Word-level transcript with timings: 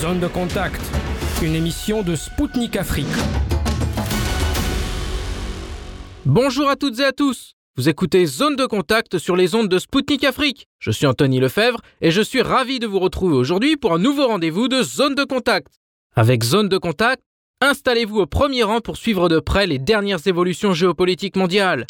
Zone 0.00 0.20
de 0.20 0.28
contact, 0.28 0.80
une 1.42 1.56
émission 1.56 2.04
de 2.04 2.14
Spoutnik 2.14 2.76
Afrique. 2.76 3.06
Bonjour 6.24 6.68
à 6.68 6.76
toutes 6.76 7.00
et 7.00 7.04
à 7.04 7.10
tous. 7.10 7.54
Vous 7.76 7.88
écoutez 7.88 8.24
Zone 8.26 8.54
de 8.54 8.64
contact 8.64 9.18
sur 9.18 9.34
les 9.34 9.56
ondes 9.56 9.68
de 9.68 9.80
Spoutnik 9.80 10.22
Afrique. 10.22 10.68
Je 10.78 10.92
suis 10.92 11.06
Anthony 11.06 11.40
Lefebvre 11.40 11.80
et 12.00 12.12
je 12.12 12.22
suis 12.22 12.42
ravi 12.42 12.78
de 12.78 12.86
vous 12.86 13.00
retrouver 13.00 13.34
aujourd'hui 13.34 13.76
pour 13.76 13.92
un 13.92 13.98
nouveau 13.98 14.28
rendez-vous 14.28 14.68
de 14.68 14.84
Zone 14.84 15.16
de 15.16 15.24
contact. 15.24 15.66
Avec 16.14 16.44
Zone 16.44 16.68
de 16.68 16.78
contact, 16.78 17.20
installez-vous 17.60 18.20
au 18.20 18.26
premier 18.26 18.62
rang 18.62 18.80
pour 18.80 18.98
suivre 18.98 19.28
de 19.28 19.40
près 19.40 19.66
les 19.66 19.80
dernières 19.80 20.24
évolutions 20.28 20.74
géopolitiques 20.74 21.34
mondiales. 21.34 21.86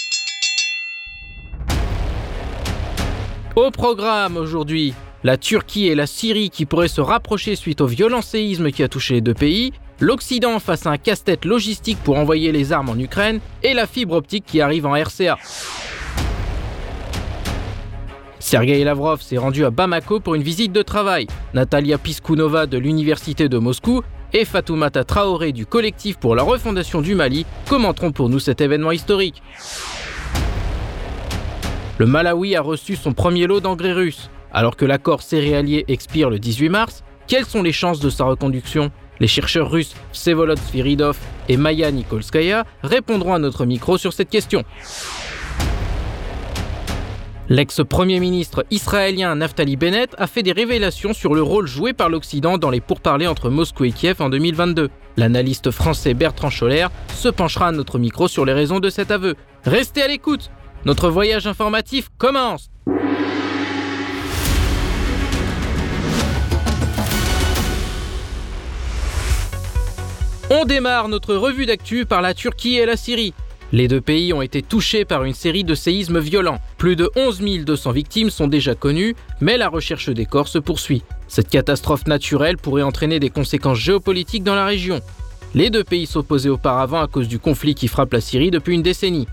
Au 3.54 3.70
programme 3.70 4.38
aujourd'hui, 4.38 4.94
la 5.24 5.36
Turquie 5.36 5.88
et 5.88 5.94
la 5.94 6.06
Syrie 6.06 6.50
qui 6.50 6.66
pourraient 6.66 6.88
se 6.88 7.00
rapprocher 7.00 7.56
suite 7.56 7.80
au 7.80 7.86
violent 7.86 8.22
séisme 8.22 8.70
qui 8.70 8.82
a 8.82 8.88
touché 8.88 9.14
les 9.14 9.20
deux 9.20 9.34
pays, 9.34 9.72
l'Occident 10.00 10.58
face 10.60 10.86
à 10.86 10.90
un 10.90 10.96
casse-tête 10.96 11.44
logistique 11.44 11.98
pour 12.04 12.16
envoyer 12.18 12.52
les 12.52 12.72
armes 12.72 12.90
en 12.90 12.98
Ukraine 12.98 13.40
et 13.62 13.74
la 13.74 13.86
fibre 13.86 14.14
optique 14.14 14.44
qui 14.46 14.60
arrive 14.60 14.86
en 14.86 14.94
RCA. 14.94 15.36
Sergei 18.38 18.82
Lavrov 18.84 19.20
s'est 19.20 19.36
rendu 19.36 19.64
à 19.64 19.70
Bamako 19.70 20.20
pour 20.20 20.36
une 20.36 20.42
visite 20.42 20.72
de 20.72 20.82
travail. 20.82 21.26
Natalia 21.52 21.98
Piskunova 21.98 22.66
de 22.66 22.78
l'Université 22.78 23.48
de 23.48 23.58
Moscou 23.58 24.02
et 24.32 24.44
Fatoumata 24.44 25.04
Traoré 25.04 25.52
du 25.52 25.66
collectif 25.66 26.18
pour 26.18 26.36
la 26.36 26.44
refondation 26.44 27.00
du 27.00 27.14
Mali 27.14 27.44
commenteront 27.68 28.12
pour 28.12 28.28
nous 28.28 28.38
cet 28.38 28.60
événement 28.60 28.92
historique. 28.92 29.42
Le 31.98 32.06
Malawi 32.06 32.54
a 32.54 32.62
reçu 32.62 32.94
son 32.94 33.12
premier 33.12 33.48
lot 33.48 33.58
d'engrais 33.58 33.92
russes. 33.92 34.30
Alors 34.52 34.76
que 34.76 34.84
l'accord 34.84 35.22
céréalier 35.22 35.84
expire 35.88 36.30
le 36.30 36.38
18 36.38 36.68
mars, 36.68 37.04
quelles 37.26 37.44
sont 37.44 37.62
les 37.62 37.72
chances 37.72 38.00
de 38.00 38.10
sa 38.10 38.24
reconduction? 38.24 38.90
Les 39.20 39.26
chercheurs 39.26 39.70
russes 39.70 39.94
Vsevolod 40.12 40.58
Sviridov 40.58 41.18
et 41.48 41.56
Maya 41.56 41.90
Nikolskaya 41.90 42.64
répondront 42.82 43.34
à 43.34 43.38
notre 43.38 43.66
micro 43.66 43.98
sur 43.98 44.12
cette 44.12 44.30
question. 44.30 44.64
L'ex-premier 47.50 48.20
ministre 48.20 48.66
israélien 48.70 49.34
Naftali 49.34 49.76
Bennett 49.76 50.14
a 50.18 50.26
fait 50.26 50.42
des 50.42 50.52
révélations 50.52 51.14
sur 51.14 51.34
le 51.34 51.42
rôle 51.42 51.66
joué 51.66 51.94
par 51.94 52.10
l'Occident 52.10 52.58
dans 52.58 52.68
les 52.68 52.82
pourparlers 52.82 53.26
entre 53.26 53.48
Moscou 53.48 53.84
et 53.84 53.92
Kiev 53.92 54.20
en 54.20 54.28
2022. 54.28 54.90
L'analyste 55.16 55.70
français 55.70 56.12
Bertrand 56.12 56.50
Scholler 56.50 56.88
se 57.14 57.28
penchera 57.28 57.68
à 57.68 57.72
notre 57.72 57.98
micro 57.98 58.28
sur 58.28 58.44
les 58.44 58.52
raisons 58.52 58.80
de 58.80 58.90
cet 58.90 59.10
aveu. 59.10 59.34
Restez 59.64 60.02
à 60.02 60.08
l'écoute 60.08 60.50
Notre 60.84 61.08
voyage 61.08 61.46
informatif 61.46 62.10
commence 62.18 62.68
On 70.50 70.64
démarre 70.64 71.08
notre 71.08 71.34
revue 71.34 71.66
d'actu 71.66 72.06
par 72.06 72.22
la 72.22 72.32
Turquie 72.32 72.76
et 72.76 72.86
la 72.86 72.96
Syrie. 72.96 73.34
Les 73.70 73.86
deux 73.86 74.00
pays 74.00 74.32
ont 74.32 74.40
été 74.40 74.62
touchés 74.62 75.04
par 75.04 75.24
une 75.24 75.34
série 75.34 75.62
de 75.62 75.74
séismes 75.74 76.20
violents. 76.20 76.58
Plus 76.78 76.96
de 76.96 77.10
11 77.16 77.66
200 77.66 77.92
victimes 77.92 78.30
sont 78.30 78.48
déjà 78.48 78.74
connues, 78.74 79.14
mais 79.42 79.58
la 79.58 79.68
recherche 79.68 80.08
des 80.08 80.24
corps 80.24 80.48
se 80.48 80.58
poursuit. 80.58 81.02
Cette 81.26 81.50
catastrophe 81.50 82.06
naturelle 82.06 82.56
pourrait 82.56 82.82
entraîner 82.82 83.20
des 83.20 83.28
conséquences 83.28 83.76
géopolitiques 83.76 84.42
dans 84.42 84.54
la 84.54 84.64
région. 84.64 85.02
Les 85.54 85.68
deux 85.68 85.84
pays 85.84 86.06
s'opposaient 86.06 86.48
auparavant 86.48 87.02
à 87.02 87.08
cause 87.08 87.28
du 87.28 87.38
conflit 87.38 87.74
qui 87.74 87.86
frappe 87.86 88.14
la 88.14 88.22
Syrie 88.22 88.50
depuis 88.50 88.74
une 88.74 88.82
décennie. 88.82 89.28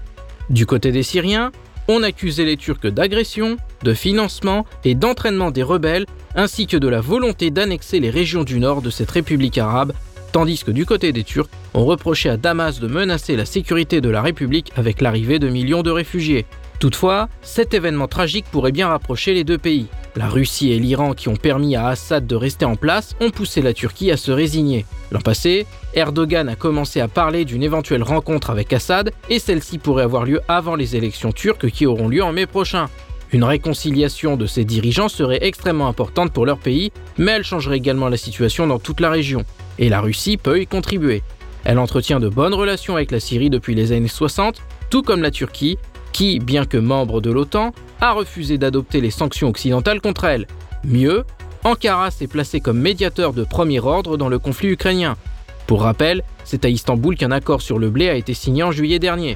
Du 0.50 0.66
côté 0.66 0.92
des 0.92 1.04
Syriens, 1.04 1.54
on 1.88 2.04
accusait 2.04 2.44
les 2.44 2.58
Turcs 2.58 2.88
d'agression, 2.88 3.56
de 3.84 3.94
financement 3.94 4.66
et 4.84 4.96
d'entraînement 4.96 5.52
des 5.52 5.64
rebelles, 5.64 6.08
ainsi 6.36 6.68
que 6.68 6.76
de 6.76 6.90
la 6.90 7.00
volonté 7.00 7.52
d'annexer 7.52 8.02
les 8.02 8.10
régions 8.10 8.44
du 8.44 8.60
nord 8.60 8.82
de 8.82 8.90
cette 8.90 9.12
république 9.12 9.58
arabe 9.58 9.94
tandis 10.36 10.66
que 10.66 10.72
du 10.72 10.86
côté 10.86 11.14
des 11.14 11.24
Turcs, 11.24 11.48
on 11.74 11.86
reprochait 11.86 12.28
à 12.28 12.36
Damas 12.36 12.82
de 12.82 12.88
menacer 12.88 13.38
la 13.38 13.46
sécurité 13.46 14.02
de 14.02 14.10
la 14.10 14.22
République 14.22 14.70
avec 14.76 15.00
l'arrivée 15.00 15.40
de 15.40 15.48
millions 15.48 15.82
de 15.82 15.92
réfugiés. 15.92 16.46
Toutefois, 16.82 17.30
cet 17.42 17.74
événement 17.74 18.10
tragique 18.10 18.44
pourrait 18.52 18.74
bien 18.74 18.90
rapprocher 18.90 19.34
les 19.34 19.46
deux 19.46 19.58
pays. 19.58 19.88
La 20.18 20.28
Russie 20.28 20.74
et 20.74 20.80
l'Iran 20.80 21.14
qui 21.14 21.30
ont 21.30 21.38
permis 21.38 21.78
à 21.78 21.88
Assad 21.88 22.28
de 22.28 22.36
rester 22.36 22.66
en 22.66 22.76
place 22.76 23.16
ont 23.22 23.30
poussé 23.30 23.62
la 23.62 23.72
Turquie 23.72 24.12
à 24.12 24.18
se 24.18 24.30
résigner. 24.30 24.86
L'an 25.10 25.22
passé, 25.22 25.68
Erdogan 25.94 26.50
a 26.50 26.58
commencé 26.58 27.00
à 27.00 27.08
parler 27.08 27.46
d'une 27.46 27.64
éventuelle 27.64 28.04
rencontre 28.04 28.50
avec 28.50 28.74
Assad 28.74 29.14
et 29.30 29.40
celle-ci 29.40 29.78
pourrait 29.78 30.04
avoir 30.04 30.26
lieu 30.26 30.42
avant 30.50 30.76
les 30.76 30.98
élections 30.98 31.32
turques 31.32 31.70
qui 31.70 31.86
auront 31.86 32.10
lieu 32.10 32.22
en 32.22 32.34
mai 32.34 32.46
prochain. 32.46 32.88
Une 33.32 33.46
réconciliation 33.46 34.36
de 34.36 34.48
ces 34.48 34.66
dirigeants 34.66 35.08
serait 35.08 35.46
extrêmement 35.46 35.88
importante 35.88 36.34
pour 36.34 36.46
leur 36.46 36.58
pays, 36.58 36.92
mais 37.18 37.32
elle 37.32 37.46
changerait 37.46 37.78
également 37.78 38.10
la 38.10 38.18
situation 38.18 38.68
dans 38.68 38.80
toute 38.80 39.00
la 39.00 39.10
région 39.10 39.46
et 39.80 39.90
la 39.90 40.02
Russie 40.02 40.38
peut 40.38 40.62
y 40.62 40.68
contribuer. 40.68 41.24
Elle 41.64 41.80
entretient 41.80 42.20
de 42.20 42.30
bonnes 42.30 42.54
relations 42.54 42.96
avec 42.96 43.12
la 43.12 43.20
Syrie 43.20 43.50
depuis 43.50 43.76
les 43.76 43.92
années 43.92 44.08
60, 44.08 44.62
tout 44.90 45.02
comme 45.02 45.22
la 45.22 45.32
Turquie, 45.32 45.78
qui, 46.14 46.40
bien 46.40 46.66
que 46.66 46.78
membre 46.78 47.22
de 47.22 47.32
l'OTAN, 47.32 47.74
a 48.00 48.14
refusé 48.14 48.58
d'adopter 48.58 49.02
les 49.02 49.12
sanctions 49.12 49.50
occidentales 49.50 50.00
contre 50.00 50.26
elle. 50.26 50.48
Mieux, 50.84 51.24
Ankara 51.64 52.12
s'est 52.12 52.28
placé 52.28 52.62
comme 52.62 52.80
médiateur 52.80 53.34
de 53.34 53.44
premier 53.44 53.80
ordre 53.80 54.18
dans 54.18 54.30
le 54.30 54.38
conflit 54.38 54.70
ukrainien. 54.70 55.18
Pour 55.66 55.82
rappel, 55.82 56.22
c'est 56.44 56.64
à 56.64 56.70
Istanbul 56.70 57.18
qu'un 57.18 57.32
accord 57.32 57.62
sur 57.62 57.80
le 57.80 57.90
blé 57.90 58.08
a 58.08 58.16
été 58.16 58.36
signé 58.36 58.62
en 58.62 58.72
juillet 58.72 59.00
dernier. 59.00 59.36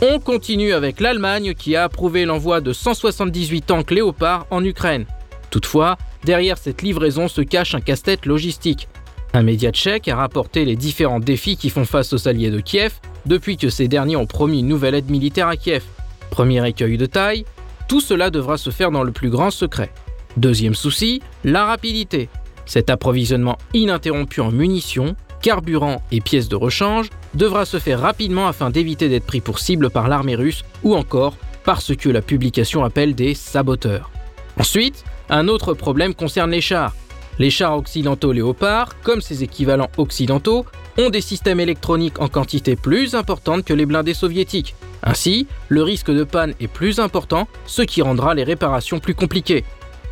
On 0.00 0.20
continue 0.20 0.72
avec 0.72 1.00
l'Allemagne 1.00 1.54
qui 1.54 1.76
a 1.76 1.84
approuvé 1.84 2.24
l'envoi 2.24 2.60
de 2.60 2.72
178 2.72 3.62
tanks 3.66 3.90
Léopard 3.90 4.46
en 4.50 4.64
Ukraine. 4.64 5.06
Toutefois, 5.50 5.98
Derrière 6.24 6.58
cette 6.58 6.82
livraison 6.82 7.28
se 7.28 7.40
cache 7.40 7.74
un 7.74 7.80
casse-tête 7.80 8.26
logistique. 8.26 8.88
Un 9.34 9.42
média 9.42 9.70
tchèque 9.70 10.08
a 10.08 10.16
rapporté 10.16 10.64
les 10.64 10.76
différents 10.76 11.20
défis 11.20 11.56
qui 11.56 11.70
font 11.70 11.84
face 11.84 12.12
aux 12.12 12.28
alliés 12.28 12.50
de 12.50 12.60
Kiev 12.60 12.94
depuis 13.26 13.56
que 13.56 13.68
ces 13.68 13.88
derniers 13.88 14.16
ont 14.16 14.26
promis 14.26 14.60
une 14.60 14.68
nouvelle 14.68 14.94
aide 14.94 15.10
militaire 15.10 15.48
à 15.48 15.56
Kiev. 15.56 15.84
Premier 16.30 16.66
écueil 16.66 16.96
de 16.96 17.06
taille, 17.06 17.44
tout 17.88 18.00
cela 18.00 18.30
devra 18.30 18.56
se 18.58 18.70
faire 18.70 18.90
dans 18.90 19.02
le 19.02 19.12
plus 19.12 19.30
grand 19.30 19.50
secret. 19.50 19.90
Deuxième 20.36 20.74
souci, 20.74 21.20
la 21.44 21.64
rapidité. 21.64 22.28
Cet 22.64 22.90
approvisionnement 22.90 23.58
ininterrompu 23.72 24.40
en 24.40 24.50
munitions, 24.50 25.16
carburant 25.40 26.02
et 26.12 26.20
pièces 26.20 26.48
de 26.48 26.56
rechange 26.56 27.08
devra 27.34 27.64
se 27.64 27.78
faire 27.78 28.00
rapidement 28.00 28.46
afin 28.46 28.70
d'éviter 28.70 29.08
d'être 29.08 29.26
pris 29.26 29.40
pour 29.40 29.58
cible 29.58 29.90
par 29.90 30.08
l'armée 30.08 30.34
russe 30.34 30.64
ou 30.82 30.94
encore 30.94 31.36
par 31.64 31.80
ce 31.80 31.92
que 31.92 32.08
la 32.08 32.22
publication 32.22 32.84
appelle 32.84 33.14
des 33.14 33.34
saboteurs. 33.34 34.10
Ensuite, 34.58 35.04
un 35.30 35.48
autre 35.48 35.74
problème 35.74 36.14
concerne 36.14 36.50
les 36.50 36.60
chars. 36.60 36.94
Les 37.38 37.50
chars 37.50 37.76
occidentaux 37.76 38.32
Léopard, 38.32 39.00
comme 39.02 39.20
ses 39.20 39.44
équivalents 39.44 39.90
occidentaux, 39.96 40.66
ont 40.96 41.10
des 41.10 41.20
systèmes 41.20 41.60
électroniques 41.60 42.20
en 42.20 42.28
quantité 42.28 42.74
plus 42.74 43.14
importante 43.14 43.64
que 43.64 43.74
les 43.74 43.86
blindés 43.86 44.14
soviétiques. 44.14 44.74
Ainsi, 45.04 45.46
le 45.68 45.82
risque 45.82 46.10
de 46.10 46.24
panne 46.24 46.54
est 46.60 46.66
plus 46.66 46.98
important, 46.98 47.46
ce 47.66 47.82
qui 47.82 48.02
rendra 48.02 48.34
les 48.34 48.42
réparations 48.42 48.98
plus 48.98 49.14
compliquées. 49.14 49.64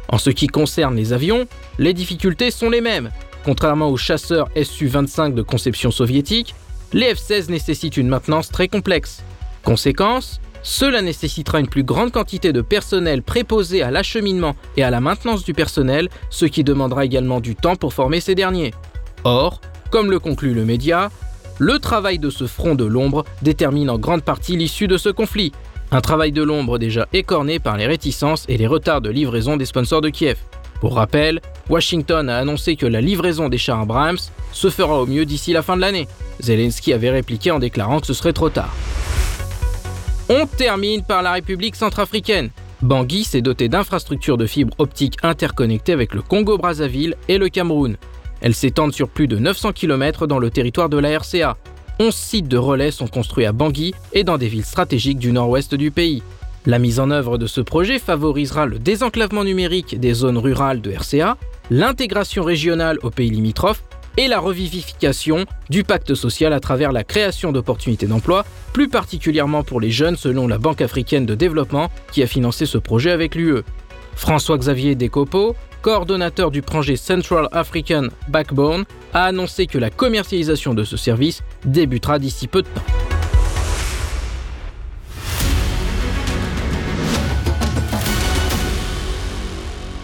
En 0.09 0.19
ce 0.19 0.31
qui 0.31 0.47
concerne 0.47 0.95
les 0.95 1.13
avions, 1.13 1.47
les 1.79 1.93
difficultés 1.93 2.53
sont 2.53 2.71
les 2.71 2.81
mêmes. 2.81 3.11
Contrairement 3.45 3.89
aux 3.89 3.97
chasseurs 3.97 4.49
Su-25 4.55 5.35
de 5.35 5.43
conception 5.43 5.91
soviétique, 5.91 6.55
les 6.93 7.15
F-16 7.15 7.51
nécessitent 7.51 7.97
une 7.97 8.09
maintenance 8.09 8.51
très 8.51 8.69
complexe. 8.69 9.25
Conséquence, 9.65 10.41
cela 10.67 11.01
nécessitera 11.01 11.61
une 11.61 11.69
plus 11.69 11.85
grande 11.85 12.11
quantité 12.11 12.53
de 12.53 12.61
personnel 12.61 13.23
préposé 13.23 13.83
à 13.83 13.93
l'acheminement 13.93 14.57
et 14.77 14.83
à 14.83 14.91
la 14.91 15.01
maintenance 15.01 15.45
du 15.45 15.55
personnel, 15.55 16.09
ce 16.29 16.45
qui 16.45 16.65
demandera 16.65 17.05
également 17.05 17.39
du 17.39 17.55
temps 17.55 17.77
pour 17.77 17.95
former 17.95 18.19
ces 18.19 18.35
derniers. 18.35 18.75
Or, 19.23 19.61
comme 19.91 20.11
le 20.11 20.19
conclut 20.19 20.55
le 20.55 20.65
média, 20.65 21.13
le 21.61 21.79
travail 21.79 22.19
de 22.19 22.31
ce 22.31 22.49
front 22.49 22.75
de 22.75 22.85
l'ombre 22.85 23.25
détermine 23.43 23.89
en 23.89 23.97
grande 23.97 24.25
partie 24.25 24.57
l'issue 24.57 24.89
de 24.89 24.99
ce 24.99 25.09
conflit. 25.09 25.53
Un 25.93 26.01
travail 26.01 26.33
de 26.33 26.43
l'ombre 26.43 26.81
déjà 26.81 27.07
écorné 27.13 27.61
par 27.61 27.77
les 27.77 27.87
réticences 27.87 28.45
et 28.49 28.57
les 28.57 28.67
retards 28.67 29.03
de 29.03 29.11
livraison 29.11 29.57
des 29.57 29.67
sponsors 29.67 30.01
de 30.01 30.09
Kiev. 30.09 30.39
Pour 30.81 30.97
rappel, 30.97 31.41
Washington 31.71 32.29
a 32.29 32.39
annoncé 32.39 32.75
que 32.75 32.87
la 32.87 33.01
livraison 33.01 33.49
des 33.49 33.57
chars 33.57 33.83
Abrams 33.83 34.19
se 34.51 34.69
fera 34.69 35.01
au 35.01 35.07
mieux 35.07 35.27
d'ici 35.27 35.53
la 35.53 35.63
fin 35.63 35.77
de 35.77 35.81
l'année. 35.83 36.09
Zelensky 36.41 36.93
avait 36.93 37.11
répliqué 37.11 37.53
en 37.53 37.61
déclarant 37.61 38.01
que 38.01 38.09
ce 38.09 38.15
serait 38.15 38.33
trop 38.33 38.51
tard. 38.51 38.75
On 40.29 40.47
termine 40.47 41.05
par 41.05 41.23
la 41.23 41.33
République 41.33 41.77
centrafricaine. 41.77 42.51
Bangui 42.83 43.23
s'est 43.23 43.43
doté 43.43 43.69
d'infrastructures 43.69 44.37
de 44.37 44.47
fibres 44.47 44.75
optiques 44.79 45.19
interconnectées 45.23 45.93
avec 45.93 46.15
le 46.15 46.21
Congo-Brazzaville 46.21 47.15
et 47.29 47.39
le 47.39 47.49
Cameroun. 47.49 47.97
Elles 48.41 48.55
s'étendent 48.55 48.93
sur 48.93 49.09
plus 49.09 49.29
de 49.29 49.39
900 49.39 49.73
km 49.73 50.27
dans 50.27 50.41
le 50.41 50.51
territoire 50.51 50.89
de 50.89 50.99
la 50.99 51.17
RCA. 51.17 51.57
11 52.01 52.13
sites 52.13 52.49
de 52.49 52.59
relais 52.59 52.91
sont 52.91 53.07
construits 53.07 53.47
à 53.47 53.53
Bangui 53.53 53.95
et 54.13 54.25
dans 54.25 54.37
des 54.37 54.49
villes 54.49 54.65
stratégiques 54.65 55.19
du 55.19 55.31
nord-ouest 55.31 55.77
du 55.77 55.93
pays. 55.93 56.25
La 56.67 56.81
mise 56.81 56.99
en 56.99 57.13
œuvre 57.13 57.39
de 57.39 57.47
ce 57.47 57.61
projet 57.61 58.01
favorisera 58.01 58.67
le 58.67 58.81
désenclavement 58.81 59.45
numérique 59.45 60.01
des 60.01 60.13
zones 60.13 60.39
rurales 60.39 60.81
de 60.81 60.91
RCA, 60.91 61.37
l'intégration 61.71 62.43
régionale 62.43 62.99
aux 63.05 63.11
pays 63.11 63.31
limitrophes 63.31 63.85
et 64.17 64.29
la 64.29 64.39
revivification 64.39 65.45
du 65.71 65.85
pacte 65.85 66.15
social 66.15 66.53
à 66.53 66.61
travers 66.61 66.93
la 66.93 67.05
création 67.05 67.53
d'opportunités 67.53 68.07
d'emploi, 68.07 68.45
plus 68.73 68.89
particulièrement 68.89 69.63
pour 69.63 69.81
les 69.81 69.91
jeunes 69.91 70.17
selon 70.17 70.49
la 70.49 70.59
Banque 70.59 70.81
africaine 70.81 71.27
de 71.27 71.35
développement 71.35 71.91
qui 72.13 72.23
a 72.23 72.27
financé 72.27 72.67
ce 72.67 72.79
projet 72.79 73.11
avec 73.11 73.35
l'UE. 73.35 73.63
François-Xavier 74.15 74.95
Descopeaux, 74.95 75.55
coordonnateur 75.83 76.51
du 76.51 76.63
projet 76.63 76.97
Central 76.97 77.49
African 77.53 78.09
Backbone, 78.29 78.85
a 79.13 79.25
annoncé 79.25 79.67
que 79.67 79.79
la 79.79 79.91
commercialisation 79.91 80.75
de 80.75 80.85
ce 80.85 80.97
service 80.97 81.43
débutera 81.65 82.19
d'ici 82.19 82.49
peu 82.49 82.63
de 82.63 82.69
temps. 82.69 82.83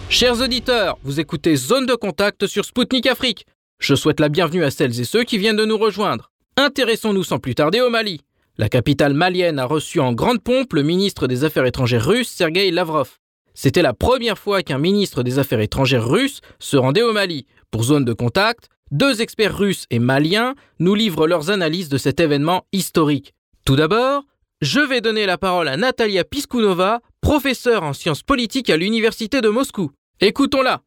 Chers 0.09 0.41
auditeurs, 0.41 0.99
vous 1.03 1.19
écoutez 1.19 1.55
Zone 1.55 1.87
de 1.87 1.95
contact 1.95 2.45
sur 2.45 2.65
Spoutnik 2.65 3.07
Afrique. 3.07 3.47
Je 3.79 3.95
souhaite 3.95 4.19
la 4.19 4.29
bienvenue 4.29 4.63
à 4.63 4.71
celles 4.71 4.99
et 4.99 5.03
ceux 5.03 5.23
qui 5.23 5.37
viennent 5.37 5.57
de 5.57 5.65
nous 5.65 5.77
rejoindre. 5.77 6.31
Intéressons-nous 6.57 7.23
sans 7.23 7.39
plus 7.39 7.55
tarder 7.55 7.81
au 7.81 7.89
Mali. 7.89 8.21
La 8.57 8.69
capitale 8.69 9.13
malienne 9.13 9.59
a 9.59 9.65
reçu 9.65 9.99
en 9.99 10.13
grande 10.13 10.41
pompe 10.43 10.73
le 10.73 10.83
ministre 10.83 11.27
des 11.27 11.43
Affaires 11.43 11.65
étrangères 11.65 12.05
russe 12.05 12.29
Sergei 12.29 12.69
Lavrov. 12.71 13.17
C'était 13.55 13.81
la 13.81 13.93
première 13.93 14.37
fois 14.37 14.63
qu'un 14.63 14.77
ministre 14.77 15.23
des 15.23 15.39
Affaires 15.39 15.59
étrangères 15.59 16.07
russe 16.07 16.41
se 16.59 16.77
rendait 16.77 17.01
au 17.01 17.13
Mali. 17.13 17.45
Pour 17.71 17.83
zone 17.83 18.05
de 18.05 18.13
contact, 18.13 18.69
deux 18.91 19.21
experts 19.21 19.57
russes 19.57 19.85
et 19.89 19.99
maliens 19.99 20.53
nous 20.79 20.93
livrent 20.95 21.27
leurs 21.27 21.49
analyses 21.49 21.89
de 21.89 21.97
cet 21.97 22.19
événement 22.19 22.65
historique. 22.71 23.33
Tout 23.65 23.75
d'abord, 23.75 24.23
je 24.61 24.79
vais 24.79 25.01
donner 25.01 25.25
la 25.25 25.37
parole 25.37 25.67
à 25.67 25.77
Natalia 25.77 26.23
Piskunova, 26.23 27.01
professeure 27.21 27.83
en 27.83 27.93
sciences 27.93 28.23
politiques 28.23 28.69
à 28.69 28.77
l'Université 28.77 29.41
de 29.41 29.49
Moscou. 29.49 29.91
Écoutons-la. 30.21 30.81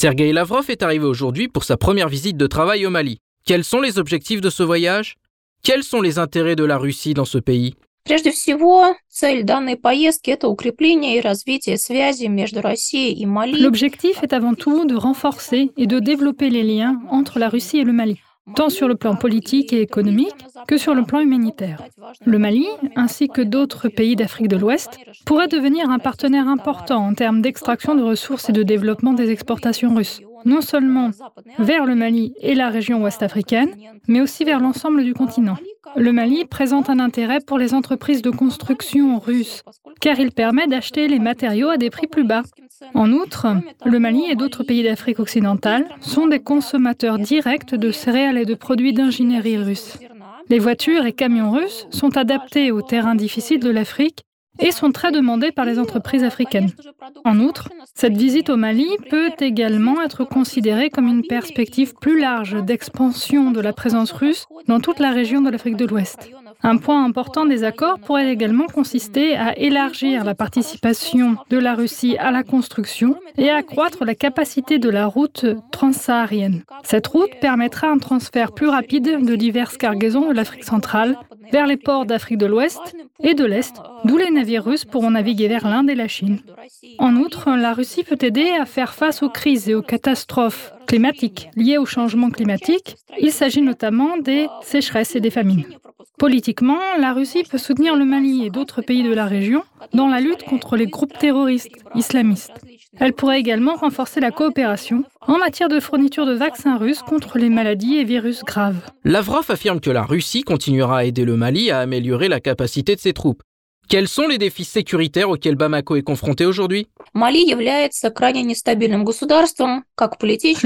Sergei 0.00 0.32
Lavrov 0.32 0.70
est 0.70 0.84
arrivé 0.84 1.04
aujourd'hui 1.04 1.48
pour 1.48 1.64
sa 1.64 1.76
première 1.76 2.08
visite 2.08 2.36
de 2.36 2.46
travail 2.46 2.86
au 2.86 2.90
Mali. 2.90 3.18
Quels 3.44 3.64
sont 3.64 3.80
les 3.80 3.98
objectifs 3.98 4.40
de 4.40 4.48
ce 4.48 4.62
voyage? 4.62 5.16
Quels 5.64 5.82
sont 5.82 6.00
les 6.00 6.20
intérêts 6.20 6.54
de 6.54 6.62
la 6.62 6.78
Russie 6.78 7.14
dans 7.14 7.24
ce 7.24 7.38
pays? 7.38 7.74
L'objectif 13.58 14.22
est 14.22 14.32
avant 14.32 14.54
tout 14.54 14.84
de 14.84 14.94
renforcer 14.94 15.72
et 15.76 15.88
de 15.88 15.98
développer 15.98 16.48
les 16.48 16.62
liens 16.62 17.00
entre 17.10 17.40
la 17.40 17.48
Russie 17.48 17.78
et 17.78 17.84
le 17.84 17.92
Mali 17.92 18.20
tant 18.54 18.68
sur 18.68 18.88
le 18.88 18.94
plan 18.94 19.16
politique 19.16 19.72
et 19.72 19.80
économique 19.80 20.34
que 20.66 20.76
sur 20.76 20.94
le 20.94 21.02
plan 21.02 21.20
humanitaire. 21.20 21.82
Le 22.24 22.38
Mali, 22.38 22.66
ainsi 22.96 23.28
que 23.28 23.42
d'autres 23.42 23.88
pays 23.88 24.16
d'Afrique 24.16 24.48
de 24.48 24.56
l'Ouest, 24.56 24.98
pourraient 25.24 25.48
devenir 25.48 25.90
un 25.90 25.98
partenaire 25.98 26.48
important 26.48 27.06
en 27.06 27.14
termes 27.14 27.42
d'extraction 27.42 27.94
de 27.94 28.02
ressources 28.02 28.48
et 28.48 28.52
de 28.52 28.62
développement 28.62 29.12
des 29.12 29.30
exportations 29.30 29.94
russes, 29.94 30.20
non 30.44 30.60
seulement 30.60 31.10
vers 31.58 31.84
le 31.84 31.94
Mali 31.94 32.34
et 32.40 32.54
la 32.54 32.68
région 32.68 33.02
ouest 33.02 33.22
africaine, 33.22 33.74
mais 34.06 34.20
aussi 34.20 34.44
vers 34.44 34.60
l'ensemble 34.60 35.04
du 35.04 35.14
continent. 35.14 35.56
Le 35.96 36.12
Mali 36.12 36.44
présente 36.44 36.90
un 36.90 36.98
intérêt 36.98 37.40
pour 37.40 37.58
les 37.58 37.74
entreprises 37.74 38.22
de 38.22 38.30
construction 38.30 39.18
russes, 39.18 39.62
car 40.00 40.18
il 40.18 40.32
permet 40.32 40.66
d'acheter 40.66 41.08
les 41.08 41.18
matériaux 41.18 41.70
à 41.70 41.76
des 41.76 41.90
prix 41.90 42.06
plus 42.06 42.24
bas. 42.24 42.42
En 42.94 43.12
outre, 43.12 43.46
le 43.84 43.98
Mali 43.98 44.24
et 44.28 44.36
d'autres 44.36 44.64
pays 44.64 44.82
d'Afrique 44.82 45.18
occidentale 45.18 45.88
sont 46.00 46.26
des 46.26 46.40
consommateurs 46.40 47.18
directs 47.18 47.74
de 47.74 47.90
céréales 47.90 48.38
et 48.38 48.44
de 48.44 48.54
produits 48.54 48.92
d'ingénierie 48.92 49.58
russes. 49.58 49.98
Les 50.48 50.58
voitures 50.58 51.04
et 51.04 51.12
camions 51.12 51.50
russes 51.50 51.86
sont 51.90 52.16
adaptés 52.16 52.70
aux 52.70 52.82
terrains 52.82 53.14
difficiles 53.14 53.60
de 53.60 53.70
l'Afrique 53.70 54.24
et 54.58 54.72
sont 54.72 54.92
très 54.92 55.12
demandés 55.12 55.52
par 55.52 55.64
les 55.64 55.78
entreprises 55.78 56.24
africaines. 56.24 56.70
En 57.24 57.38
outre, 57.40 57.68
cette 57.94 58.16
visite 58.16 58.50
au 58.50 58.56
Mali 58.56 58.88
peut 59.10 59.32
également 59.40 60.02
être 60.02 60.24
considérée 60.24 60.90
comme 60.90 61.08
une 61.08 61.26
perspective 61.26 61.94
plus 62.00 62.20
large 62.20 62.62
d'expansion 62.64 63.50
de 63.50 63.60
la 63.60 63.72
présence 63.72 64.12
russe 64.12 64.46
dans 64.66 64.80
toute 64.80 64.98
la 64.98 65.10
région 65.10 65.40
de 65.40 65.50
l'Afrique 65.50 65.76
de 65.76 65.86
l'Ouest. 65.86 66.30
Un 66.62 66.76
point 66.76 67.04
important 67.04 67.46
des 67.46 67.62
accords 67.62 68.00
pourrait 68.00 68.32
également 68.32 68.66
consister 68.66 69.36
à 69.36 69.56
élargir 69.56 70.24
la 70.24 70.34
participation 70.34 71.36
de 71.50 71.58
la 71.58 71.74
Russie 71.74 72.16
à 72.18 72.32
la 72.32 72.42
construction 72.42 73.16
et 73.36 73.48
à 73.48 73.56
accroître 73.56 74.04
la 74.04 74.16
capacité 74.16 74.78
de 74.78 74.88
la 74.88 75.06
route 75.06 75.46
transsaharienne. 75.70 76.64
Cette 76.82 77.06
route 77.06 77.30
permettra 77.40 77.88
un 77.88 77.98
transfert 77.98 78.52
plus 78.52 78.68
rapide 78.68 79.24
de 79.24 79.36
diverses 79.36 79.76
cargaisons 79.76 80.28
de 80.28 80.34
l'Afrique 80.34 80.64
centrale 80.64 81.16
vers 81.52 81.66
les 81.66 81.76
ports 81.76 82.06
d'Afrique 82.06 82.38
de 82.38 82.46
l'Ouest 82.46 82.96
et 83.20 83.34
de 83.34 83.44
l'Est, 83.44 83.80
d'où 84.04 84.16
les 84.16 84.30
navires 84.30 84.64
russes 84.64 84.84
pourront 84.84 85.12
naviguer 85.12 85.48
vers 85.48 85.66
l'Inde 85.66 85.90
et 85.90 85.94
la 85.94 86.08
Chine. 86.08 86.40
En 86.98 87.16
outre, 87.16 87.50
la 87.50 87.72
Russie 87.72 88.04
peut 88.04 88.18
aider 88.20 88.50
à 88.60 88.66
faire 88.66 88.94
face 88.94 89.22
aux 89.22 89.30
crises 89.30 89.68
et 89.68 89.74
aux 89.74 89.82
catastrophes 89.82 90.72
climatiques 90.86 91.48
liées 91.56 91.78
au 91.78 91.86
changement 91.86 92.30
climatique. 92.30 92.96
Il 93.18 93.32
s'agit 93.32 93.62
notamment 93.62 94.16
des 94.18 94.48
sécheresses 94.62 95.16
et 95.16 95.20
des 95.20 95.30
famines. 95.30 95.64
Politiquement, 96.18 96.78
la 96.98 97.12
Russie 97.12 97.44
peut 97.48 97.58
soutenir 97.58 97.94
le 97.94 98.04
Mali 98.04 98.44
et 98.44 98.50
d'autres 98.50 98.82
pays 98.82 99.04
de 99.04 99.14
la 99.14 99.26
région 99.26 99.62
dans 99.94 100.08
la 100.08 100.20
lutte 100.20 100.42
contre 100.42 100.76
les 100.76 100.86
groupes 100.86 101.16
terroristes 101.16 101.70
islamistes. 101.94 102.50
Elle 102.98 103.12
pourrait 103.12 103.38
également 103.38 103.76
renforcer 103.76 104.18
la 104.18 104.32
coopération 104.32 105.04
en 105.20 105.38
matière 105.38 105.68
de 105.68 105.78
fourniture 105.78 106.26
de 106.26 106.34
vaccins 106.34 106.76
russes 106.76 107.02
contre 107.02 107.38
les 107.38 107.48
maladies 107.48 107.98
et 107.98 108.04
virus 108.04 108.42
graves. 108.42 108.90
Lavrov 109.04 109.44
affirme 109.48 109.80
que 109.80 109.90
la 109.90 110.02
Russie 110.02 110.42
continuera 110.42 110.98
à 110.98 111.04
aider 111.04 111.24
le 111.24 111.36
Mali 111.36 111.70
à 111.70 111.78
améliorer 111.78 112.28
la 112.28 112.40
capacité 112.40 112.96
de 112.96 113.00
ses 113.00 113.12
troupes. 113.12 113.42
Quels 113.88 114.06
sont 114.08 114.28
les 114.28 114.36
défis 114.36 114.64
sécuritaires 114.64 115.30
auxquels 115.30 115.54
Bamako 115.54 115.96
est 115.96 116.02
confronté 116.02 116.44
aujourd'hui? 116.44 116.88
Le 117.14 117.20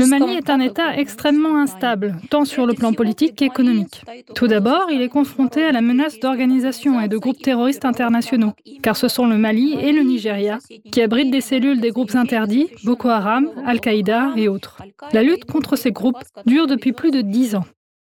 Mali 0.08 0.34
est 0.36 0.50
un 0.50 0.58
État 0.58 0.96
extrêmement 0.96 1.56
instable, 1.58 2.16
tant 2.30 2.44
sur 2.44 2.66
le 2.66 2.74
plan 2.74 2.92
politique 2.92 3.36
qu'économique. 3.36 4.02
Tout 4.34 4.48
d'abord, 4.48 4.88
il 4.90 5.00
est 5.02 5.08
confronté 5.08 5.62
à 5.62 5.70
la 5.70 5.80
menace 5.80 6.18
d'organisations 6.18 7.00
et 7.00 7.06
de 7.06 7.16
groupes 7.16 7.40
terroristes 7.40 7.84
internationaux, 7.84 8.54
car 8.82 8.96
ce 8.96 9.06
sont 9.06 9.28
le 9.28 9.38
Mali 9.38 9.74
et 9.80 9.92
le 9.92 10.02
Nigeria 10.02 10.58
qui 10.90 11.00
abritent 11.00 11.30
des 11.30 11.40
cellules 11.40 11.80
des 11.80 11.90
groupes 11.90 12.16
interdits, 12.16 12.70
Boko 12.82 13.08
Haram, 13.08 13.48
Al-Qaïda 13.64 14.32
et 14.36 14.48
autres. 14.48 14.78
La 15.12 15.22
lutte 15.22 15.44
contre 15.44 15.76
ces 15.76 15.92
groupes 15.92 16.18
dure 16.44 16.66
depuis 16.66 16.92
plus 16.92 17.12
de 17.12 17.20
dix 17.20 17.54
ans. 17.54 17.64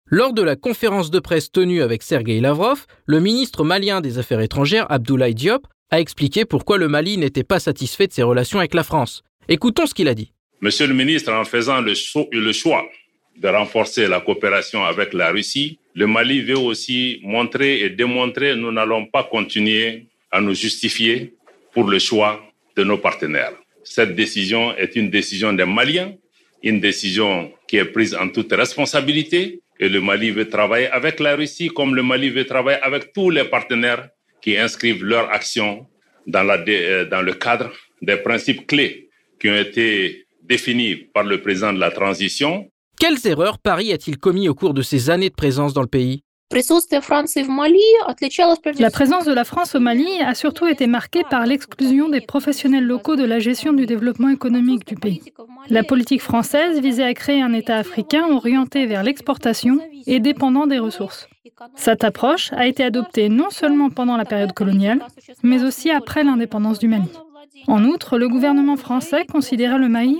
Lors 0.07 0.33
de 0.33 0.43
la 0.43 0.55
conférence 0.55 1.09
de 1.11 1.19
presse 1.19 1.51
tenue 1.51 1.81
avec 1.81 2.03
Sergei 2.03 2.39
Lavrov, 2.39 2.85
le 3.07 3.19
ministre 3.19 3.63
malien 3.63 3.99
des 3.99 4.19
Affaires 4.19 4.41
étrangères, 4.41 4.85
Abdoulaye 4.91 5.33
Diop, 5.33 5.65
a 5.89 5.99
expliqué 5.99 6.45
pourquoi 6.45 6.77
le 6.77 6.87
Mali 6.87 7.17
n'était 7.17 7.43
pas 7.43 7.59
satisfait 7.59 8.05
de 8.05 8.13
ses 8.13 8.21
relations 8.21 8.59
avec 8.59 8.73
la 8.73 8.83
France. 8.83 9.23
Écoutons 9.47 9.87
ce 9.87 9.93
qu'il 9.93 10.07
a 10.07 10.13
dit. 10.13 10.31
Monsieur 10.61 10.87
le 10.87 10.93
ministre, 10.93 11.33
en 11.33 11.45
faisant 11.45 11.81
le, 11.81 11.95
choix 12.53 12.85
de 13.37 13.47
renforcer 13.47 14.07
la 14.07 14.19
coopération 14.19 14.83
avec 14.83 15.13
la 15.13 15.31
Russie, 15.31 15.79
le 15.95 16.05
Mali 16.05 16.41
veut 16.41 16.59
aussi 16.59 17.19
montrer 17.23 17.81
et 17.81 17.89
démontrer 17.89 18.51
que 18.51 18.57
nous 18.57 18.71
n'allons 18.71 19.07
pas 19.07 19.23
continuer 19.23 20.07
à 20.31 20.41
nous 20.41 20.53
justifier 20.53 21.33
pour 21.73 21.85
le 21.89 21.97
choix 21.97 22.39
de 22.75 22.83
nos 22.83 22.99
partenaires. 22.99 23.53
Cette 23.83 24.15
décision 24.15 24.75
est 24.75 24.95
une 24.95 25.09
décision 25.09 25.53
des 25.53 25.65
Maliens, 25.65 26.13
une 26.61 26.79
décision 26.79 27.51
qui 27.67 27.77
est 27.77 27.85
prise 27.85 28.13
en 28.13 28.29
toute 28.29 28.51
responsabilité 28.53 29.62
et 29.79 29.89
le 29.89 30.01
Mali 30.01 30.31
veut 30.31 30.49
travailler 30.49 30.87
avec 30.89 31.19
la 31.19 31.35
Russie 31.35 31.69
comme 31.69 31.95
le 31.95 32.03
Mali 32.03 32.29
veut 32.29 32.45
travailler 32.45 32.79
avec 32.81 33.13
tous 33.13 33.29
les 33.29 33.43
partenaires 33.45 34.09
qui 34.41 34.57
inscrivent 34.57 35.03
leur 35.03 35.31
action 35.31 35.87
dans, 36.27 36.43
la, 36.43 36.57
euh, 36.67 37.05
dans 37.05 37.21
le 37.21 37.33
cadre 37.33 37.71
des 38.01 38.17
principes 38.17 38.67
clés 38.67 39.09
qui 39.39 39.49
ont 39.49 39.55
été 39.55 40.25
définis 40.43 40.95
par 41.13 41.23
le 41.23 41.41
président 41.41 41.73
de 41.73 41.79
la 41.79 41.91
transition. 41.91 42.69
Quelles 42.99 43.25
erreurs 43.25 43.59
Paris 43.59 43.91
a-t-il 43.91 44.17
commis 44.17 44.47
au 44.47 44.53
cours 44.53 44.73
de 44.73 44.81
ses 44.81 45.09
années 45.09 45.29
de 45.29 45.35
présence 45.35 45.73
dans 45.73 45.81
le 45.81 45.87
pays? 45.87 46.22
La 48.79 48.91
présence 48.91 49.25
de 49.25 49.33
la 49.33 49.43
France 49.43 49.73
au 49.75 49.79
Mali 49.79 50.21
a 50.21 50.35
surtout 50.35 50.67
été 50.67 50.85
marquée 50.85 51.23
par 51.29 51.47
l'exclusion 51.47 52.09
des 52.09 52.21
professionnels 52.21 52.85
locaux 52.85 53.15
de 53.15 53.23
la 53.23 53.39
gestion 53.39 53.73
du 53.73 53.87
développement 53.87 54.29
économique 54.29 54.85
du 54.85 54.95
pays. 54.95 55.21
La 55.69 55.83
politique 55.83 56.21
française 56.21 56.79
visait 56.79 57.03
à 57.03 57.13
créer 57.15 57.41
un 57.41 57.53
État 57.53 57.77
africain 57.77 58.25
orienté 58.29 58.85
vers 58.85 59.01
l'exportation 59.03 59.79
et 60.05 60.19
dépendant 60.19 60.67
des 60.67 60.77
ressources. 60.77 61.27
Cette 61.75 62.03
approche 62.03 62.53
a 62.53 62.67
été 62.67 62.83
adoptée 62.83 63.29
non 63.29 63.49
seulement 63.49 63.89
pendant 63.89 64.17
la 64.17 64.25
période 64.25 64.53
coloniale, 64.53 64.99
mais 65.41 65.63
aussi 65.63 65.89
après 65.89 66.23
l'indépendance 66.23 66.77
du 66.77 66.87
Mali. 66.87 67.09
En 67.67 67.83
outre, 67.85 68.17
le 68.17 68.29
gouvernement 68.29 68.77
français 68.77 69.25
considérait 69.25 69.79
le 69.79 69.89
Mali 69.89 70.19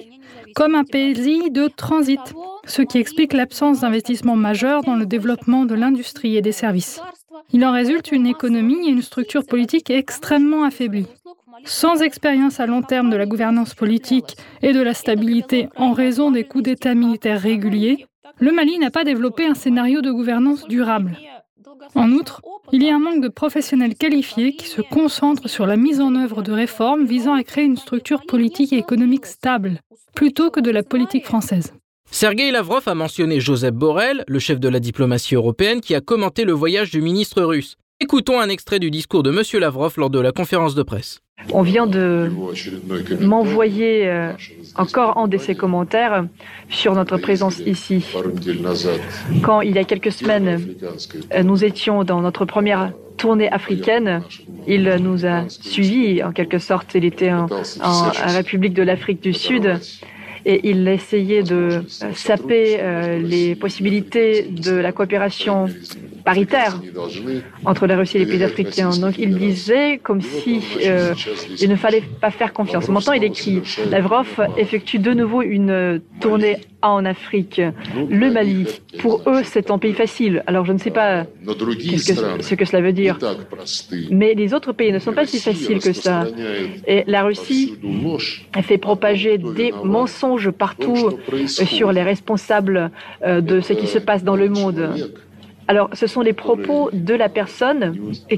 comme 0.53 0.75
un 0.75 0.83
pays 0.83 1.13
de 1.51 1.67
transit, 1.67 2.19
ce 2.65 2.81
qui 2.81 2.98
explique 2.98 3.33
l'absence 3.33 3.81
d'investissements 3.81 4.36
majeurs 4.36 4.83
dans 4.83 4.95
le 4.95 5.05
développement 5.05 5.65
de 5.65 5.75
l'industrie 5.75 6.38
et 6.38 6.41
des 6.41 6.51
services. 6.51 7.01
Il 7.51 7.65
en 7.65 7.72
résulte 7.72 8.12
une 8.12 8.27
économie 8.27 8.88
et 8.88 8.91
une 8.91 9.01
structure 9.01 9.45
politique 9.45 9.89
extrêmement 9.89 10.63
affaiblies. 10.63 11.07
Sans 11.65 12.01
expérience 12.01 12.60
à 12.60 12.65
long 12.65 12.81
terme 12.81 13.10
de 13.10 13.15
la 13.15 13.25
gouvernance 13.25 13.74
politique 13.74 14.38
et 14.62 14.74
de 14.74 14.81
la 14.81 14.93
stabilité 14.93 15.69
en 15.75 15.91
raison 15.93 16.31
des 16.31 16.43
coups 16.43 16.63
d'État 16.63 16.95
militaires 16.95 17.41
réguliers, 17.41 18.05
le 18.39 18.51
Mali 18.51 18.79
n'a 18.79 18.89
pas 18.89 19.03
développé 19.03 19.45
un 19.45 19.53
scénario 19.53 20.01
de 20.01 20.12
gouvernance 20.12 20.67
durable. 20.67 21.17
En 21.96 22.12
outre, 22.12 22.42
il 22.72 22.84
y 22.84 22.89
a 22.89 22.96
un 22.96 23.00
manque 23.00 23.22
de 23.22 23.27
professionnels 23.27 23.96
qualifiés 23.96 24.56
qui 24.56 24.68
se 24.68 24.82
concentrent 24.82 25.50
sur 25.50 25.65
la 25.65 25.77
mise 25.77 26.01
en 26.01 26.15
œuvre 26.15 26.42
de 26.42 26.51
réformes 26.51 27.06
visant 27.06 27.34
à 27.34 27.44
créer 27.44 27.65
une 27.65 27.77
structure 27.77 28.25
politique 28.25 28.74
et 28.74 28.77
économique 28.77 29.25
stable, 29.25 29.80
plutôt 30.15 30.50
que 30.50 30.60
de 30.60 30.72
la 30.72 30.84
politique 30.84 31.25
française. 31.25 31.74
Sergei 32.12 32.51
Lavrov 32.51 32.84
a 32.88 32.94
mentionné 32.94 33.39
Joseph 33.39 33.74
Borrell, 33.74 34.24
le 34.27 34.39
chef 34.39 34.60
de 34.60 34.70
la 34.70 34.80
diplomatie 34.80 35.36
européenne, 35.36 35.82
qui 35.82 35.96
a 35.96 36.01
commenté 36.01 36.46
le 36.46 36.53
voyage 36.53 36.92
du 36.92 37.01
ministre 37.01 37.42
russe. 37.42 37.75
Écoutons 38.00 38.40
un 38.40 38.50
extrait 38.50 38.80
du 38.80 38.92
discours 38.92 39.24
de 39.24 39.32
M. 39.32 39.62
Lavrov 39.62 39.94
lors 39.98 40.10
de 40.10 40.20
la 40.20 40.32
conférence 40.32 40.76
de 40.76 40.84
presse. 40.84 41.20
On 41.52 41.62
vient 41.62 41.88
de 41.88 42.32
m'envoyer 43.22 44.08
euh, 44.08 44.32
encore 44.76 45.18
un 45.18 45.28
de 45.28 45.38
ses 45.38 45.56
commentaires 45.56 46.26
sur 46.70 46.96
notre 46.96 47.18
présence 47.18 47.60
ici. 47.60 48.06
Quand 49.42 49.62
il 49.62 49.76
y 49.76 49.78
a 49.78 49.84
quelques 49.84 50.12
semaines, 50.12 50.76
euh, 51.34 51.44
nous 51.44 51.64
étions 51.64 52.04
dans 52.04 52.22
notre 52.22 52.46
première 52.46 52.94
tournée 53.18 53.50
africaine, 53.50 54.22
il 54.68 54.84
nous 55.02 55.26
a 55.26 55.48
suivis 55.50 56.24
en 56.24 56.32
quelque 56.32 56.60
sorte. 56.60 56.96
Il 56.96 57.06
était 57.06 57.32
en, 57.32 57.48
en 57.82 58.12
République 58.28 58.74
de 58.74 58.84
l'Afrique 58.84 59.22
du 59.22 59.34
Sud 59.34 59.80
et 60.46 60.70
il 60.70 60.88
essayait 60.88 61.44
de 61.44 61.56
euh, 61.56 62.14
saper 62.14 62.78
euh, 62.80 63.20
les 63.20 63.56
possibilités 63.56 64.44
de 64.44 64.74
la 64.74 64.92
coopération 64.92 65.68
paritaire 66.26 66.80
entre 67.66 67.88
la 67.88 67.98
Russie 67.98 68.18
et 68.18 68.20
les 68.20 68.26
pays 68.26 68.44
africains. 68.44 68.92
Donc 68.92 69.18
il 69.18 69.38
disait 69.38 70.00
comme 70.02 70.22
si 70.22 70.62
euh, 70.86 71.14
il 71.60 71.70
ne 71.70 71.76
fallait 71.76 72.04
pas 72.22 72.32
faire 72.32 72.54
confiance. 72.54 72.88
Maintenant, 72.90 73.14
il 73.14 73.24
écrit 73.24 73.62
Lavrov 73.90 74.28
effectue 74.58 75.00
de 75.00 75.14
nouveau 75.14 75.42
une 75.42 76.02
tournée 76.20 76.58
en 76.90 77.06
Afrique. 77.06 77.62
Le 78.10 78.32
Mali, 78.32 78.68
pour 79.00 79.22
eux, 79.28 79.42
c'est 79.44 79.72
un 79.72 79.78
pays 79.78 79.94
facile. 79.94 80.44
Alors 80.48 80.66
je 80.66 80.74
ne 80.74 80.78
sais 80.78 80.92
pas 80.92 81.25
ce 81.46 82.56
que 82.56 82.66
cela 82.66 82.82
veut 82.82 82.94
dire. 82.94 83.18
Mais 84.12 84.34
les 84.34 84.54
autres 84.54 84.74
pays 84.74 84.92
ne 84.92 85.00
sont 85.00 85.13
pas 85.13 85.25
si 85.25 85.40
faciles 85.40 85.80
que 85.80 85.94
ça. 85.94 86.25
Et 86.88 87.04
la 87.08 87.24
Russie 87.24 87.75
fait 88.63 88.78
propager 88.78 89.38
des 89.38 89.72
mensonges 89.84 90.52
partout 90.52 91.20
sur 91.48 91.92
les 91.92 92.02
responsables 92.04 92.92
euh, 93.24 93.42
de 93.42 93.62
ce 93.62 93.74
qui 93.74 93.88
se 93.88 94.00
passe 94.00 94.24
dans 94.24 94.36
le 94.36 94.50
monde. 94.50 95.13
Alors, 95.67 95.89
ce 95.93 96.08
sont 96.08 96.22
les 96.22 96.34
propos 96.34 96.89
de 96.91 97.13
la 97.13 97.29
personne 97.29 97.96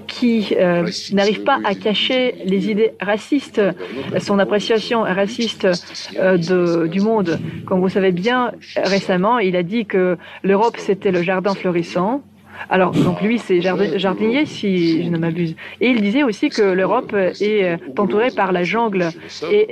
qui 0.08 0.56
euh, 0.60 0.88
n'arrive 1.12 1.44
pas 1.44 1.60
à 1.64 1.74
cacher 1.74 2.36
les 2.46 2.70
idées 2.70 2.92
racistes, 3.02 3.62
son 4.20 4.38
appréciation 4.40 5.02
raciste 5.02 5.68
euh, 6.18 6.38
de, 6.38 6.88
du 6.88 7.02
monde. 7.02 7.40
Comme 7.66 7.80
vous 7.80 7.90
savez 7.90 8.12
bien, 8.12 8.52
récemment, 8.76 9.40
il 9.40 9.56
a 9.56 9.64
dit 9.64 9.86
que 9.86 10.18
l'Europe, 10.44 10.78
c'était 10.78 11.12
le 11.12 11.24
jardin 11.24 11.56
florissant. 11.56 12.22
Alors, 12.70 12.92
donc 12.92 13.22
lui, 13.22 13.40
c'est 13.40 13.62
jardinier, 13.62 14.46
si 14.46 15.04
je 15.04 15.10
ne 15.10 15.18
m'abuse. 15.18 15.56
Et 15.82 15.90
il 15.90 16.02
disait 16.02 16.24
aussi 16.24 16.50
que 16.50 16.62
l'Europe 16.62 17.14
est 17.14 17.64
euh, 17.64 17.78
entourée 17.98 18.32
par 18.32 18.52
la 18.52 18.64
jungle. 18.64 19.10
Et 19.52 19.68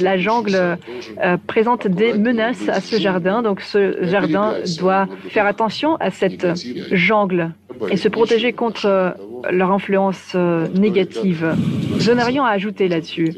la 0.00 0.16
jungle 0.16 0.78
euh, 1.22 1.36
présente 1.46 1.86
des 1.86 2.12
menaces 2.12 2.68
à 2.68 2.80
ce 2.80 2.98
jardin. 2.98 3.42
Donc, 3.42 3.60
ce 3.60 3.96
jardin 4.02 4.54
doit 4.78 5.08
faire 5.28 5.46
attention 5.46 5.96
à 5.96 6.10
cette 6.10 6.46
jungle 6.92 7.50
et 7.90 7.96
se 7.96 8.08
protéger 8.08 8.52
contre 8.52 8.86
euh, 8.86 9.10
leur 9.50 9.70
influence 9.70 10.34
négative. 10.74 11.54
Je 11.98 12.10
n'ai 12.10 12.24
rien 12.24 12.44
à 12.44 12.50
ajouter 12.50 12.88
là-dessus. 12.88 13.32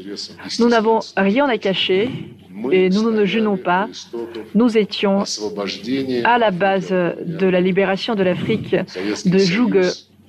Nous 0.59 0.67
n'avons 0.67 0.99
rien 1.15 1.47
à 1.47 1.57
cacher 1.57 2.09
et 2.71 2.89
nous 2.89 3.11
ne 3.11 3.25
gênons 3.25 3.57
pas. 3.57 3.87
Nous 4.55 4.77
étions 4.77 5.23
à 6.23 6.37
la 6.37 6.51
base 6.51 6.89
de 6.89 7.47
la 7.47 7.61
libération 7.61 8.15
de 8.15 8.23
l'Afrique 8.23 8.75
de 9.25 9.37
joug 9.37 9.79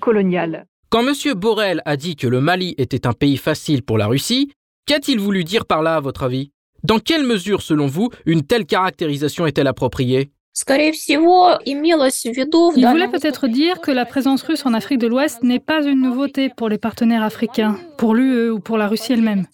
colonial. 0.00 0.66
Quand 0.90 1.06
M. 1.06 1.14
Borrell 1.34 1.80
a 1.86 1.96
dit 1.96 2.16
que 2.16 2.26
le 2.26 2.40
Mali 2.40 2.74
était 2.76 3.06
un 3.06 3.12
pays 3.12 3.38
facile 3.38 3.82
pour 3.82 3.96
la 3.96 4.06
Russie, 4.06 4.52
qu'a-t-il 4.86 5.18
voulu 5.18 5.42
dire 5.44 5.64
par 5.64 5.82
là, 5.82 5.96
à 5.96 6.00
votre 6.00 6.24
avis? 6.24 6.50
Dans 6.82 6.98
quelle 6.98 7.24
mesure, 7.24 7.62
selon 7.62 7.86
vous, 7.86 8.10
une 8.26 8.42
telle 8.42 8.66
caractérisation 8.66 9.46
est-elle 9.46 9.68
appropriée? 9.68 10.32
Il 12.76 12.86
voulait 12.86 13.08
peut-être 13.08 13.48
dire 13.48 13.80
que 13.80 13.90
la 13.90 14.04
présence 14.04 14.42
russe 14.42 14.66
en 14.66 14.74
Afrique 14.74 14.98
de 14.98 15.06
l'Ouest 15.06 15.42
n'est 15.42 15.58
pas 15.60 15.82
une 15.82 16.02
nouveauté 16.02 16.50
pour 16.54 16.68
les 16.68 16.76
partenaires 16.76 17.22
africains, 17.22 17.78
pour 17.96 18.14
l'UE 18.14 18.50
ou 18.50 18.60
pour 18.60 18.76
la 18.76 18.86
Russie 18.86 19.14
elle-même. 19.14 19.46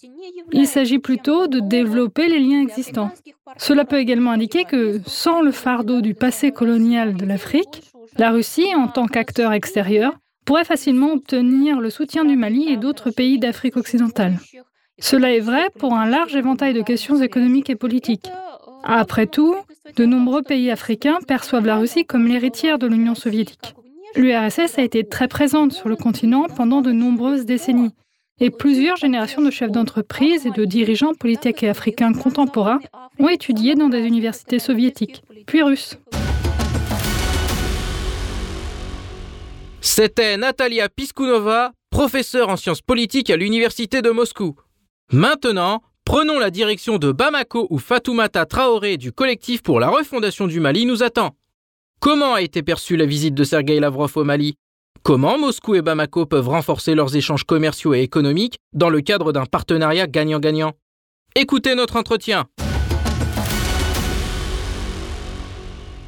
Il 0.51 0.67
s'agit 0.67 0.99
plutôt 0.99 1.47
de 1.47 1.61
développer 1.61 2.27
les 2.27 2.39
liens 2.39 2.61
existants. 2.61 3.11
Cela 3.57 3.85
peut 3.85 3.99
également 3.99 4.31
indiquer 4.31 4.65
que 4.65 4.99
sans 5.05 5.41
le 5.41 5.51
fardeau 5.51 6.01
du 6.01 6.15
passé 6.15 6.51
colonial 6.51 7.15
de 7.15 7.25
l'Afrique, 7.25 7.83
la 8.17 8.31
Russie, 8.31 8.75
en 8.75 8.87
tant 8.87 9.07
qu'acteur 9.07 9.53
extérieur, 9.53 10.13
pourrait 10.45 10.65
facilement 10.65 11.13
obtenir 11.13 11.79
le 11.79 11.89
soutien 11.89 12.25
du 12.25 12.35
Mali 12.35 12.69
et 12.69 12.77
d'autres 12.77 13.11
pays 13.11 13.39
d'Afrique 13.39 13.77
occidentale. 13.77 14.37
Cela 14.99 15.31
est 15.31 15.39
vrai 15.39 15.69
pour 15.77 15.93
un 15.93 16.09
large 16.09 16.35
éventail 16.35 16.73
de 16.73 16.81
questions 16.81 17.21
économiques 17.21 17.69
et 17.69 17.75
politiques. 17.75 18.29
Après 18.83 19.27
tout, 19.27 19.55
de 19.95 20.05
nombreux 20.05 20.41
pays 20.41 20.71
africains 20.71 21.19
perçoivent 21.27 21.65
la 21.65 21.77
Russie 21.77 22.05
comme 22.05 22.27
l'héritière 22.27 22.79
de 22.79 22.87
l'Union 22.87 23.15
soviétique. 23.15 23.75
L'URSS 24.15 24.77
a 24.77 24.81
été 24.81 25.03
très 25.03 25.27
présente 25.27 25.73
sur 25.73 25.89
le 25.89 25.95
continent 25.95 26.45
pendant 26.55 26.81
de 26.81 26.91
nombreuses 26.91 27.45
décennies, 27.45 27.93
et 28.39 28.49
plusieurs 28.49 28.95
générations 28.95 29.41
de 29.41 29.51
chefs 29.51 29.71
d'entreprise 29.71 30.45
et 30.45 30.51
de 30.51 30.65
dirigeants 30.65 31.13
politiques 31.13 31.61
et 31.63 31.69
africains 31.69 32.13
contemporains 32.13 32.79
ont 33.19 33.29
étudié 33.29 33.75
dans 33.75 33.89
des 33.89 34.01
universités 34.01 34.59
soviétiques, 34.59 35.23
puis 35.45 35.61
russes. 35.61 35.97
C'était 39.81 40.37
Natalia 40.37 40.89
Piskunova, 40.89 41.71
professeure 41.89 42.49
en 42.49 42.57
sciences 42.57 42.81
politiques 42.81 43.29
à 43.29 43.37
l'Université 43.37 44.01
de 44.01 44.09
Moscou. 44.09 44.55
Maintenant, 45.11 45.81
Prenons 46.09 46.39
la 46.39 46.49
direction 46.49 46.97
de 46.97 47.11
Bamako 47.11 47.67
où 47.69 47.77
Fatoumata 47.77 48.47
Traoré 48.47 48.97
du 48.97 49.11
collectif 49.11 49.61
pour 49.61 49.79
la 49.79 49.89
refondation 49.89 50.47
du 50.47 50.59
Mali 50.59 50.87
nous 50.87 51.03
attend. 51.03 51.35
Comment 51.99 52.33
a 52.33 52.41
été 52.41 52.63
perçue 52.63 52.97
la 52.97 53.05
visite 53.05 53.35
de 53.35 53.43
Sergei 53.43 53.79
Lavrov 53.79 54.11
au 54.15 54.23
Mali? 54.23 54.55
Comment 55.03 55.37
Moscou 55.37 55.75
et 55.75 55.83
Bamako 55.83 56.25
peuvent 56.25 56.49
renforcer 56.49 56.95
leurs 56.95 57.15
échanges 57.15 57.43
commerciaux 57.43 57.93
et 57.93 58.01
économiques 58.01 58.57
dans 58.73 58.89
le 58.89 59.01
cadre 59.01 59.31
d'un 59.31 59.45
partenariat 59.45 60.07
gagnant-gagnant? 60.07 60.71
Écoutez 61.35 61.75
notre 61.75 61.95
entretien. 61.95 62.47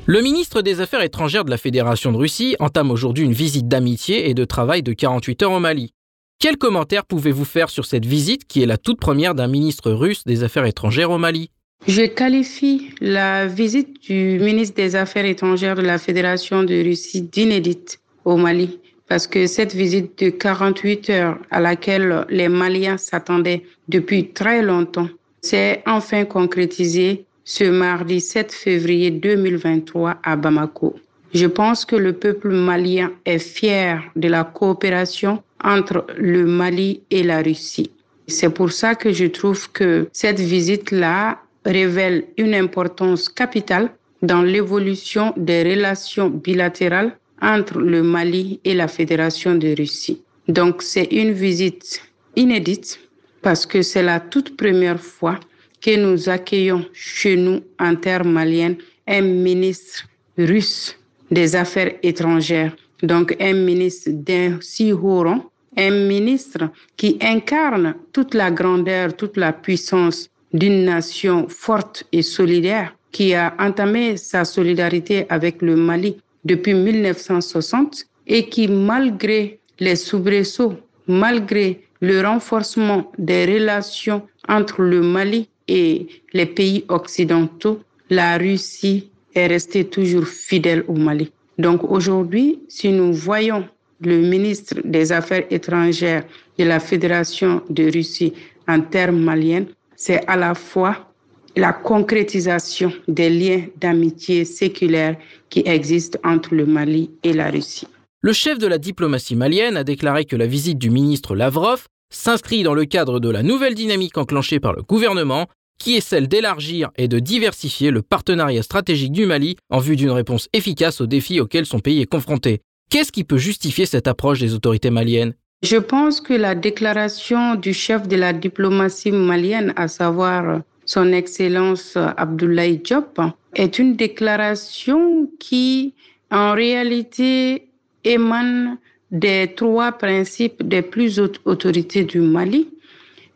Le 0.08 0.22
ministre 0.22 0.64
des 0.64 0.82
Affaires 0.82 1.04
étrangères 1.04 1.46
de 1.46 1.52
la 1.52 1.58
Fédération 1.60 2.12
de 2.12 2.18
Russie 2.18 2.56
entame 2.58 2.90
aujourd'hui 2.90 3.24
une 3.24 3.34
visite 3.34 3.68
d'amitié 3.68 4.32
et 4.32 4.34
de 4.34 4.46
travail 4.46 4.82
de 4.82 4.94
48 4.94 5.44
heures 5.44 5.52
au 5.52 5.60
Mali. 5.60 5.94
Quel 6.42 6.58
commentaire 6.58 7.06
pouvez-vous 7.06 7.46
faire 7.46 7.70
sur 7.70 7.86
cette 7.86 8.08
visite 8.08 8.48
qui 8.48 8.64
est 8.64 8.66
la 8.66 8.80
toute 8.80 9.00
première 9.00 9.36
d'un 9.36 9.48
ministre 9.48 9.92
russe 9.92 10.24
des 10.24 10.44
Affaires 10.44 10.66
étrangères 10.66 11.12
au 11.12 11.20
Mali? 11.20 11.52
Je 11.88 12.02
qualifie 12.02 12.96
la 13.00 13.46
visite 13.46 14.02
du 14.02 14.40
ministre 14.40 14.76
des 14.76 14.96
Affaires 14.96 15.26
étrangères 15.26 15.76
de 15.76 15.84
la 15.84 16.00
Fédération 16.00 16.64
de 16.64 16.74
Russie 16.74 17.22
d'inédite 17.22 18.00
au 18.26 18.38
Mali 18.38 18.80
parce 19.08 19.28
que 19.28 19.46
cette 19.46 19.76
visite 19.76 20.18
de 20.18 20.32
48 20.32 21.10
heures 21.12 21.38
à 21.52 21.60
laquelle 21.60 22.26
les 22.30 22.50
Maliens 22.50 22.98
s'attendaient 22.98 23.62
depuis 23.88 24.30
très 24.30 24.64
longtemps 24.64 25.10
s'est 25.42 25.84
enfin 25.86 26.26
concrétisée 26.26 27.24
ce 27.44 27.66
mardi 27.66 28.20
7 28.20 28.52
février 28.52 29.12
2023 29.12 30.18
à 30.24 30.36
Bamako. 30.36 30.96
Je 31.36 31.46
pense 31.46 31.86
que 31.86 31.96
le 31.96 32.14
peuple 32.14 32.50
malien 32.50 33.12
est 33.26 33.38
fier 33.38 34.02
de 34.16 34.28
la 34.28 34.44
coopération 34.44 35.44
entre 35.64 36.06
le 36.18 36.46
Mali 36.46 37.02
et 37.12 37.24
la 37.24 37.42
Russie. 37.42 37.92
C'est 38.28 38.54
pour 38.54 38.72
ça 38.72 38.96
que 38.96 39.12
je 39.12 39.26
trouve 39.26 39.72
que 39.72 40.08
cette 40.14 40.40
visite-là 40.40 41.40
révèle 41.66 42.26
une 42.38 42.56
importance 42.56 43.30
capitale 43.30 43.92
dans 44.22 44.42
l'évolution 44.42 45.34
des 45.38 45.64
relations 45.64 46.30
bilatérales 46.30 47.18
entre 47.42 47.80
le 47.80 48.04
Mali 48.04 48.60
et 48.64 48.74
la 48.74 48.88
Fédération 48.88 49.56
de 49.56 49.76
Russie. 49.76 50.22
Donc 50.48 50.82
c'est 50.82 51.06
une 51.12 51.32
visite 51.32 52.02
inédite 52.36 53.00
parce 53.42 53.66
que 53.66 53.82
c'est 53.82 54.04
la 54.04 54.20
toute 54.20 54.56
première 54.56 55.00
fois 55.00 55.40
que 55.82 55.96
nous 55.98 56.30
accueillons 56.30 56.86
chez 56.94 57.36
nous 57.36 57.62
en 57.80 57.96
terre 57.96 58.24
malienne 58.24 58.78
un 59.08 59.22
ministre 59.22 60.08
russe 60.38 60.98
des 61.32 61.56
Affaires 61.56 61.94
étrangères, 62.04 62.76
donc 63.02 63.36
un 63.40 63.54
ministre 63.54 64.12
d'un 64.12 64.60
si 64.62 64.94
haut 64.94 65.24
rang 65.24 65.51
un 65.78 65.92
ministre 66.08 66.70
qui 66.98 67.18
incarne 67.22 67.96
toute 68.14 68.34
la 68.34 68.52
grandeur, 68.52 69.16
toute 69.16 69.38
la 69.38 69.54
puissance 69.54 70.30
d'une 70.54 70.86
nation 70.86 71.48
forte 71.48 72.04
et 72.12 72.22
solidaire 72.22 72.96
qui 73.12 73.34
a 73.34 73.54
entamé 73.60 74.18
sa 74.18 74.46
solidarité 74.46 75.26
avec 75.30 75.62
le 75.62 75.76
Mali 75.76 76.18
depuis 76.46 76.74
1960 76.74 78.06
et 78.28 78.48
qui, 78.50 78.68
malgré 78.68 79.60
les 79.80 79.96
soubresauts, 79.96 80.76
malgré 81.08 81.82
le 82.00 82.22
renforcement 82.22 83.12
des 83.18 83.46
relations 83.46 84.24
entre 84.48 84.82
le 84.82 85.02
Mali 85.02 85.50
et 85.68 86.08
les 86.34 86.46
pays 86.46 86.86
occidentaux, 86.90 87.82
la 88.10 88.38
Russie 88.38 89.10
est 89.36 89.48
restée 89.48 89.86
toujours 89.86 90.28
fidèle 90.28 90.84
au 90.88 90.94
Mali. 90.94 91.32
Donc 91.58 91.84
aujourd'hui, 91.84 92.60
si 92.68 92.90
nous 92.90 93.14
voyons 93.14 93.68
le 94.02 94.18
ministre 94.18 94.76
des 94.84 95.12
Affaires 95.12 95.46
étrangères 95.50 96.24
de 96.58 96.64
la 96.66 96.80
Fédération 96.80 97.62
de 97.70 97.92
Russie 97.92 98.34
en 98.68 98.82
termes 98.82 99.20
maliens, 99.20 99.66
c'est 99.96 100.26
à 100.28 100.36
la 100.36 100.54
fois 100.54 101.12
la 101.56 101.74
concrétisation 101.74 102.92
des 103.08 103.30
liens 103.30 103.66
d'amitié 103.80 104.46
séculaire 104.46 105.18
qui 105.50 105.64
existent 105.66 106.20
entre 106.24 106.56
le 106.56 106.66
Mali 106.66 107.12
et 107.24 107.34
la 107.34 107.50
Russie. 107.50 107.88
le 108.24 108.34
chef 108.34 108.60
de 108.60 108.68
la 108.68 108.78
diplomatie 108.78 109.36
malienne 109.36 109.78
a 109.78 109.84
déclaré 109.84 110.26
que 110.26 110.36
la 110.36 110.46
visite 110.46 110.78
du 110.78 110.92
ministre 110.92 111.36
Lavrov 111.36 111.88
s'inscrit 112.14 112.62
dans 112.62 112.76
le 112.76 112.86
cadre 112.86 113.20
de 113.20 113.30
la 113.30 113.42
nouvelle 113.42 113.74
dynamique 113.74 114.18
enclenchée 114.18 114.60
par 114.60 114.74
le 114.74 114.84
gouvernement, 114.84 115.48
qui 115.80 115.98
est 115.98 116.02
celle 116.02 116.28
d'élargir 116.28 116.92
et 116.96 117.08
de 117.08 117.18
diversifier 117.18 117.90
le 117.90 118.04
partenariat 118.04 118.62
stratégique 118.62 119.12
du 119.12 119.26
Mali 119.26 119.56
en 119.72 119.80
vue 119.80 119.96
d'une 119.96 120.12
réponse 120.12 120.48
efficace 120.54 121.02
aux 121.02 121.08
défis 121.08 121.40
auxquels 121.40 121.66
son 121.66 121.80
pays 121.80 122.02
est 122.02 122.06
confronté. 122.06 122.62
Qu'est-ce 122.92 123.14
qui 123.14 123.24
peut 123.24 123.38
justifier 123.38 123.86
cette 123.86 124.06
approche 124.06 124.42
des 124.42 124.54
autorités 124.54 124.90
maliennes? 124.90 125.34
Je 125.64 125.78
pense 125.78 126.20
que 126.20 126.34
la 126.34 126.56
déclaration 126.56 127.56
du 127.56 127.74
chef 127.74 128.06
de 128.06 128.18
la 128.18 128.34
diplomatie 128.34 129.14
malienne, 129.14 129.72
à 129.78 129.88
savoir 129.88 130.62
son 130.86 131.14
Excellence 131.14 131.96
Abdoulaye 131.96 132.80
Diop, 132.80 133.22
est 133.56 133.80
une 133.80 133.96
déclaration 133.96 135.30
qui, 135.40 135.94
en 136.32 136.52
réalité, 136.52 137.70
émane 138.04 138.78
des 139.10 139.54
trois 139.56 139.94
principes 139.94 140.62
des 140.62 140.82
plus 140.82 141.18
hautes 141.18 141.40
autorités 141.46 142.04
du 142.04 142.20
Mali. 142.20 142.68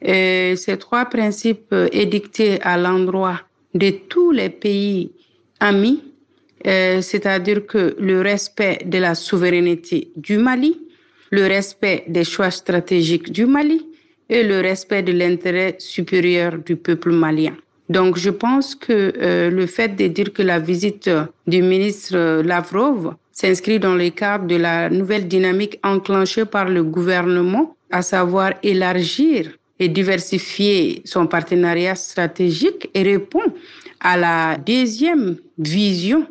Ces 0.02 0.78
trois 0.78 1.06
principes 1.06 1.74
édictés 1.94 2.62
à 2.62 2.78
l'endroit 2.78 3.40
de 3.74 3.90
tous 4.10 4.32
les 4.32 4.50
pays 4.50 5.12
amis, 5.62 6.04
euh, 6.68 7.02
c'est-à-dire 7.02 7.66
que 7.66 7.96
le 8.00 8.22
respect 8.22 8.80
de 8.86 8.98
la 8.98 9.16
souveraineté 9.16 10.12
du 10.16 10.38
Mali, 10.38 10.80
le 11.32 11.46
respect 11.48 12.04
des 12.08 12.24
choix 12.24 12.52
stratégiques 12.52 13.32
du 13.32 13.46
Mali 13.46 13.86
et 14.30 14.44
le 14.44 14.62
respect 14.62 15.04
de 15.04 15.12
l'intérêt 15.12 15.76
supérieur 15.80 16.58
du 16.58 16.76
peuple 16.76 17.12
malien. 17.12 17.56
Donc, 17.90 18.18
je 18.18 18.32
pense 18.32 18.74
que 18.74 19.14
euh, 19.18 19.52
le 19.52 19.68
fait 19.68 19.96
de 19.96 20.08
dire 20.08 20.34
que 20.34 20.42
la 20.42 20.60
visite 20.60 21.10
du 21.46 21.62
ministre 21.62 22.42
Lavrov 22.42 23.14
s'inscrit 23.32 23.80
dans 23.80 23.96
le 23.96 24.10
cadre 24.10 24.48
de 24.48 24.56
la 24.56 24.90
nouvelle 24.90 25.28
dynamique 25.28 25.80
enclenchée 25.84 26.46
par 26.46 26.68
le 26.70 26.84
gouvernement, 26.84 27.76
à 27.92 28.02
savoir 28.02 28.54
élargir 28.64 29.52
et 29.80 29.88
diversifier 29.90 31.02
son 31.06 31.28
partenariat 31.28 31.96
stratégique 31.96 32.90
et 32.94 33.04
répond 33.04 33.44
à 34.00 34.18
la 34.18 34.58
deuxième 34.58 35.38
vision, 35.60 36.26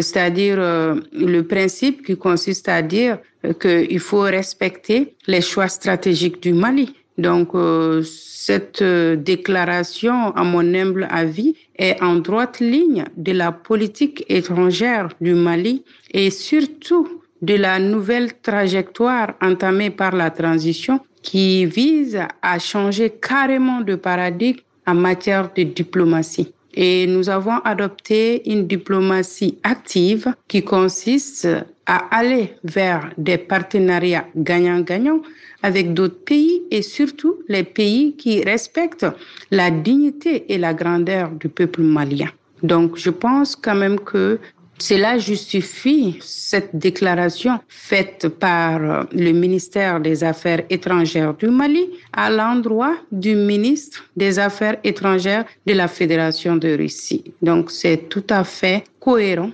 c'est-à-dire 0.00 0.56
euh, 0.58 1.00
le 1.12 1.42
principe 1.42 2.04
qui 2.04 2.16
consiste 2.16 2.68
à 2.68 2.82
dire 2.82 3.18
qu'il 3.60 4.00
faut 4.00 4.20
respecter 4.20 5.14
les 5.26 5.40
choix 5.40 5.68
stratégiques 5.68 6.42
du 6.42 6.52
Mali. 6.52 6.94
Donc, 7.16 7.54
euh, 7.54 8.02
cette 8.04 8.82
déclaration, 8.82 10.30
à 10.34 10.44
mon 10.44 10.74
humble 10.74 11.06
avis, 11.10 11.54
est 11.76 12.00
en 12.02 12.16
droite 12.16 12.60
ligne 12.60 13.04
de 13.16 13.32
la 13.32 13.52
politique 13.52 14.24
étrangère 14.28 15.08
du 15.20 15.34
Mali 15.34 15.84
et 16.12 16.30
surtout 16.30 17.22
de 17.42 17.54
la 17.54 17.78
nouvelle 17.78 18.32
trajectoire 18.40 19.34
entamée 19.40 19.90
par 19.90 20.14
la 20.14 20.30
transition 20.30 21.00
qui 21.22 21.66
vise 21.66 22.20
à 22.42 22.58
changer 22.58 23.10
carrément 23.10 23.80
de 23.80 23.94
paradigme 23.94 24.60
en 24.86 24.94
matière 24.94 25.50
de 25.54 25.62
diplomatie. 25.62 26.52
Et 26.74 27.06
nous 27.06 27.28
avons 27.28 27.58
adopté 27.64 28.48
une 28.50 28.66
diplomatie 28.66 29.58
active 29.62 30.32
qui 30.48 30.62
consiste 30.62 31.48
à 31.86 31.96
aller 32.16 32.54
vers 32.64 33.10
des 33.16 33.38
partenariats 33.38 34.26
gagnant-gagnant 34.36 35.22
avec 35.62 35.94
d'autres 35.94 36.22
pays 36.24 36.62
et 36.70 36.82
surtout 36.82 37.36
les 37.48 37.64
pays 37.64 38.14
qui 38.16 38.42
respectent 38.42 39.06
la 39.50 39.70
dignité 39.70 40.52
et 40.52 40.58
la 40.58 40.74
grandeur 40.74 41.30
du 41.30 41.48
peuple 41.48 41.82
malien. 41.82 42.30
Donc 42.62 42.96
je 42.96 43.10
pense 43.10 43.56
quand 43.56 43.74
même 43.74 43.98
que 44.00 44.38
cela 44.78 45.18
justifie 45.18 46.18
cette 46.20 46.74
déclaration 46.74 47.58
faite 47.68 48.28
par 48.28 49.06
le 49.12 49.32
ministère 49.32 50.00
des 50.00 50.22
Affaires 50.24 50.62
étrangères 50.70 51.34
du 51.34 51.48
Mali 51.48 51.90
à 52.12 52.30
l'endroit 52.30 52.96
du 53.10 53.34
ministre 53.34 54.04
des 54.16 54.38
Affaires 54.38 54.76
étrangères 54.84 55.44
de 55.66 55.72
la 55.72 55.88
Fédération 55.88 56.56
de 56.56 56.76
Russie. 56.76 57.24
Donc 57.42 57.70
c'est 57.70 58.08
tout 58.08 58.24
à 58.30 58.44
fait 58.44 58.84
cohérent 59.00 59.50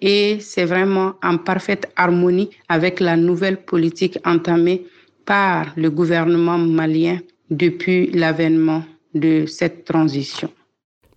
et 0.00 0.38
c'est 0.40 0.64
vraiment 0.64 1.14
en 1.22 1.38
parfaite 1.38 1.90
harmonie 1.96 2.50
avec 2.68 3.00
la 3.00 3.16
nouvelle 3.16 3.56
politique 3.56 4.18
entamée 4.24 4.84
par 5.24 5.72
le 5.76 5.90
gouvernement 5.90 6.58
malien 6.58 7.18
depuis 7.50 8.10
l'avènement 8.12 8.84
de 9.14 9.46
cette 9.46 9.84
transition. 9.84 10.50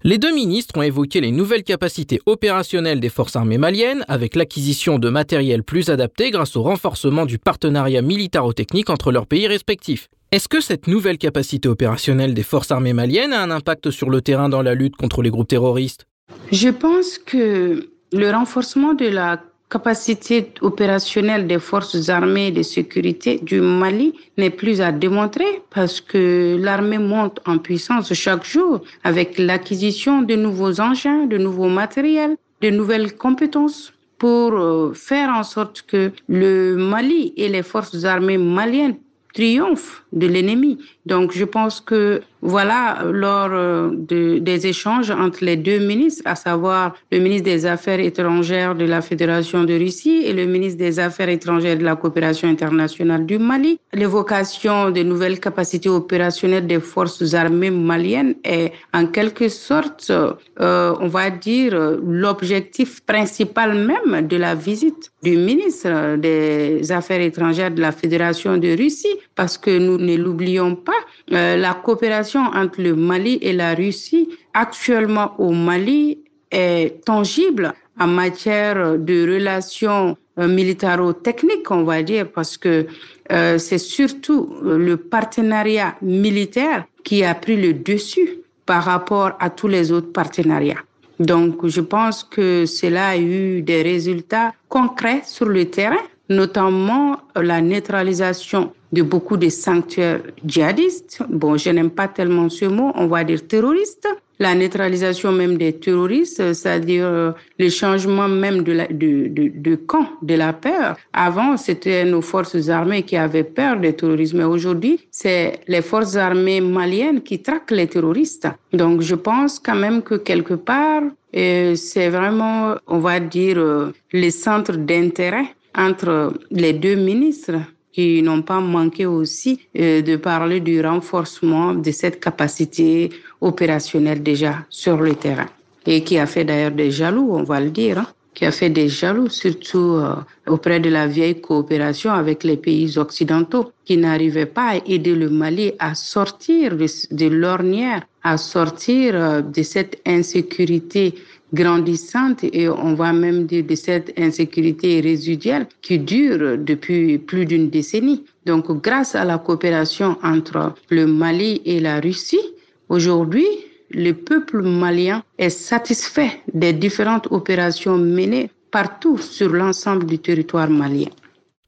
Les 0.04 0.18
deux 0.18 0.34
ministres 0.34 0.80
ont 0.80 0.82
évoqué 0.82 1.22
les 1.22 1.32
nouvelles 1.32 1.62
capacités 1.62 2.22
opérationnelles 2.26 3.00
des 3.00 3.10
forces 3.10 3.36
armées 3.36 3.60
maliennes 3.60 4.04
avec 4.08 4.36
l'acquisition 4.36 4.98
de 4.98 5.10
matériel 5.12 5.62
plus 5.62 5.90
adapté 5.90 6.32
grâce 6.32 6.56
au 6.56 6.64
renforcement 6.64 7.28
du 7.28 7.38
partenariat 7.38 8.02
militaro-technique 8.02 8.90
entre 8.90 9.12
leurs 9.12 9.28
pays 9.28 9.46
respectifs. 9.46 10.10
Est-ce 10.32 10.48
que 10.48 10.60
cette 10.60 10.88
nouvelle 10.88 11.20
capacité 11.20 11.70
opérationnelle 11.70 12.34
des 12.34 12.42
forces 12.42 12.72
armées 12.72 12.94
maliennes 12.94 13.32
a 13.32 13.44
un 13.44 13.52
impact 13.52 13.92
sur 13.92 14.10
le 14.10 14.22
terrain 14.22 14.50
dans 14.50 14.64
la 14.64 14.74
lutte 14.74 14.96
contre 14.96 15.22
les 15.22 15.30
groupes 15.30 15.50
terroristes? 15.50 16.08
Je 16.52 16.70
pense 16.70 17.20
que 17.20 17.92
le 18.12 18.32
renforcement 18.32 18.96
de 18.96 19.06
la 19.06 19.40
capacité 19.72 20.52
opérationnelle 20.62 21.48
des 21.48 21.58
forces 21.60 22.10
armées 22.10 22.52
de 22.52 22.62
sécurité 22.62 23.40
du 23.42 23.62
Mali 23.62 24.14
n'est 24.38 24.56
plus 24.62 24.82
à 24.82 24.92
démontrer 24.92 25.52
parce 25.70 26.02
que 26.02 26.58
l'armée 26.60 26.98
monte 26.98 27.40
en 27.46 27.58
puissance 27.58 28.14
chaque 28.14 28.46
jour 28.46 28.82
avec 29.06 29.38
l'acquisition 29.38 30.22
de 30.24 30.36
nouveaux 30.36 30.82
engins, 30.82 31.26
de 31.26 31.38
nouveaux 31.38 31.70
matériels, 31.70 32.36
de 32.62 32.70
nouvelles 32.70 33.16
compétences 33.16 33.94
pour 34.18 34.54
euh, 34.54 34.94
faire 34.94 35.30
en 35.30 35.44
sorte 35.44 35.84
que 35.84 36.12
le 36.28 36.76
Mali 36.76 37.34
et 37.38 37.48
les 37.48 37.64
forces 37.64 38.04
armées 38.04 38.38
maliennes 38.38 38.98
triomphent 39.34 40.04
de 40.12 40.28
l'ennemi. 40.28 40.78
Donc 41.06 41.32
je 41.34 41.46
pense 41.46 41.82
que 41.82 42.22
voilà, 42.42 43.04
lors 43.12 43.50
euh, 43.52 43.92
de, 43.94 44.40
des 44.40 44.66
échanges 44.66 45.12
entre 45.12 45.46
les 45.46 45.58
deux 45.58 45.78
ministres, 45.78 46.24
à 46.26 46.36
savoir 46.36 46.96
le 47.12 47.20
ministre 47.20 47.46
des 47.46 47.66
Affaires 47.66 48.00
étrangères 48.00 48.74
de 48.76 48.86
la 48.86 49.02
Fédération 49.02 49.64
de 49.64 49.74
Russie 49.74 50.24
et 50.26 50.34
le 50.34 50.46
ministre 50.46 50.80
des 50.80 51.00
Affaires 51.00 51.30
étrangères 51.30 51.78
de 51.78 51.84
la 51.84 51.96
coopération 51.96 52.48
internationale 52.50 53.26
du 53.26 53.38
Mali, 53.38 53.80
l'évocation 53.94 54.90
de 54.90 55.04
nouvelles 55.04 55.40
capacités 55.40 55.90
opérationnelles 55.90 56.66
des 56.66 56.80
forces 56.80 57.34
armées 57.36 57.70
maliennes 57.70 58.36
est 58.44 58.74
en 58.94 59.06
quelque 59.06 59.48
sorte, 59.48 60.10
euh, 60.10 60.96
on 61.00 61.08
va 61.08 61.30
dire, 61.30 61.74
l'objectif 62.04 63.02
principal 63.02 63.76
même 63.76 64.28
de 64.28 64.38
la 64.38 64.56
visite 64.56 65.12
du 65.22 65.38
ministre 65.38 66.18
des 66.18 66.92
Affaires 66.92 67.22
étrangères 67.22 67.72
de 67.72 67.82
la 67.82 67.92
Fédération 67.92 68.58
de 68.58 68.76
Russie, 68.76 69.16
parce 69.36 69.58
que 69.58 69.78
nous 69.78 69.98
ne 69.98 70.16
l'oublions 70.16 70.76
pas, 70.76 70.91
euh, 71.32 71.58
la 71.58 71.74
coopération 71.74 72.42
entre 72.42 72.82
le 72.82 72.96
Mali 72.96 73.40
et 73.42 73.54
la 73.54 73.74
Russie 73.76 74.30
actuellement 74.54 75.36
au 75.40 75.52
Mali 75.52 76.20
est 76.52 77.04
tangible 77.06 77.74
en 78.00 78.08
matière 78.08 78.98
de 78.98 79.34
relations 79.34 80.18
euh, 80.40 80.48
militaro-techniques, 80.48 81.70
on 81.72 81.84
va 81.84 82.02
dire, 82.04 82.32
parce 82.32 82.58
que 82.58 82.88
euh, 83.32 83.58
c'est 83.58 83.78
surtout 83.78 84.56
le 84.64 84.98
partenariat 84.98 85.96
militaire 86.02 86.86
qui 87.04 87.24
a 87.24 87.36
pris 87.36 87.58
le 87.58 87.74
dessus 87.74 88.40
par 88.66 88.84
rapport 88.84 89.32
à 89.40 89.50
tous 89.50 89.68
les 89.68 89.92
autres 89.92 90.12
partenariats. 90.12 90.84
Donc, 91.20 91.68
je 91.68 91.82
pense 91.82 92.24
que 92.24 92.66
cela 92.66 93.10
a 93.10 93.18
eu 93.18 93.62
des 93.62 93.82
résultats 93.84 94.54
concrets 94.70 95.22
sur 95.26 95.48
le 95.48 95.66
terrain, 95.66 96.02
notamment 96.30 97.18
la 97.36 97.62
neutralisation 97.62 98.74
de 98.92 99.02
beaucoup 99.02 99.38
de 99.38 99.50
sanctuaires 99.50 100.22
djihadistes. 100.46 101.24
Bon, 101.30 101.58
je 101.58 101.70
n'aime 101.70 101.92
pas 101.92 102.08
tellement 102.08 102.50
ce 102.50 102.66
mot, 102.66 102.92
on 102.96 103.08
va 103.08 103.24
dire 103.24 103.48
terroristes. 103.48 104.08
La 104.40 104.56
neutralisation 104.56 105.32
même 105.32 105.56
des 105.58 105.74
terroristes, 105.74 106.54
c'est-à-dire 106.54 107.06
euh, 107.06 107.32
le 107.60 107.70
changement 107.70 108.28
même 108.28 108.64
de, 108.64 108.74
de, 108.92 109.52
de, 109.56 109.76
camp 109.76 110.08
de 110.24 110.34
la 110.34 110.52
peur. 110.52 110.98
Avant, 111.14 111.58
c'était 111.58 112.06
nos 112.06 112.22
forces 112.22 112.68
armées 112.68 113.04
qui 113.04 113.18
avaient 113.18 113.44
peur 113.44 113.80
des 113.80 113.94
terroristes, 113.94 114.34
mais 114.34 114.44
aujourd'hui, 114.44 115.00
c'est 115.12 115.60
les 115.68 115.84
forces 115.84 116.16
armées 116.16 116.60
maliennes 116.60 117.22
qui 117.22 117.40
traquent 117.40 117.70
les 117.70 117.86
terroristes. 117.86 118.48
Donc, 118.74 119.02
je 119.02 119.14
pense 119.14 119.60
quand 119.60 119.76
même 119.76 120.02
que 120.02 120.16
quelque 120.16 120.56
part, 120.56 121.04
euh, 121.36 121.76
c'est 121.76 122.10
vraiment, 122.10 122.76
on 122.88 122.98
va 122.98 123.20
dire, 123.20 123.60
euh, 123.60 123.94
les 124.12 124.32
centres 124.32 124.76
d'intérêt 124.76 125.46
entre 125.76 126.34
les 126.50 126.74
deux 126.74 126.96
ministres 126.96 127.60
qui 127.94 128.22
n'ont 128.22 128.42
pas 128.42 128.60
manqué 128.60 129.06
aussi 129.06 129.60
euh, 129.78 130.02
de 130.02 130.16
parler 130.16 130.60
du 130.60 130.82
renforcement 130.82 131.74
de 131.74 131.92
cette 131.92 132.20
capacité 132.20 133.10
opérationnelle 133.42 134.24
déjà 134.24 134.66
sur 134.70 134.98
le 134.98 135.16
terrain 135.16 135.48
et 135.86 136.04
qui 136.04 136.18
a 136.18 136.26
fait 136.26 136.46
d'ailleurs 136.46 136.72
des 136.72 136.92
jaloux, 136.92 137.30
on 137.32 137.44
va 137.44 137.60
le 137.60 137.70
dire. 137.70 138.00
Hein. 138.00 138.08
qui 138.34 138.46
a 138.46 138.52
fait 138.52 138.70
des 138.70 138.88
jaloux, 138.88 139.30
surtout 139.30 139.96
euh, 139.96 140.16
auprès 140.48 140.80
de 140.80 140.90
la 140.90 141.06
vieille 141.06 141.42
coopération 141.42 142.12
avec 142.12 142.46
les 142.46 142.56
pays 142.56 142.98
occidentaux, 142.98 143.72
qui 143.84 143.98
n'arrivaient 143.98 144.46
pas 144.46 144.70
à 144.70 144.76
aider 144.86 145.16
le 145.16 145.30
Mali 145.30 145.74
à 145.80 145.96
sortir 145.96 146.78
de, 146.78 147.28
l'ornière, 147.28 148.04
à 148.24 148.38
sortir 148.38 149.16
euh, 149.16 149.42
de 149.42 149.62
cette 149.64 150.00
insécurité 150.06 151.14
grandissante 151.54 152.44
et 152.44 152.70
on 152.70 152.94
va 152.94 153.14
même 153.14 153.46
dire 153.46 153.66
de 153.66 153.76
cette 153.76 154.14
insécurité 154.18 155.02
résiduelle 155.02 155.68
qui 155.82 156.00
dure 156.00 156.58
depuis 156.58 157.18
plus 157.18 157.46
d'une 157.46 157.70
décennie. 157.70 158.24
Donc 158.46 158.72
grâce 158.82 159.16
à 159.16 159.26
la 159.26 159.38
coopération 159.38 160.18
entre 160.24 160.74
le 160.90 161.06
Mali 161.08 161.62
et 161.66 161.80
la 161.80 162.00
Russie, 162.00 162.42
aujourd'hui, 162.90 163.46
le 163.90 164.14
peuple 164.14 164.62
malien 164.62 165.24
est 165.38 165.50
satisfait 165.50 166.42
des 166.54 166.74
différentes 166.74 167.28
opérations 167.32 167.98
menées 167.98 168.50
partout 168.72 169.18
sur 169.18 169.50
l'ensemble 169.50 170.06
du 170.06 170.18
territoire 170.18 170.70
malien. 170.70 171.10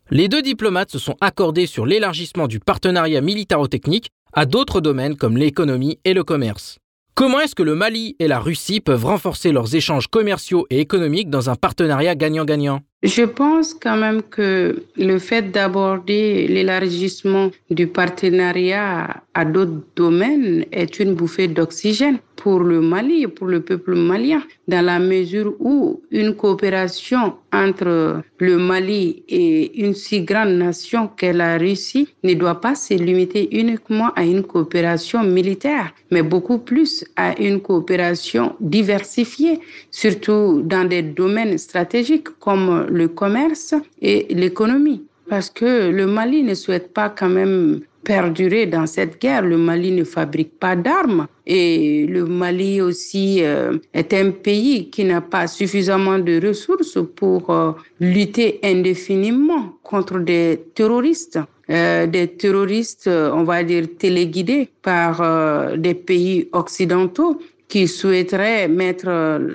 Les 0.10 0.28
deux 0.28 0.41
diplomates 0.41 0.91
se 0.91 1.00
sont 1.00 1.15
accordés 1.22 1.65
sur 1.65 1.86
l'élargissement 1.86 2.48
du 2.48 2.60
partenariat 2.60 3.22
militaro-technique 3.22 4.10
à 4.32 4.46
d'autres 4.46 4.80
domaines 4.80 5.15
comme 5.15 5.38
l'économie 5.38 6.00
et 6.06 6.13
le 6.13 6.24
commerce. 6.24 6.78
Comment 7.15 7.41
est-ce 7.41 7.54
que 7.54 7.62
le 7.62 7.76
Mali 7.76 8.15
et 8.17 8.28
la 8.28 8.39
Russie 8.39 8.80
peuvent 8.80 9.06
renforcer 9.06 9.52
leurs 9.52 9.76
échanges 9.76 10.08
commerciaux 10.08 10.65
et 10.71 10.80
économiques 10.80 11.30
dans 11.30 11.52
un 11.52 11.56
partenariat 11.56 12.15
gagnant-gagnant? 12.15 12.82
Je 13.03 13.23
pense 13.23 13.73
quand 13.73 13.97
même 13.97 14.21
que 14.23 14.81
le 14.95 15.19
fait 15.19 15.51
d'aborder 15.51 16.47
l'élargissement 16.47 17.51
du 17.69 17.85
partenariat 17.87 19.21
à 19.33 19.45
d'autres 19.45 19.83
domaines 19.95 20.65
est 20.71 20.99
une 20.99 21.13
bouffée 21.13 21.49
d'oxygène 21.49 22.19
pour 22.37 22.59
le 22.61 22.81
Mali 22.81 23.23
et 23.23 23.27
pour 23.27 23.47
le 23.47 23.61
peuple 23.61 23.95
malien, 23.95 24.43
dans 24.67 24.83
la 24.85 24.99
mesure 24.99 25.53
où 25.59 26.01
une 26.11 26.35
coopération 26.35 27.35
entre 27.53 28.21
le 28.39 28.57
Mali 28.57 29.23
et 29.29 29.79
une 29.81 29.93
si 29.93 30.21
grande 30.21 30.49
nation 30.55 31.07
qu'est 31.15 31.33
la 31.33 31.57
Russie 31.57 32.09
ne 32.23 32.33
doit 32.33 32.59
pas 32.59 32.75
se 32.75 32.95
limiter 32.95 33.47
uniquement 33.57 34.09
à 34.15 34.23
une 34.25 34.43
coopération 34.43 35.23
militaire, 35.23 35.93
mais 36.11 36.23
beaucoup 36.23 36.57
plus 36.57 37.05
à 37.15 37.39
une 37.39 37.61
coopération 37.61 38.55
diversifiée, 38.59 39.59
surtout 39.91 40.61
dans 40.65 40.85
des 40.87 41.01
domaines 41.03 41.57
stratégiques 41.57 42.29
comme 42.39 42.87
le 42.93 43.08
commerce 43.08 43.73
et 44.01 44.27
l'économie. 44.29 45.03
Parce 45.29 45.49
que 45.49 45.89
le 45.89 46.06
Mali 46.06 46.43
ne 46.43 46.53
souhaite 46.53 46.93
pas 46.93 47.10
quand 47.10 47.29
même 47.29 47.82
perdurer 48.03 48.65
dans 48.65 48.86
cette 48.86 49.19
guerre. 49.21 49.43
Le 49.43 49.58
Mali 49.58 49.91
ne 49.91 50.03
fabrique 50.03 50.60
pas 50.60 50.75
d'armes 50.75 51.27
et 51.45 52.06
le 52.08 52.25
Mali 52.25 52.82
aussi 52.82 53.39
euh, 53.41 53.77
est 53.93 54.13
un 54.13 54.32
pays 54.32 54.89
qui 54.89 55.06
n'a 55.06 55.21
pas 55.21 55.47
suffisamment 55.47 56.19
de 56.19 56.45
ressources 56.45 56.99
pour 57.15 57.49
euh, 57.49 57.71
lutter 57.99 58.60
indéfiniment 58.63 59.73
contre 59.84 60.19
des 60.19 60.62
terroristes. 60.75 61.39
Euh, 61.69 62.06
des 62.08 62.27
terroristes, 62.27 63.08
on 63.08 63.43
va 63.43 63.63
dire, 63.63 63.86
téléguidés 63.97 64.69
par 64.82 65.77
des 65.77 65.93
pays 65.93 66.49
occidentaux 66.51 67.39
qui 67.69 67.88
souhaiteraient 67.88 68.67
mettre 68.67 69.08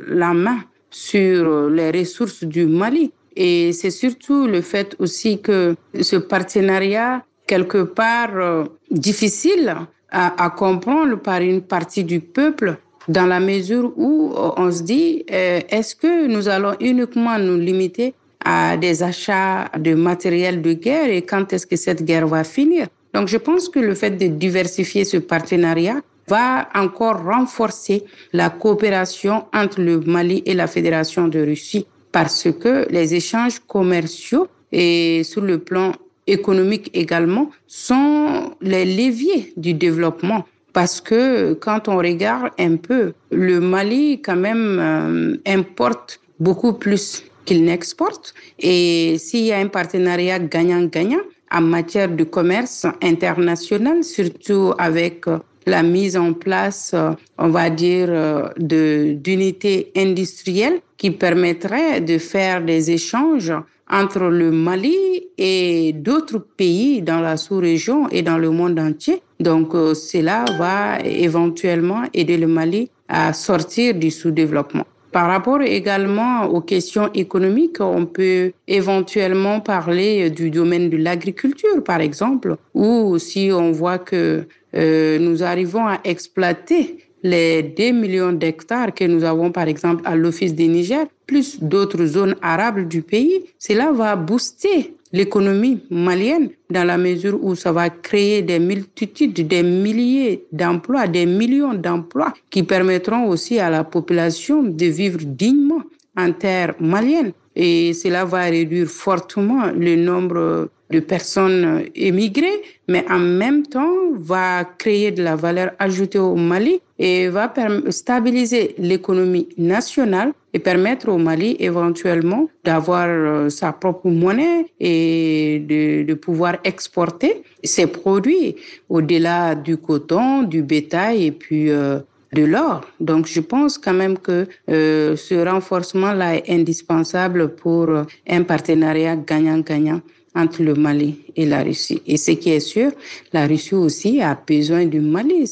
la 0.09 0.33
main 0.33 0.61
sur 0.91 1.69
les 1.69 1.91
ressources 1.91 2.45
du 2.45 2.65
Mali. 2.65 3.13
Et 3.41 3.73
c'est 3.73 3.93
surtout 3.93 4.49
le 4.49 4.61
fait 4.61 4.97
aussi 4.99 5.41
que 5.41 5.77
ce 6.01 6.17
partenariat, 6.17 7.23
quelque 7.47 7.85
part 7.85 8.33
euh, 8.35 8.65
difficile 8.91 9.77
à, 10.11 10.51
comprendre 10.57 11.17
par 11.21 11.41
une 11.41 11.63
partie 11.63 12.03
du 12.03 12.19
peuple, 12.19 12.77
dans 13.07 13.27
la 13.27 13.39
mesure 13.39 13.93
où 13.97 14.33
euh, 14.37 14.51
on 14.57 14.73
se 14.73 14.83
dit, 14.83 15.25
euh, 15.31 15.61
est-ce 15.69 15.95
que 15.95 16.27
nous 16.27 16.49
allons 16.49 16.75
uniquement 16.81 17.39
nous 17.39 17.59
limiter 17.59 18.13
à 18.45 18.77
des 18.77 19.05
achats 19.05 19.71
de 19.79 19.95
matériel 19.95 20.61
de 20.61 20.73
guerre 20.73 21.09
et 21.09 21.23
quand 21.23 21.53
est-ce 21.53 21.67
que 21.67 21.77
cette 21.77 22.05
guerre 22.05 22.27
va 22.27 22.43
finir? 22.43 22.89
Donc 23.15 23.29
je 23.29 23.37
pense 23.37 23.69
que 23.69 23.79
le 23.79 23.95
fait 23.95 24.11
de 24.11 24.27
diversifier 24.27 25.05
ce 25.05 25.19
partenariat 25.19 26.01
va 26.27 26.69
encore 26.75 27.23
renforcer 27.23 28.05
la 28.33 28.51
coopération 28.51 29.45
entre 29.55 29.81
le 29.81 30.01
Mali 30.01 30.43
et 30.45 30.55
la 30.55 30.67
Fédération 30.67 31.29
de 31.29 31.39
Russie 31.39 31.87
parce 32.13 32.49
que 32.61 32.87
les 32.91 33.15
échanges 33.15 33.59
commerciaux 33.61 34.49
et 34.73 35.23
sur 35.25 35.43
le 35.43 35.59
plan 35.59 35.93
économique 36.27 36.91
également 36.95 37.51
sont 37.67 38.53
les 38.61 38.85
leviers 38.85 39.53
du 39.57 39.75
développement. 39.75 40.45
Parce 40.73 41.01
que 41.01 41.55
quand 41.55 41.89
on 41.89 41.97
regarde 41.97 42.51
un 42.59 42.77
peu, 42.77 43.13
le 43.31 43.59
Mali 43.61 44.21
quand 44.21 44.37
même 44.37 44.79
euh, 44.79 45.37
importe 45.47 46.21
beaucoup 46.39 46.75
plus 46.75 47.25
qu'il 47.47 47.65
n'exporte. 47.65 48.35
Et 48.59 49.17
s'il 49.19 49.47
y 49.47 49.53
a 49.53 49.59
un 49.59 49.69
partenariat 49.69 50.39
gagnant-gagnant 50.39 51.25
en 51.51 51.63
matière 51.63 52.11
de 52.11 52.25
commerce 52.25 52.87
international, 53.03 54.05
surtout 54.05 54.75
avec 54.79 55.25
la 55.67 55.83
mise 55.83 56.17
en 56.17 56.33
place, 56.35 56.93
euh, 56.95 57.13
on 57.39 57.49
va 57.49 57.71
dire, 57.71 58.09
euh, 58.11 58.49
d'unités 58.59 59.91
industrielles 59.97 60.81
qui 60.99 61.11
permettraient 61.13 62.01
de 62.03 62.19
faire 62.19 62.63
des 62.63 62.91
échanges 62.91 63.53
entre 63.91 64.25
le 64.25 64.51
Mali 64.51 65.29
et 65.39 65.95
d'autres 65.95 66.39
pays 66.39 67.01
dans 67.01 67.21
la 67.21 67.37
sous-région 67.39 68.09
et 68.11 68.23
dans 68.23 68.37
le 68.37 68.51
monde 68.51 68.79
entier. 68.79 69.23
Donc 69.41 69.75
euh, 69.75 69.95
cela 69.95 70.45
va 70.59 71.01
éventuellement 71.01 72.03
aider 72.13 72.37
le 72.37 72.49
Mali 72.49 72.91
à 73.09 73.33
sortir 73.33 73.95
du 73.95 74.11
sous-développement. 74.11 74.85
Par 75.11 75.29
rapport 75.29 75.63
également 75.63 76.45
aux 76.45 76.61
questions 76.61 77.11
économiques, 77.15 77.81
on 77.81 78.05
peut 78.05 78.53
éventuellement 78.67 79.61
parler 79.61 80.29
du 80.29 80.51
domaine 80.51 80.91
de 80.91 80.99
l'agriculture, 80.99 81.83
par 81.83 82.03
exemple, 82.03 82.57
où 82.75 83.17
si 83.19 83.51
on 83.51 83.73
voit 83.73 83.99
que 83.99 84.47
euh, 84.75 85.19
nous 85.19 85.43
arrivons 85.43 85.87
à 85.87 85.99
exploiter 86.05 87.08
les 87.23 87.63
2 87.63 87.93
millions 87.93 88.33
d'hectares 88.33 88.95
que 88.95 89.05
nous 89.05 89.25
avons, 89.25 89.51
par 89.51 89.69
exemple, 89.69 90.03
à 90.05 90.15
l'Office 90.17 90.55
des 90.55 90.69
Niger, 90.69 91.07
plus 91.27 91.63
d'autres 91.63 92.05
zones 92.07 92.37
arables 92.43 92.89
du 92.89 93.03
pays, 93.03 93.45
cela 93.59 93.93
va 93.93 94.17
booster 94.17 94.95
l'économie 95.13 95.81
malienne 95.91 96.51
dans 96.71 96.85
la 96.85 96.99
mesure 96.99 97.39
où 97.43 97.55
ça 97.55 97.73
va 97.73 97.89
créer 97.91 98.43
des 98.43 98.59
multitudes, 98.59 99.47
des 99.47 99.63
milliers 99.63 100.45
d'emplois, 100.53 101.07
des 101.07 101.27
millions 101.27 101.75
d'emplois 101.75 102.33
qui 102.51 102.63
permettront 102.63 103.29
aussi 103.29 103.59
à 103.59 103.71
la 103.71 103.85
population 103.85 104.63
de 104.63 104.87
vivre 104.87 105.19
dignement 105.23 105.83
en 106.17 106.33
terre 106.33 106.75
malienne. 106.81 107.33
Et 107.57 107.93
cela 107.95 108.25
va 108.25 108.43
réduire 108.43 108.87
fortement 108.87 109.67
le 109.75 109.97
nombre 109.97 110.69
de 110.91 111.01
personnes 111.01 111.85
émigrées, 111.95 112.63
mais 112.89 113.05
en 113.11 113.19
même 113.19 113.67
temps 113.67 113.95
va 114.17 114.65
créer 114.65 115.11
de 115.11 115.23
la 115.23 115.37
valeur 115.37 115.73
ajoutée 115.79 116.19
au 116.19 116.35
Mali 116.35 116.81
et 116.99 117.29
va 117.29 117.53
stabiliser 117.91 118.75
l'économie 118.79 119.49
nationale 119.59 120.33
et 120.55 120.59
permettre 120.59 121.09
au 121.09 121.19
Mali 121.19 121.57
éventuellement 121.61 122.49
d'avoir 122.65 123.07
euh, 123.09 123.51
sa 123.51 123.73
propre 123.73 124.09
monnaie 124.09 124.67
et 124.81 125.63
de, 125.69 126.15
pouvoir 126.15 126.57
exporter 126.65 127.43
ses 127.63 127.87
produits 127.87 128.57
au-delà 128.89 129.55
du 129.55 129.77
coton, 129.77 130.43
du 130.43 130.63
bétail 130.63 131.27
et 131.27 131.33
puis 131.33 131.71
euh, 131.71 132.01
de 132.33 132.45
l'or. 132.45 132.81
Donc 132.99 133.27
je 133.27 133.41
pense 133.41 133.79
quand 133.79 133.95
même 133.95 134.19
que 134.19 134.47
euh, 134.71 135.17
ce 135.17 135.35
renforcement-là 135.35 136.37
est 136.37 136.51
indispensable 136.51 137.55
pour 137.55 137.89
un 138.29 138.43
partenariat 138.43 139.17
gagnant-gagnant 139.17 140.01
entre 140.39 140.63
le 140.63 140.75
Mali 140.75 141.19
et 141.37 141.45
la 141.45 141.63
Russie. 141.63 142.01
Et 142.07 142.17
ce 142.17 142.31
qui 142.31 142.51
est 142.51 142.61
sûr, 142.61 142.93
la 143.33 143.47
Russie 143.47 143.75
aussi 143.75 144.23
a 144.23 144.39
besoin 144.47 144.87
du 144.87 145.01
Mali, 145.01 145.45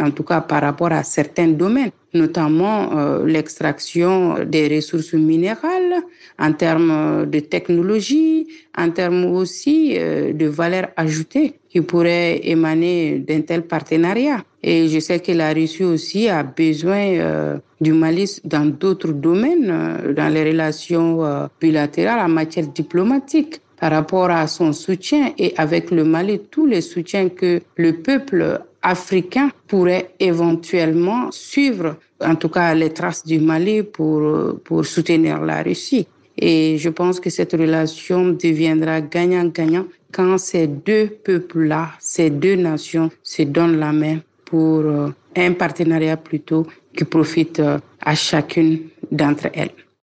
en 0.00 0.10
tout 0.10 0.24
cas 0.24 0.40
par 0.40 0.62
rapport 0.62 0.92
à 0.92 1.04
certains 1.04 1.48
domaines, 1.48 1.92
notamment 2.14 2.96
euh, 2.96 3.26
l'extraction 3.26 4.44
des 4.44 4.68
ressources 4.68 5.14
minérales, 5.14 6.02
en 6.38 6.52
termes 6.52 7.26
de 7.26 7.40
technologie, 7.40 8.48
en 8.76 8.90
termes 8.90 9.24
aussi 9.24 9.94
euh, 9.96 10.32
de 10.32 10.46
valeur 10.46 10.88
ajoutée 10.96 11.54
qui 11.68 11.80
pourrait 11.80 12.40
émaner 12.44 13.18
d'un 13.18 13.40
tel 13.40 13.62
partenariat. 13.62 14.44
Et 14.62 14.88
je 14.88 15.00
sais 15.00 15.20
que 15.20 15.32
la 15.32 15.52
Russie 15.52 15.84
aussi 15.84 16.28
a 16.28 16.42
besoin 16.42 17.14
euh, 17.14 17.58
du 17.80 17.92
Mali 17.92 18.40
dans 18.44 18.66
d'autres 18.66 19.12
domaines, 19.12 20.12
dans 20.14 20.32
les 20.32 20.44
relations 20.44 21.48
bilatérales 21.60 22.20
en 22.20 22.28
matière 22.28 22.68
diplomatique 22.68 23.60
par 23.80 23.90
rapport 23.90 24.30
à 24.30 24.46
son 24.46 24.72
soutien 24.72 25.32
et 25.38 25.54
avec 25.56 25.90
le 25.90 26.04
Mali, 26.04 26.40
tous 26.50 26.66
les 26.66 26.82
soutiens 26.82 27.28
que 27.28 27.60
le 27.76 27.94
peuple 27.94 28.60
africain 28.82 29.50
pourrait 29.68 30.14
éventuellement 30.18 31.30
suivre, 31.30 31.96
en 32.20 32.34
tout 32.34 32.48
cas 32.48 32.74
les 32.74 32.90
traces 32.90 33.24
du 33.24 33.38
Mali 33.38 33.82
pour, 33.82 34.60
pour 34.64 34.84
soutenir 34.84 35.40
la 35.40 35.62
Russie. 35.62 36.06
Et 36.38 36.78
je 36.78 36.88
pense 36.88 37.20
que 37.20 37.30
cette 37.30 37.52
relation 37.52 38.28
deviendra 38.30 39.00
gagnant-gagnant 39.00 39.86
quand 40.12 40.38
ces 40.38 40.66
deux 40.66 41.08
peuples-là, 41.24 41.90
ces 41.98 42.30
deux 42.30 42.56
nations 42.56 43.10
se 43.22 43.42
donnent 43.42 43.78
la 43.78 43.92
main 43.92 44.18
pour 44.44 44.80
euh, 44.80 45.08
un 45.36 45.52
partenariat 45.52 46.16
plutôt 46.16 46.66
qui 46.96 47.04
profite 47.04 47.60
euh, 47.60 47.78
à 48.00 48.14
chacune 48.14 48.80
d'entre 49.10 49.48
elles. 49.54 49.72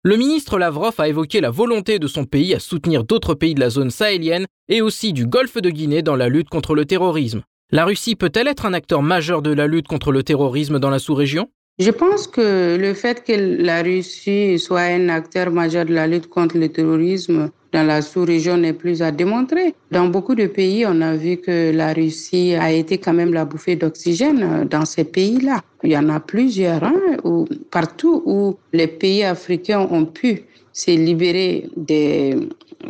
le 0.03 0.17
ministre 0.17 0.57
Lavrov 0.57 0.95
a 0.97 1.07
évoqué 1.07 1.39
la 1.41 1.49
volonté 1.49 1.99
de 1.99 2.07
son 2.07 2.25
pays 2.25 2.53
à 2.53 2.59
soutenir 2.59 3.03
d'autres 3.03 3.35
pays 3.35 3.55
de 3.55 3.59
la 3.59 3.69
zone 3.69 3.91
sahélienne 3.91 4.45
et 4.69 4.81
aussi 4.81 5.13
du 5.13 5.25
golfe 5.25 5.61
de 5.61 5.69
Guinée 5.69 6.01
dans 6.01 6.15
la 6.15 6.29
lutte 6.29 6.49
contre 6.49 6.75
le 6.75 6.85
terrorisme. 6.85 7.43
La 7.73 7.85
Russie 7.85 8.15
peut-elle 8.15 8.47
être 8.47 8.67
un 8.67 8.73
acteur 8.73 9.01
majeur 9.01 9.41
de 9.41 9.51
la 9.51 9.65
lutte 9.65 9.87
contre 9.87 10.11
le 10.11 10.21
terrorisme 10.21 10.77
dans 10.77 10.91
la 10.91 10.99
sous-région? 10.99 11.49
Je 11.79 11.89
pense 11.89 12.27
que 12.27 12.77
le 12.79 12.93
fait 12.93 13.23
que 13.23 13.33
la 13.33 13.81
Russie 13.81 14.59
soit 14.59 14.81
un 14.81 15.09
acteur 15.09 15.49
majeur 15.49 15.83
de 15.83 15.91
la 15.95 16.05
lutte 16.05 16.27
contre 16.27 16.59
le 16.59 16.69
terrorisme 16.69 17.49
dans 17.71 17.81
la 17.81 18.03
sous-région 18.03 18.57
n'est 18.57 18.73
plus 18.73 19.01
à 19.01 19.09
démontrer. 19.09 19.73
Dans 19.89 20.05
beaucoup 20.05 20.35
de 20.35 20.45
pays, 20.45 20.85
on 20.85 21.01
a 21.01 21.15
vu 21.15 21.37
que 21.37 21.71
la 21.71 21.93
Russie 21.93 22.53
a 22.53 22.71
été 22.71 22.99
quand 22.99 23.13
même 23.13 23.33
la 23.33 23.43
bouffée 23.43 23.75
d'oxygène 23.75 24.67
dans 24.69 24.85
ces 24.85 25.05
pays-là. 25.05 25.61
Il 25.83 25.93
y 25.93 25.97
en 25.97 26.09
a 26.09 26.19
plusieurs, 26.19 26.83
hein, 26.83 27.17
où, 27.23 27.47
partout 27.71 28.21
où 28.27 28.55
les 28.71 28.85
pays 28.85 29.23
africains 29.23 29.87
ont 29.89 30.05
pu 30.05 30.43
se 30.73 30.91
libérer 30.91 31.71
des, 31.75 32.37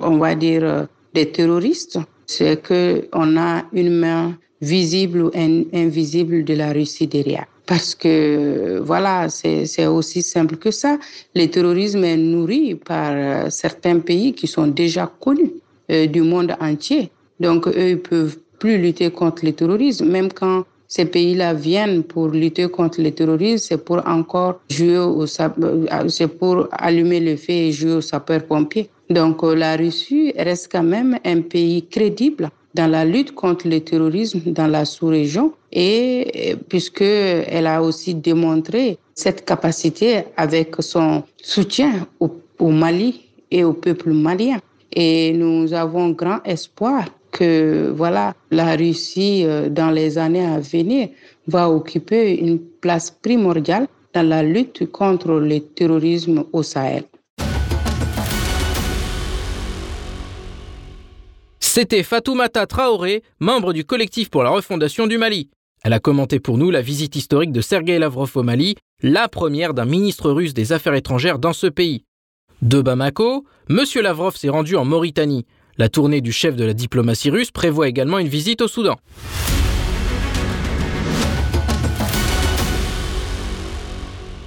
on 0.02 0.18
va 0.18 0.36
dire, 0.36 0.88
des 1.14 1.32
terroristes, 1.32 2.00
c'est 2.26 2.62
qu'on 2.68 3.38
a 3.38 3.64
une 3.74 4.00
main 4.00 4.38
visible 4.62 5.24
ou 5.24 5.32
invisible 5.74 6.44
de 6.44 6.54
la 6.54 6.72
Russie 6.72 7.08
derrière. 7.08 7.46
Parce 7.66 7.96
que, 7.96 8.80
voilà, 8.80 9.30
c'est 9.30 9.88
aussi 9.88 10.22
simple 10.22 10.58
que 10.58 10.72
ça. 10.72 10.98
Le 11.34 11.46
terrorisme 11.48 12.04
est 12.04 12.18
nourri 12.18 12.76
par 12.76 13.12
euh, 13.14 13.50
certains 13.50 14.00
pays 14.00 14.34
qui 14.34 14.48
sont 14.48 14.68
déjà 14.68 15.10
connus 15.20 15.52
euh, 15.90 16.06
du 16.08 16.22
monde 16.22 16.56
entier. 16.60 17.10
Donc, 17.40 17.68
eux, 17.68 17.90
ils 17.92 18.00
peuvent 18.00 18.38
plus 18.60 18.78
lutter 18.78 19.10
contre 19.12 19.46
le 19.46 19.54
terrorisme. 19.54 20.10
Même 20.10 20.32
quand 20.32 20.66
ces 20.96 21.06
pays-là 21.06 21.56
viennent 21.56 22.04
pour 22.04 22.28
lutter 22.28 22.70
contre 22.70 23.02
le 23.02 23.10
terrorisme, 23.10 23.66
c'est 23.68 23.84
pour 23.84 24.00
encore 24.08 24.60
jouer 24.70 25.00
au 25.00 25.24
euh, 25.24 26.08
c'est 26.08 26.28
pour 26.28 26.68
allumer 26.72 27.20
le 27.20 27.36
feu 27.36 27.54
et 27.54 27.72
jouer 27.72 27.94
au 27.94 28.02
sapeur-pompier. 28.02 28.92
Donc, 29.10 29.42
la 29.42 29.76
Russie 29.76 30.34
reste 30.38 30.70
quand 30.72 30.84
même 30.84 31.18
un 31.26 31.42
pays 31.42 31.88
crédible 31.88 32.52
dans 32.76 32.86
la 32.86 33.06
lutte 33.06 33.34
contre 33.34 33.68
le 33.68 33.80
terrorisme 33.80 34.40
dans 34.46 34.68
la 34.68 34.86
sous-région 34.86 35.54
et 35.72 36.56
puisqu'elle 36.70 37.66
a 37.66 37.82
aussi 37.82 38.14
démontré 38.14 39.00
cette 39.16 39.46
capacité 39.46 40.26
avec 40.38 40.76
son 40.80 41.24
soutien 41.42 42.08
au, 42.20 42.30
Mali 42.70 43.22
et 43.50 43.64
au 43.64 43.74
peuple 43.74 44.12
malien. 44.12 44.60
Et 44.96 45.34
nous 45.34 45.74
avons 45.74 46.12
grand 46.12 46.40
espoir 46.46 47.06
que 47.34 47.92
voilà 47.94 48.34
la 48.52 48.76
Russie 48.76 49.44
euh, 49.46 49.68
dans 49.68 49.90
les 49.90 50.18
années 50.18 50.46
à 50.46 50.60
venir 50.60 51.10
va 51.48 51.70
occuper 51.70 52.36
une 52.40 52.60
place 52.60 53.12
primordiale 53.12 53.88
dans 54.14 54.28
la 54.28 54.44
lutte 54.44 54.90
contre 54.92 55.34
le 55.34 55.60
terrorisme 55.60 56.46
au 56.54 56.64
Sahel. 56.64 57.04
C'était 61.60 62.04
Fatoumata 62.04 62.68
Traoré, 62.68 63.24
membre 63.40 63.74
du 63.74 63.84
collectif 63.84 64.30
pour 64.30 64.44
la 64.44 64.52
refondation 64.52 65.08
du 65.08 65.18
Mali. 65.18 65.50
Elle 65.84 65.94
a 65.94 66.00
commenté 66.00 66.40
pour 66.40 66.60
nous 66.60 66.70
la 66.70 66.82
visite 66.82 67.16
historique 67.16 67.52
de 67.52 67.62
Sergei 67.62 67.98
Lavrov 67.98 68.32
au 68.36 68.44
Mali, 68.44 68.76
la 69.02 69.28
première 69.28 69.74
d'un 69.74 69.86
ministre 69.86 70.30
russe 70.30 70.54
des 70.54 70.72
Affaires 70.72 70.94
étrangères 70.94 71.40
dans 71.40 71.52
ce 71.52 71.66
pays. 71.66 72.04
De 72.62 72.80
Bamako, 72.80 73.44
M. 73.70 73.80
Lavrov 74.02 74.38
s'est 74.38 74.50
rendu 74.50 74.76
en 74.76 74.86
Mauritanie. 74.86 75.46
La 75.80 75.90
tournée 75.90 76.22
du 76.22 76.32
chef 76.32 76.56
de 76.56 76.66
la 76.66 76.76
diplomatie 76.76 77.32
russe 77.32 77.50
prévoit 77.50 77.88
également 77.88 78.20
une 78.20 78.28
visite 78.28 78.62
au 78.62 78.68
Soudan. 78.68 78.96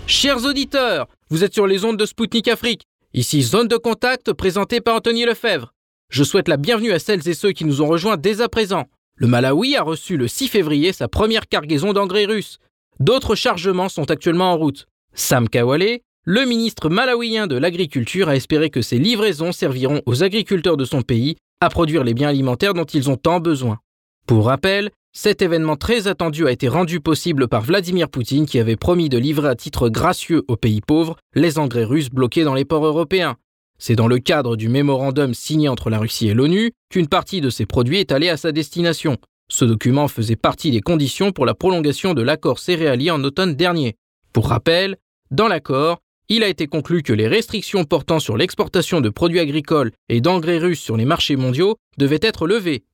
Chers 0.07 0.45
auditeurs, 0.45 1.09
vous 1.29 1.43
êtes 1.43 1.53
sur 1.53 1.67
les 1.67 1.85
ondes 1.85 1.97
de 1.97 2.07
Spoutnik 2.07 2.47
Afrique. 2.47 2.83
Ici 3.13 3.43
Zone 3.43 3.67
de 3.67 3.77
contact 3.77 4.33
présentée 4.35 4.81
par 4.81 4.95
Anthony 4.95 5.25
Lefebvre. 5.25 5.73
Je 6.11 6.23
souhaite 6.23 6.47
la 6.47 6.57
bienvenue 6.57 6.93
à 6.93 7.01
celles 7.01 7.27
et 7.29 7.35
ceux 7.35 7.51
qui 7.51 7.65
nous 7.65 7.83
ont 7.83 7.89
rejoints 7.89 8.17
dès 8.17 8.41
à 8.41 8.49
présent. 8.49 8.85
Le 9.17 9.27
Malawi 9.27 9.75
a 9.75 9.83
reçu 9.83 10.17
le 10.17 10.29
6 10.29 10.47
février 10.47 10.93
sa 10.93 11.09
première 11.09 11.49
cargaison 11.49 11.93
d'engrais 11.93 12.27
russes. 12.27 12.59
D'autres 13.01 13.35
chargements 13.35 13.89
sont 13.89 14.13
actuellement 14.13 14.53
en 14.53 14.57
route. 14.57 14.87
Sam 15.13 15.49
Kawale, 15.49 15.99
le 16.29 16.45
ministre 16.45 16.89
malawien 16.89 17.47
de 17.47 17.57
l'Agriculture, 17.57 18.29
a 18.29 18.35
espéré 18.35 18.69
que 18.69 18.83
ces 18.83 18.99
livraisons 18.99 19.53
serviront 19.53 20.03
aux 20.07 20.25
agriculteurs 20.25 20.77
de 20.77 20.85
son 20.85 21.03
pays 21.03 21.37
à 21.61 21.69
produire 21.69 22.03
les 22.03 22.15
biens 22.15 22.31
alimentaires 22.31 22.75
dont 22.75 22.85
ils 22.85 23.09
ont 23.09 23.17
tant 23.17 23.39
besoin. 23.39 23.79
Pour 24.27 24.47
rappel, 24.47 24.91
cet 25.13 25.41
événement 25.41 25.77
très 25.77 26.09
attendu 26.09 26.49
a 26.49 26.51
été 26.51 26.67
rendu 26.67 26.99
possible 26.99 27.47
par 27.47 27.63
Vladimir 27.63 28.09
Poutine 28.09 28.45
qui 28.45 28.59
avait 28.59 28.75
promis 28.75 29.09
de 29.09 29.19
livrer 29.19 29.49
à 29.49 29.55
titre 29.55 29.89
gracieux 29.89 30.43
aux 30.49 30.57
pays 30.57 30.81
pauvres 30.81 31.17
les 31.37 31.61
engrais 31.61 31.85
russes 31.85 32.11
bloqués 32.11 32.43
dans 32.43 32.55
les 32.55 32.65
ports 32.65 32.85
européens. 32.85 33.37
C'est 33.79 33.95
dans 33.95 34.09
le 34.09 34.19
cadre 34.19 34.57
du 34.57 34.69
mémorandum 34.69 35.33
signé 35.33 35.69
entre 35.69 35.91
la 35.91 36.01
Russie 36.01 36.27
et 36.27 36.35
l'ONU 36.35 36.73
qu'une 36.91 37.07
partie 37.07 37.41
de 37.41 37.51
ces 37.51 37.67
produits 37.67 38.01
est 38.01 38.11
allée 38.11 38.31
à 38.31 38.37
sa 38.37 38.51
destination. 38.51 39.17
Ce 39.49 39.65
document 39.65 40.09
faisait 40.09 40.35
partie 40.35 40.73
des 40.73 40.81
conditions 40.81 41.31
pour 41.31 41.47
la 41.47 41.55
prolongation 41.55 42.15
de 42.15 42.23
l'accord 42.23 42.59
céréalier 42.59 43.13
en 43.13 43.23
automne 43.23 43.55
dernier. 43.55 43.95
Pour 44.33 44.49
rappel, 44.49 44.97
dans 45.31 45.47
l'accord, 45.47 46.01
il 46.29 46.43
a 46.43 46.49
été 46.49 46.67
conclu 46.67 47.03
que 47.03 47.13
les 47.13 47.29
restrictions 47.29 47.85
portant 47.85 48.19
sur 48.19 48.37
l'exportation 48.37 49.01
de 49.01 49.09
produits 49.09 49.41
agricoles 49.41 49.93
et 50.09 50.21
d'engrais 50.21 50.59
russes 50.59 50.81
sur 50.81 50.97
les 50.97 51.05
marchés 51.05 51.37
mondiaux 51.37 51.77
devaient 51.99 52.19
être 52.23 52.47
levées. 52.47 52.85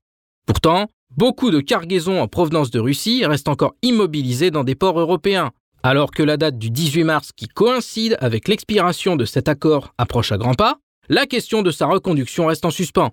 Pourtant, 0.47 0.89
beaucoup 1.17 1.51
de 1.51 1.61
cargaisons 1.61 2.21
en 2.21 2.29
provenance 2.29 2.71
de 2.71 2.81
Russie 2.81 3.25
restent 3.25 3.49
encore 3.49 3.75
immobilisées 3.83 4.51
dans 4.51 4.65
des 4.65 4.75
ports 4.75 5.01
européens. 5.01 5.53
Alors 5.83 6.11
que 6.11 6.23
la 6.23 6.37
date 6.37 6.59
du 6.59 6.71
18 6.71 7.05
mars, 7.05 7.31
qui 7.35 7.49
coïncide 7.49 8.17
avec 8.21 8.49
l'expiration 8.49 9.17
de 9.17 9.25
cet 9.25 9.49
accord, 9.49 9.95
approche 9.99 10.31
à 10.31 10.39
grands 10.39 10.55
pas, 10.55 10.79
la 11.09 11.27
question 11.27 11.63
de 11.63 11.71
sa 11.71 11.87
reconduction 11.87 12.47
reste 12.47 12.65
en 12.65 12.71
suspens. 12.71 13.11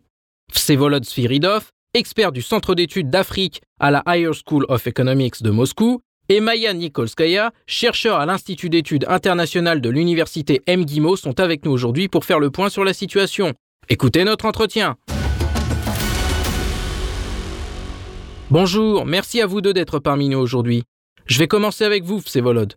Vsevolod 0.53 1.05
Sviridov, 1.05 1.71
expert 1.93 2.31
du 2.31 2.41
Centre 2.41 2.75
d'études 2.75 3.09
d'Afrique 3.09 3.61
à 3.79 3.89
la 3.89 4.03
Higher 4.05 4.31
School 4.33 4.65
of 4.69 4.85
Economics 4.85 5.41
de 5.41 5.49
Moscou, 5.49 6.01
et 6.29 6.39
Maya 6.41 6.73
Nikolskaya, 6.73 7.51
chercheur 7.65 8.19
à 8.19 8.25
l'Institut 8.27 8.69
d'études 8.69 9.05
internationales 9.09 9.81
de 9.81 9.89
l'Université 9.89 10.61
MGIMO, 10.67 11.15
sont 11.15 11.39
avec 11.39 11.65
nous 11.65 11.71
aujourd'hui 11.71 12.07
pour 12.07 12.23
faire 12.23 12.39
le 12.39 12.51
point 12.51 12.69
sur 12.69 12.83
la 12.83 12.93
situation. 12.93 13.53
Écoutez 13.89 14.23
notre 14.23 14.45
entretien. 14.45 14.95
Bonjour, 18.51 19.05
merci 19.05 19.41
à 19.41 19.47
vous 19.47 19.61
deux 19.61 19.73
d'être 19.73 19.99
parmi 19.99 20.29
nous 20.29 20.37
aujourd'hui. 20.37 20.83
Je 21.25 21.39
vais 21.39 21.47
commencer 21.47 21.83
avec 21.83 22.03
vous, 22.03 22.19
Vsevolod. 22.19 22.75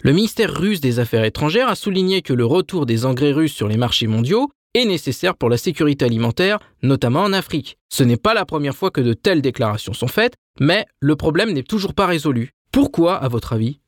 Le 0.00 0.12
ministère 0.12 0.52
russe 0.52 0.80
des 0.80 0.98
Affaires 0.98 1.24
étrangères 1.24 1.68
a 1.68 1.74
souligné 1.74 2.22
que 2.22 2.32
le 2.32 2.44
retour 2.44 2.84
des 2.86 3.04
engrais 3.04 3.32
russes 3.32 3.54
sur 3.54 3.68
les 3.68 3.76
marchés 3.76 4.06
mondiaux 4.06 4.50
est 4.74 4.84
nécessaire 4.84 5.36
pour 5.36 5.48
la 5.48 5.56
sécurité 5.56 6.04
alimentaire, 6.04 6.58
notamment 6.82 7.22
en 7.22 7.32
Afrique. 7.32 7.78
Ce 7.90 8.02
n'est 8.02 8.16
pas 8.16 8.34
la 8.34 8.44
première 8.44 8.74
fois 8.74 8.90
que 8.90 9.00
de 9.00 9.12
telles 9.12 9.40
déclarations 9.40 9.92
sont 9.92 10.08
faites, 10.08 10.34
mais 10.58 10.84
le 11.00 11.16
problème 11.16 11.52
n'est 11.52 11.62
toujours 11.62 11.94
pas 11.94 12.06
résolu. 12.06 12.50
Pourquoi, 12.74 13.14
à 13.14 13.28
votre 13.28 13.52
avis 13.52 13.78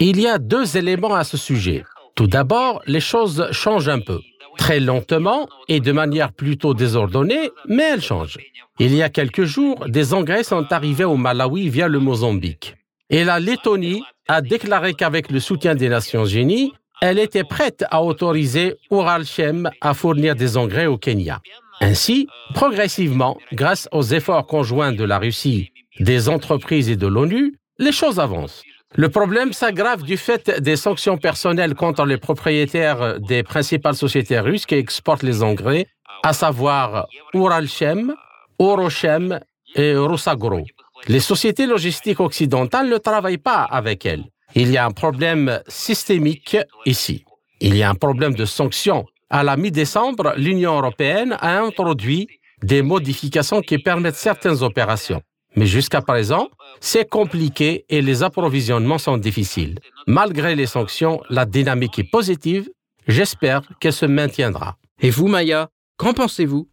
Il 0.00 0.18
y 0.18 0.26
a 0.26 0.38
deux 0.38 0.78
éléments 0.78 1.14
à 1.14 1.24
ce 1.24 1.36
sujet. 1.36 1.84
Tout 2.14 2.26
d'abord, 2.26 2.80
les 2.86 3.00
choses 3.00 3.48
changent 3.52 3.90
un 3.90 4.00
peu 4.00 4.18
très 4.56 4.80
lentement 4.80 5.46
et 5.68 5.80
de 5.80 5.92
manière 5.92 6.32
plutôt 6.32 6.72
désordonnée, 6.72 7.50
mais 7.68 7.82
elle 7.92 8.00
change. 8.02 8.38
Il 8.78 8.94
y 8.94 9.02
a 9.02 9.10
quelques 9.10 9.44
jours, 9.44 9.84
des 9.88 10.14
engrais 10.14 10.42
sont 10.42 10.72
arrivés 10.72 11.04
au 11.04 11.16
Malawi 11.16 11.68
via 11.68 11.86
le 11.86 11.98
Mozambique. 11.98 12.76
Et 13.10 13.22
la 13.22 13.38
Lettonie 13.38 14.02
a 14.26 14.40
déclaré 14.40 14.94
qu'avec 14.94 15.30
le 15.30 15.38
soutien 15.38 15.74
des 15.74 15.90
Nations 15.90 16.24
Unies, 16.24 16.72
elle 17.02 17.18
était 17.18 17.44
prête 17.44 17.84
à 17.90 18.02
autoriser 18.02 18.76
Uralchem 18.90 19.70
à 19.82 19.92
fournir 19.92 20.34
des 20.34 20.56
engrais 20.56 20.86
au 20.86 20.96
Kenya. 20.96 21.42
Ainsi, 21.82 22.26
progressivement, 22.54 23.38
grâce 23.52 23.86
aux 23.92 24.02
efforts 24.02 24.46
conjoints 24.46 24.92
de 24.92 25.04
la 25.04 25.18
Russie, 25.18 25.72
des 26.00 26.28
entreprises 26.28 26.88
et 26.90 26.96
de 26.96 27.06
l'ONU, 27.06 27.54
les 27.78 27.92
choses 27.92 28.18
avancent. 28.18 28.62
Le 28.96 29.08
problème 29.08 29.52
s'aggrave 29.52 30.02
du 30.02 30.16
fait 30.16 30.50
des 30.60 30.74
sanctions 30.76 31.16
personnelles 31.16 31.74
contre 31.74 32.04
les 32.04 32.16
propriétaires 32.16 33.20
des 33.20 33.44
principales 33.44 33.94
sociétés 33.94 34.40
russes 34.40 34.66
qui 34.66 34.74
exportent 34.74 35.22
les 35.22 35.42
engrais, 35.44 35.86
à 36.24 36.32
savoir 36.32 37.06
Uralchem, 37.32 38.14
Orochem 38.58 39.38
et 39.76 39.94
Rusagro. 39.94 40.64
Les 41.06 41.20
sociétés 41.20 41.66
logistiques 41.66 42.20
occidentales 42.20 42.88
ne 42.88 42.98
travaillent 42.98 43.38
pas 43.38 43.62
avec 43.62 44.04
elles. 44.04 44.24
Il 44.56 44.70
y 44.70 44.76
a 44.76 44.84
un 44.84 44.90
problème 44.90 45.60
systémique 45.68 46.56
ici. 46.84 47.24
Il 47.60 47.76
y 47.76 47.82
a 47.82 47.90
un 47.90 47.94
problème 47.94 48.34
de 48.34 48.44
sanctions. 48.44 49.04
À 49.30 49.44
la 49.44 49.56
mi-décembre, 49.56 50.34
l'Union 50.36 50.76
européenne 50.78 51.36
a 51.40 51.60
introduit 51.60 52.26
des 52.62 52.82
modifications 52.82 53.60
qui 53.60 53.78
permettent 53.78 54.16
certaines 54.16 54.62
opérations. 54.62 55.22
Mais 55.56 55.66
jusqu'à 55.66 56.00
présent, 56.00 56.48
c'est 56.80 57.08
compliqué 57.08 57.84
et 57.88 58.02
les 58.02 58.22
approvisionnements 58.22 58.98
sont 58.98 59.16
difficiles. 59.16 59.78
Malgré 60.06 60.54
les 60.54 60.66
sanctions, 60.66 61.20
la 61.28 61.44
dynamique 61.44 61.98
est 61.98 62.10
positive. 62.10 62.70
J'espère 63.06 63.62
qu'elle 63.80 63.92
se 63.92 64.06
maintiendra. 64.06 64.76
Et 65.00 65.10
vous, 65.10 65.26
Maya, 65.26 65.68
qu'en 65.96 66.12
pensez-vous? 66.12 66.68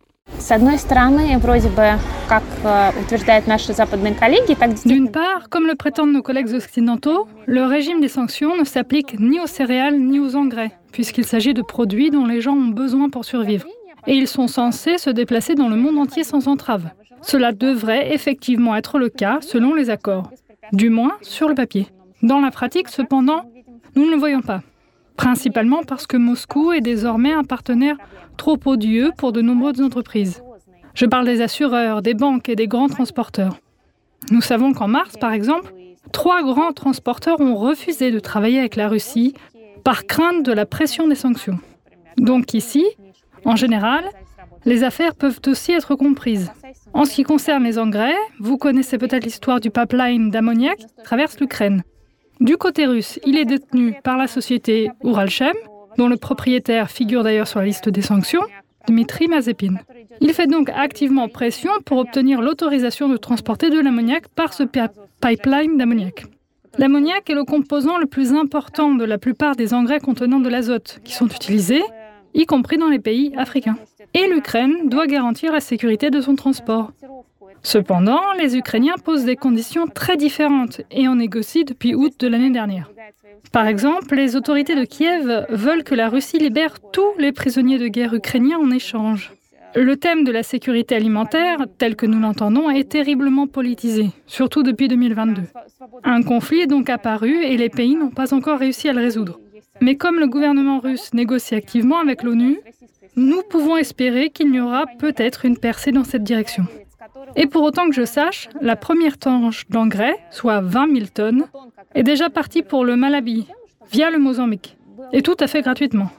D'une 4.85 5.09
part, 5.11 5.49
comme 5.49 5.65
le 5.65 5.75
prétendent 5.75 6.11
nos 6.11 6.21
collègues 6.21 6.53
occidentaux, 6.53 7.27
le 7.45 7.63
régime 7.63 8.01
des 8.01 8.09
sanctions 8.09 8.55
ne 8.57 8.65
s'applique 8.65 9.19
ni 9.19 9.39
aux 9.39 9.47
céréales 9.47 9.97
ni 9.97 10.19
aux 10.19 10.35
engrais, 10.35 10.71
puisqu'il 10.91 11.25
s'agit 11.25 11.53
de 11.53 11.61
produits 11.61 12.11
dont 12.11 12.25
les 12.25 12.41
gens 12.41 12.55
ont 12.55 12.67
besoin 12.67 13.09
pour 13.09 13.23
survivre. 13.23 13.65
Et 14.05 14.13
ils 14.13 14.27
sont 14.27 14.47
censés 14.47 14.97
se 14.97 15.09
déplacer 15.09 15.55
dans 15.55 15.69
le 15.69 15.75
monde 15.75 15.97
entier 15.97 16.23
sans 16.23 16.47
entrave. 16.47 16.89
Cela 17.21 17.51
devrait 17.51 18.13
effectivement 18.13 18.75
être 18.75 18.99
le 18.99 19.09
cas 19.09 19.39
selon 19.41 19.73
les 19.73 19.89
accords, 19.89 20.31
du 20.73 20.89
moins 20.89 21.13
sur 21.21 21.49
le 21.49 21.55
papier. 21.55 21.87
Dans 22.21 22.39
la 22.39 22.51
pratique, 22.51 22.89
cependant, 22.89 23.51
nous 23.95 24.05
ne 24.05 24.11
le 24.11 24.17
voyons 24.17 24.41
pas, 24.41 24.61
principalement 25.15 25.83
parce 25.83 26.07
que 26.07 26.17
Moscou 26.17 26.71
est 26.71 26.81
désormais 26.81 27.33
un 27.33 27.43
partenaire 27.43 27.97
trop 28.37 28.57
odieux 28.65 29.11
pour 29.17 29.31
de 29.31 29.41
nombreuses 29.41 29.81
entreprises. 29.81 30.41
Je 30.93 31.05
parle 31.05 31.25
des 31.25 31.41
assureurs, 31.41 32.01
des 32.01 32.13
banques 32.13 32.49
et 32.49 32.55
des 32.55 32.67
grands 32.67 32.87
transporteurs. 32.87 33.57
Nous 34.31 34.41
savons 34.41 34.73
qu'en 34.73 34.87
mars, 34.87 35.15
par 35.19 35.31
exemple, 35.31 35.73
trois 36.11 36.41
grands 36.41 36.73
transporteurs 36.73 37.39
ont 37.39 37.55
refusé 37.55 38.11
de 38.11 38.19
travailler 38.19 38.59
avec 38.59 38.75
la 38.75 38.87
Russie 38.87 39.33
par 39.83 40.05
crainte 40.05 40.43
de 40.43 40.51
la 40.51 40.65
pression 40.65 41.07
des 41.07 41.15
sanctions. 41.15 41.59
Donc 42.17 42.53
ici, 42.53 42.83
en 43.45 43.55
général, 43.55 44.05
les 44.67 44.83
affaires 44.83 45.15
peuvent 45.15 45.39
aussi 45.47 45.71
être 45.71 45.95
comprises. 45.95 46.51
En 46.93 47.05
ce 47.05 47.13
qui 47.13 47.23
concerne 47.23 47.63
les 47.63 47.79
engrais, 47.79 48.15
vous 48.39 48.57
connaissez 48.57 48.97
peut-être 48.97 49.23
l'histoire 49.23 49.61
du 49.61 49.71
pipeline 49.71 50.29
d'ammoniac 50.29 50.77
qui 50.77 51.03
traverse 51.03 51.39
l'Ukraine. 51.39 51.83
Du 52.41 52.57
côté 52.57 52.85
russe, 52.85 53.17
il 53.25 53.37
est 53.37 53.45
détenu 53.45 53.95
par 54.03 54.17
la 54.17 54.27
société 54.27 54.91
Uralchem, 55.05 55.55
dont 55.97 56.09
le 56.09 56.17
propriétaire 56.17 56.91
figure 56.91 57.23
d'ailleurs 57.23 57.47
sur 57.47 57.59
la 57.59 57.65
liste 57.65 57.87
des 57.87 58.01
sanctions, 58.01 58.43
Dmitri 58.87 59.29
Mazepin. 59.29 59.75
Il 60.19 60.33
fait 60.33 60.47
donc 60.47 60.69
activement 60.69 61.29
pression 61.29 61.71
pour 61.85 61.99
obtenir 61.99 62.41
l'autorisation 62.41 63.07
de 63.07 63.15
transporter 63.15 63.69
de 63.69 63.79
l'ammoniac 63.79 64.27
par 64.27 64.53
ce 64.53 64.63
pipeline 65.21 65.77
d'ammoniac. 65.77 66.25
L'ammoniac 66.77 67.29
est 67.29 67.33
le 67.33 67.45
composant 67.45 67.97
le 67.97 68.05
plus 68.05 68.33
important 68.33 68.93
de 68.93 69.05
la 69.05 69.17
plupart 69.17 69.55
des 69.55 69.73
engrais 69.73 70.01
contenant 70.01 70.41
de 70.41 70.49
l'azote 70.49 70.99
qui 71.05 71.13
sont 71.13 71.27
utilisés, 71.27 71.83
y 72.33 72.45
compris 72.45 72.77
dans 72.77 72.89
les 72.89 72.99
pays 72.99 73.33
africains. 73.37 73.77
Et 74.13 74.27
l'Ukraine 74.27 74.89
doit 74.89 75.07
garantir 75.07 75.51
la 75.51 75.59
sécurité 75.59 76.09
de 76.09 76.21
son 76.21 76.35
transport. 76.35 76.91
Cependant, 77.63 78.21
les 78.39 78.55
Ukrainiens 78.55 78.95
posent 79.03 79.25
des 79.25 79.35
conditions 79.35 79.87
très 79.87 80.15
différentes 80.15 80.81
et 80.91 81.07
en 81.07 81.15
négocient 81.15 81.63
depuis 81.65 81.95
août 81.95 82.13
de 82.19 82.27
l'année 82.27 82.51
dernière. 82.51 82.89
Par 83.51 83.67
exemple, 83.67 84.15
les 84.15 84.35
autorités 84.35 84.75
de 84.75 84.85
Kiev 84.85 85.45
veulent 85.49 85.83
que 85.83 85.95
la 85.95 86.09
Russie 86.09 86.37
libère 86.37 86.79
tous 86.91 87.13
les 87.17 87.31
prisonniers 87.31 87.77
de 87.77 87.87
guerre 87.87 88.13
ukrainiens 88.13 88.59
en 88.59 88.71
échange. 88.71 89.33
Le 89.75 89.95
thème 89.95 90.23
de 90.23 90.31
la 90.31 90.43
sécurité 90.43 90.95
alimentaire, 90.95 91.59
tel 91.77 91.95
que 91.95 92.05
nous 92.05 92.19
l'entendons, 92.19 92.69
est 92.69 92.89
terriblement 92.89 93.47
politisé, 93.47 94.09
surtout 94.25 94.63
depuis 94.63 94.87
2022. 94.87 95.43
Un 96.03 96.23
conflit 96.23 96.61
est 96.61 96.67
donc 96.67 96.89
apparu 96.89 97.43
et 97.43 97.57
les 97.57 97.69
pays 97.69 97.95
n'ont 97.95 98.09
pas 98.09 98.33
encore 98.33 98.59
réussi 98.59 98.89
à 98.89 98.93
le 98.93 99.01
résoudre. 99.01 99.39
Mais 99.81 99.95
comme 99.95 100.19
le 100.19 100.27
gouvernement 100.27 100.79
russe 100.79 101.13
négocie 101.13 101.55
activement 101.55 101.99
avec 101.99 102.23
l'ONU, 102.23 102.59
nous 103.15 103.41
pouvons 103.43 103.77
espérer 103.77 104.29
qu'il 104.29 104.53
y 104.53 104.59
aura 104.59 104.85
peut-être 104.99 105.45
une 105.45 105.57
percée 105.57 105.91
dans 105.91 106.03
cette 106.03 106.23
direction. 106.23 106.65
Et 107.35 107.47
pour 107.47 107.63
autant 107.63 107.87
que 107.87 107.95
je 107.95 108.05
sache, 108.05 108.49
la 108.61 108.75
première 108.75 109.17
tanche 109.17 109.67
d'engrais, 109.69 110.15
soit 110.31 110.61
20 110.61 110.93
000 110.95 111.07
tonnes, 111.13 111.45
est 111.95 112.03
déjà 112.03 112.29
partie 112.29 112.63
pour 112.63 112.85
le 112.85 112.95
Malawi, 112.95 113.47
via 113.91 114.09
le 114.11 114.19
Mozambique, 114.19 114.77
et 115.13 115.21
tout 115.21 115.37
à 115.39 115.47
fait 115.47 115.61
gratuitement. 115.61 116.09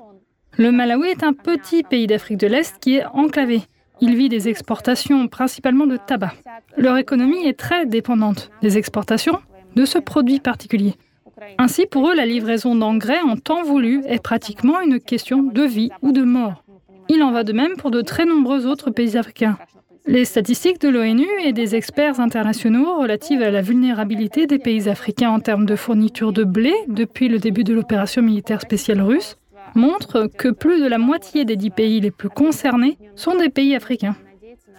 Le 0.57 0.73
Malawi 0.73 1.09
est 1.09 1.23
un 1.23 1.35
petit 1.35 1.83
pays 1.83 2.07
d'Afrique 2.07 2.38
de 2.38 2.49
l'Est 2.49 2.79
qui 2.81 2.97
est 2.97 3.07
enclavé. 3.12 3.62
Il 4.01 4.16
vit 4.16 4.29
des 4.29 4.49
exportations 4.49 5.29
principalement 5.29 5.87
de 5.87 5.97
tabac. 5.97 6.33
Leur 6.77 6.97
économie 6.97 7.47
est 7.47 7.59
très 7.59 7.87
dépendante 7.87 8.51
des 8.62 8.79
exportations 8.79 9.38
de 9.77 9.85
ce 9.85 9.99
produit 9.99 10.40
particulier. 10.40 10.94
Ainsi, 11.59 11.87
pour 11.87 12.09
eux, 12.09 12.14
la 12.14 12.27
livraison 12.27 12.74
d'engrais 12.74 13.20
en 13.20 13.37
temps 13.37 13.62
voulu 13.62 14.03
est 14.07 14.22
pratiquement 14.22 14.81
une 14.81 15.01
question 15.01 15.42
de 15.42 15.62
vie 15.62 15.90
ou 16.03 16.12
de 16.12 16.22
mort. 16.22 16.64
Il 17.09 17.22
en 17.22 17.31
va 17.31 17.44
de 17.44 17.53
même 17.53 17.77
pour 17.77 17.90
de 17.90 18.03
très 18.03 18.27
nombreux 18.27 18.66
autres 18.66 18.90
pays 18.90 19.16
africains. 19.16 19.59
Les 20.07 20.24
statistiques 20.24 20.81
de 20.81 20.88
l'ONU 20.88 21.27
et 21.44 21.53
des 21.53 21.74
experts 21.74 22.18
internationaux 22.18 22.96
relatives 22.98 23.42
à 23.42 23.51
la 23.51 23.61
vulnérabilité 23.61 24.46
des 24.46 24.59
pays 24.59 24.88
africains 24.88 25.31
en 25.31 25.40
termes 25.40 25.66
de 25.66 25.77
fourniture 25.77 26.33
de 26.33 26.44
blé 26.44 26.72
depuis 26.88 27.29
le 27.29 27.38
début 27.38 27.64
de 27.64 27.74
l'opération 27.74 28.22
militaire 28.22 28.61
spéciale 28.61 29.03
russe 29.03 29.37
montrent 29.74 30.27
que 30.27 30.48
plus 30.48 30.81
de 30.81 30.87
la 30.88 30.98
moitié 30.98 31.44
des 31.44 31.57
dix 31.57 31.70
pays 31.70 32.01
les 32.01 32.11
plus 32.11 32.31
concernés 32.31 32.96
sont 33.16 33.37
des 33.37 33.51
pays 33.51 33.74
africains. 33.74 34.16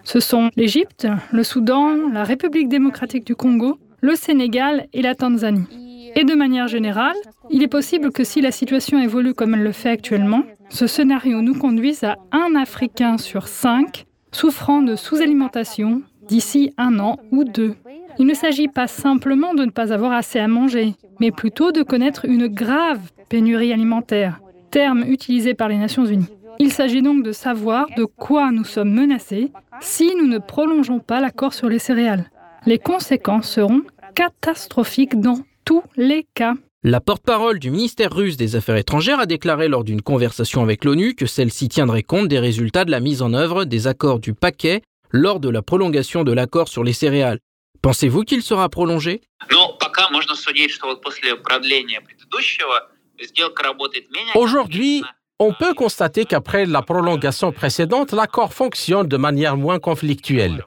Ce 0.04 0.20
sont 0.20 0.50
l'Égypte, 0.56 1.08
le 1.32 1.44
Soudan, 1.44 2.10
la 2.12 2.24
République 2.24 2.70
démocratique 2.70 3.26
du 3.26 3.36
Congo, 3.36 3.78
le 4.02 4.16
Sénégal 4.16 4.88
et 4.94 5.02
la 5.04 5.14
Tanzanie. 5.14 5.89
Et 6.16 6.24
de 6.24 6.36
manière 6.36 6.68
générale, 6.68 7.16
il 7.50 7.64
est 7.64 7.68
possible 7.68 8.12
que 8.12 8.24
si 8.24 8.42
la 8.42 8.52
situation 8.52 9.00
évolue 9.00 9.34
comme 9.34 9.54
elle 9.54 9.64
le 9.64 9.72
fait 9.72 9.90
actuellement, 9.90 10.44
ce 10.70 10.88
scénario 10.88 11.42
nous 11.42 11.56
conduise 11.58 12.04
à 12.04 12.18
un 12.32 12.56
Africain 12.56 13.18
sur 13.18 13.48
cinq 13.48 14.06
souffrant 14.32 14.82
de 14.82 14.96
sous-alimentation 14.96 16.02
d'ici 16.28 16.74
un 16.78 17.00
an 17.00 17.18
ou 17.32 17.44
deux. 17.44 17.76
Il 18.20 18.28
ne 18.28 18.34
s'agit 18.34 18.68
pas 18.68 18.88
simplement 18.88 19.54
de 19.54 19.66
ne 19.66 19.72
pas 19.72 19.94
avoir 19.94 20.12
assez 20.12 20.40
à 20.40 20.48
manger, 20.48 20.94
mais 21.20 21.32
plutôt 21.32 21.72
de 21.72 21.84
connaître 21.84 22.26
une 22.26 22.48
grave 22.48 23.00
pénurie 23.30 23.74
alimentaire, 23.74 24.42
terme 24.72 25.04
utilisé 25.04 25.54
par 25.54 25.70
les 25.70 25.78
Nations 25.78 26.06
Unies. 26.06 26.28
Il 26.60 26.74
s'agit 26.74 27.02
donc 27.02 27.24
de 27.24 27.32
savoir 27.32 27.88
de 27.96 28.04
quoi 28.04 28.52
nous 28.52 28.66
sommes 28.66 28.94
menacés 28.94 29.52
si 29.80 30.14
nous 30.18 30.28
ne 30.28 30.40
prolongeons 30.40 31.00
pas 31.00 31.22
l'accord 31.22 31.54
sur 31.54 31.70
les 31.70 31.80
céréales. 31.80 32.30
Les 32.66 32.78
conséquences 32.78 33.50
seront 33.50 33.82
catastrophiques 34.14 35.20
dans 35.20 35.40
tous 35.66 35.84
les 35.96 36.26
cas. 36.34 36.54
La 36.84 37.02
porte-parole 37.02 37.60
du 37.60 37.72
ministère 37.72 38.14
russe 38.14 38.38
des 38.38 38.56
Affaires 38.56 38.78
étrangères 38.78 39.20
a 39.20 39.26
déclaré 39.26 39.68
lors 39.68 39.84
d'une 39.84 40.02
conversation 40.02 40.64
avec 40.64 40.86
l'ONU 40.86 41.14
que 41.14 41.26
celle-ci 41.26 41.68
tiendrait 41.68 42.04
compte 42.04 42.30
des 42.30 42.40
résultats 42.40 42.86
de 42.86 42.92
la 42.92 43.02
mise 43.02 43.22
en 43.22 43.34
œuvre 43.34 43.66
des 43.66 43.88
accords 43.88 44.20
du 44.20 44.34
paquet 44.34 44.82
lors 45.12 45.42
de 45.42 45.50
la 45.50 45.62
prolongation 45.62 46.24
de 46.24 46.32
l'accord 46.32 46.70
sur 46.70 46.84
les 46.84 46.94
céréales. 46.94 47.40
Pensez-vous 47.82 48.24
qu'il 48.24 48.44
sera 48.44 48.70
prolongé? 48.70 49.22
Aujourd'hui, 54.36 55.04
on 55.40 55.54
peut 55.54 55.74
constater 55.74 56.26
qu'après 56.26 56.66
la 56.66 56.82
prolongation 56.82 57.52
précédente, 57.52 58.12
l'accord 58.12 58.54
fonctionne 58.54 59.08
de 59.08 59.18
manière 59.18 59.58
moins 59.58 59.80
conflictuelle. 59.80 60.64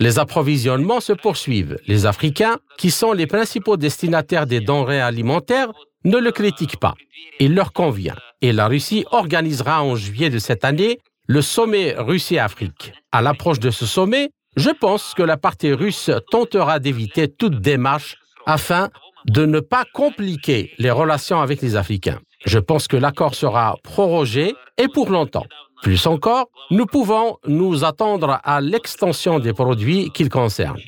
Les 0.00 0.18
approvisionnements 0.18 1.00
se 1.00 1.12
poursuivent. 1.12 1.78
Les 1.86 2.06
Africains, 2.06 2.58
qui 2.78 2.90
sont 2.90 3.12
les 3.12 3.26
principaux 3.26 3.76
destinataires 3.76 4.46
des 4.46 4.60
denrées 4.60 5.00
alimentaires, 5.00 5.72
ne 6.04 6.18
le 6.18 6.32
critiquent 6.32 6.78
pas. 6.78 6.94
Il 7.40 7.54
leur 7.54 7.72
convient. 7.72 8.16
Et 8.42 8.52
la 8.52 8.66
Russie 8.66 9.04
organisera 9.10 9.82
en 9.82 9.96
juillet 9.96 10.30
de 10.30 10.38
cette 10.38 10.64
année 10.64 10.98
le 11.26 11.40
sommet 11.40 11.94
Russie-Afrique. 11.96 12.92
À 13.12 13.22
l'approche 13.22 13.60
de 13.60 13.70
ce 13.70 13.86
sommet, 13.86 14.30
je 14.56 14.70
pense 14.70 15.14
que 15.14 15.22
la 15.22 15.36
partie 15.36 15.72
russe 15.72 16.10
tentera 16.30 16.78
d'éviter 16.78 17.28
toute 17.28 17.60
démarche 17.60 18.16
afin 18.46 18.90
de 19.26 19.46
ne 19.46 19.60
pas 19.60 19.84
compliquer 19.92 20.72
les 20.78 20.90
relations 20.90 21.40
avec 21.40 21.62
les 21.62 21.76
Africains. 21.76 22.20
Je 22.44 22.58
pense 22.58 22.88
que 22.88 22.96
l'accord 22.96 23.34
sera 23.34 23.76
prorogé 23.82 24.54
et 24.76 24.88
pour 24.88 25.08
longtemps. 25.08 25.46
Plus 25.82 26.06
encore, 26.06 26.48
nous 26.70 26.86
pouvons 26.86 27.38
nous 27.46 27.84
attendre 27.84 28.40
à 28.42 28.60
l'extension 28.60 29.38
des 29.38 29.52
produits 29.52 30.10
qu'il 30.12 30.28
concerne. 30.28 30.78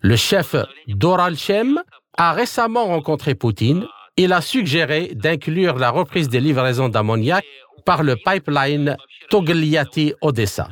Le 0.00 0.16
chef 0.16 0.54
d'Oralchem 0.88 1.82
a 2.16 2.32
récemment 2.32 2.86
rencontré 2.86 3.34
Poutine. 3.34 3.86
Il 4.16 4.32
a 4.32 4.40
suggéré 4.40 5.12
d'inclure 5.14 5.76
la 5.76 5.90
reprise 5.90 6.28
des 6.28 6.40
livraisons 6.40 6.88
d'ammoniac 6.88 7.44
par 7.84 8.02
le 8.02 8.16
pipeline 8.16 8.96
Togliatti-Odessa. 9.30 10.68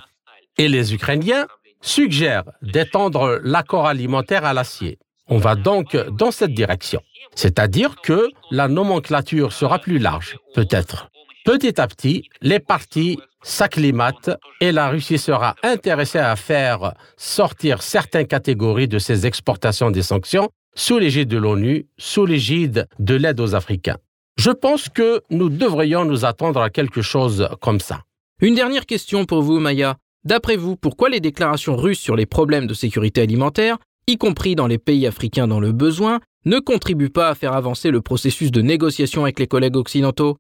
Et 0.57 0.69
les 0.69 0.95
Ukrainiens 0.95 1.47
suggèrent 1.81 2.45
d'étendre 2.63 3.41
l'accord 3.43 3.87
alimentaire 3.87 4.45
à 4.45 4.55
l'acier. 4.55 4.99
On 5.29 5.39
va 5.39 5.55
donc 5.55 5.97
dans 6.13 6.31
cette 6.31 6.53
direction. 6.53 7.03
C'est-à-dire 7.35 7.97
que 8.03 8.29
la 8.51 8.69
nomenclature 8.69 9.53
sera 9.53 9.79
plus 9.79 9.99
large, 9.99 10.37
peut-être. 10.55 11.09
Petit 11.45 11.79
à 11.79 11.87
petit, 11.87 12.31
les 12.41 12.59
partis 12.59 13.19
s'acclimate 13.43 14.31
et 14.63 14.73
la 14.73 14.89
Russie 14.89 15.19
sera 15.19 15.55
intéressée 15.63 16.19
à 16.19 16.37
faire 16.37 16.95
sortir 17.19 17.83
certaines 17.83 18.27
catégories 18.27 18.89
de 18.89 18.99
ses 18.99 19.27
exportations 19.27 19.91
des 19.91 20.01
sanctions 20.01 20.49
sous 20.75 20.99
l'égide 20.99 21.29
de 21.29 21.37
l'ONU, 21.37 21.87
sous 21.99 22.25
l'égide 22.25 22.89
de 22.99 23.15
l'aide 23.15 23.41
aux 23.41 23.55
Africains. 23.55 23.99
Je 24.39 24.53
pense 24.53 24.89
que 24.89 25.21
nous 25.29 25.51
devrions 25.51 26.07
nous 26.07 26.25
attendre 26.25 26.63
à 26.63 26.71
quelque 26.71 27.03
chose 27.03 27.47
comme 27.61 27.79
ça. 27.79 28.05
Une 28.41 28.55
dernière 28.55 28.87
question 28.87 29.27
pour 29.27 29.43
vous, 29.43 29.61
Maya. 29.61 29.99
D'après 30.25 30.57
vous, 30.57 30.77
pourquoi 30.77 31.11
les 31.11 31.21
déclarations 31.21 31.77
russes 31.77 32.01
sur 32.01 32.17
les 32.17 32.25
problèmes 32.25 32.67
de 32.67 32.73
sécurité 32.73 33.21
alimentaire, 33.21 33.77
y 34.07 34.17
compris 34.17 34.55
dans 34.55 34.67
les 34.67 34.79
pays 34.79 35.07
africains 35.07 35.47
dans 35.47 35.61
le 35.61 35.73
besoin, 35.73 36.21
ne 36.47 36.59
contribuent 36.59 37.11
pas 37.11 37.29
à 37.29 37.35
faire 37.35 37.53
avancer 37.53 37.91
le 37.91 38.01
processus 38.01 38.51
de 38.51 38.63
négociation 38.63 39.25
avec 39.25 39.39
les 39.39 39.47
collègues 39.47 39.77
occidentaux? 39.77 40.39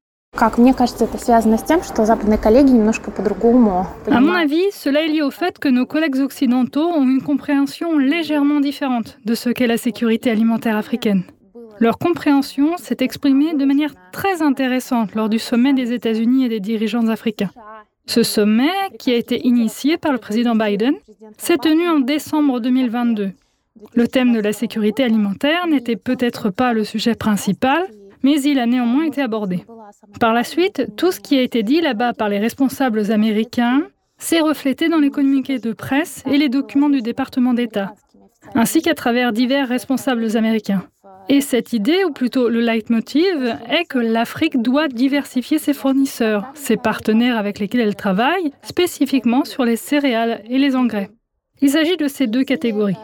À 4.11 4.21
mon 4.21 4.33
avis, 4.33 4.65
cela 4.73 5.03
est 5.03 5.09
lié 5.09 5.23
au 5.23 5.31
fait 5.31 5.61
que 5.61 5.69
nos 5.69 5.87
collègues 5.87 6.19
occidentaux 6.19 6.89
ont 6.89 7.09
une 7.09 7.23
compréhension 7.23 7.97
légèrement 7.99 8.59
différente 8.59 9.19
de 9.25 9.35
ce 9.35 9.51
qu'est 9.51 9.69
la 9.69 9.77
sécurité 9.77 10.31
alimentaire 10.31 10.77
africaine. 10.77 11.23
Leur 11.79 11.99
compréhension 11.99 12.77
s'est 12.77 12.97
exprimée 13.01 13.55
de 13.55 13.65
manière 13.65 13.95
très 14.13 14.43
intéressante 14.43 15.15
lors 15.15 15.29
du 15.29 15.39
sommet 15.39 15.73
des 15.73 15.93
États-Unis 15.93 16.47
et 16.47 16.49
des 16.49 16.61
dirigeants 16.61 17.09
africains. 17.09 17.51
Ce 18.07 18.23
sommet, 18.23 18.73
qui 18.99 19.13
a 19.13 19.17
été 19.17 19.47
initié 19.47 19.99
par 19.99 20.13
le 20.13 20.19
président 20.19 20.57
Biden, 20.57 20.95
s'est 21.39 21.59
tenu 21.59 21.89
en 21.89 22.01
décembre 22.01 22.61
2022. 22.61 23.31
Le 23.95 24.09
thème 24.09 24.33
de 24.33 24.41
la 24.41 24.53
sécurité 24.53 25.05
alimentaire 25.05 25.67
n'était 25.67 25.97
peut-être 25.97 26.51
pas 26.51 26.73
le 26.73 26.85
sujet 26.85 27.15
principal, 27.15 27.87
mais 28.25 28.41
il 28.41 28.59
a 28.59 28.67
néanmoins 28.67 29.05
été 29.05 29.23
abordé. 29.23 29.65
Par 30.19 30.33
la 30.33 30.43
suite, 30.43 30.91
tout 30.97 31.13
ce 31.13 31.21
qui 31.21 31.39
a 31.39 31.43
été 31.43 31.63
dit 31.63 31.81
là-bas 31.81 32.15
par 32.15 32.29
les 32.29 32.39
responsables 32.39 33.13
américains 33.13 33.83
s'est 34.19 34.41
reflété 34.41 34.89
dans 34.89 34.99
les 34.99 35.11
communiqués 35.11 35.59
de 35.59 35.73
presse 35.73 36.25
et 36.27 36.39
les 36.39 36.49
documents 36.49 36.89
du 36.89 37.03
département 37.03 37.55
d'État, 37.55 37.95
ainsi 38.55 38.81
qu'à 38.81 38.95
travers 38.95 39.33
divers 39.33 39.69
responsables 39.69 40.37
américains. 40.37 40.85
Et 41.29 41.41
cette 41.41 41.73
idée, 41.73 42.05
ou 42.05 42.13
plutôt 42.13 42.49
le 42.49 42.61
leitmotiv, 42.61 43.57
est 43.71 43.85
que 43.89 43.99
l'Afrique 43.99 44.61
doit 44.61 44.89
diversifier 44.89 45.59
ses 45.59 45.73
fournisseurs, 45.73 46.47
ses 46.55 46.77
partenaires 46.77 47.39
avec 47.39 47.59
lesquels 47.59 47.81
elle 47.81 47.97
travaille, 47.97 48.53
spécifiquement 48.63 49.45
sur 49.45 49.65
les 49.65 49.77
céréales 49.77 50.43
et 50.49 50.59
les 50.59 50.77
engrais. 50.77 51.11
Il 51.61 51.71
s'agit 51.71 51.97
de 51.97 52.09
ces 52.09 52.27
deux 52.27 52.45
catégories. 52.45 52.97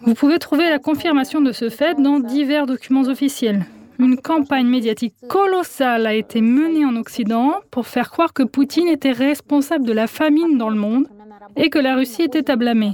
Vous 0.00 0.14
pouvez 0.14 0.38
trouver 0.38 0.68
la 0.70 0.78
confirmation 0.78 1.40
de 1.40 1.52
ce 1.52 1.68
fait 1.68 2.00
dans 2.00 2.20
divers 2.20 2.66
documents 2.66 3.02
officiels. 3.02 3.64
Une 4.00 4.16
campagne 4.16 4.68
médiatique 4.68 5.14
colossale 5.28 6.06
a 6.06 6.14
été 6.14 6.40
menée 6.40 6.84
en 6.84 6.94
Occident 6.94 7.54
pour 7.72 7.88
faire 7.88 8.10
croire 8.10 8.32
que 8.32 8.44
Poutine 8.44 8.86
était 8.86 9.10
responsable 9.10 9.84
de 9.84 9.92
la 9.92 10.06
famine 10.06 10.56
dans 10.56 10.70
le 10.70 10.76
monde 10.76 11.08
et 11.56 11.68
que 11.68 11.80
la 11.80 11.96
Russie 11.96 12.22
était 12.22 12.48
à 12.48 12.54
blâmer. 12.54 12.92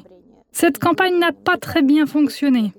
Cette 0.53 0.79
campagne 0.79 1.19
n'a 1.19 1.33
pas 1.33 1.59
très 1.59 1.83
bien 1.83 2.07
fonctionné. 2.07 2.73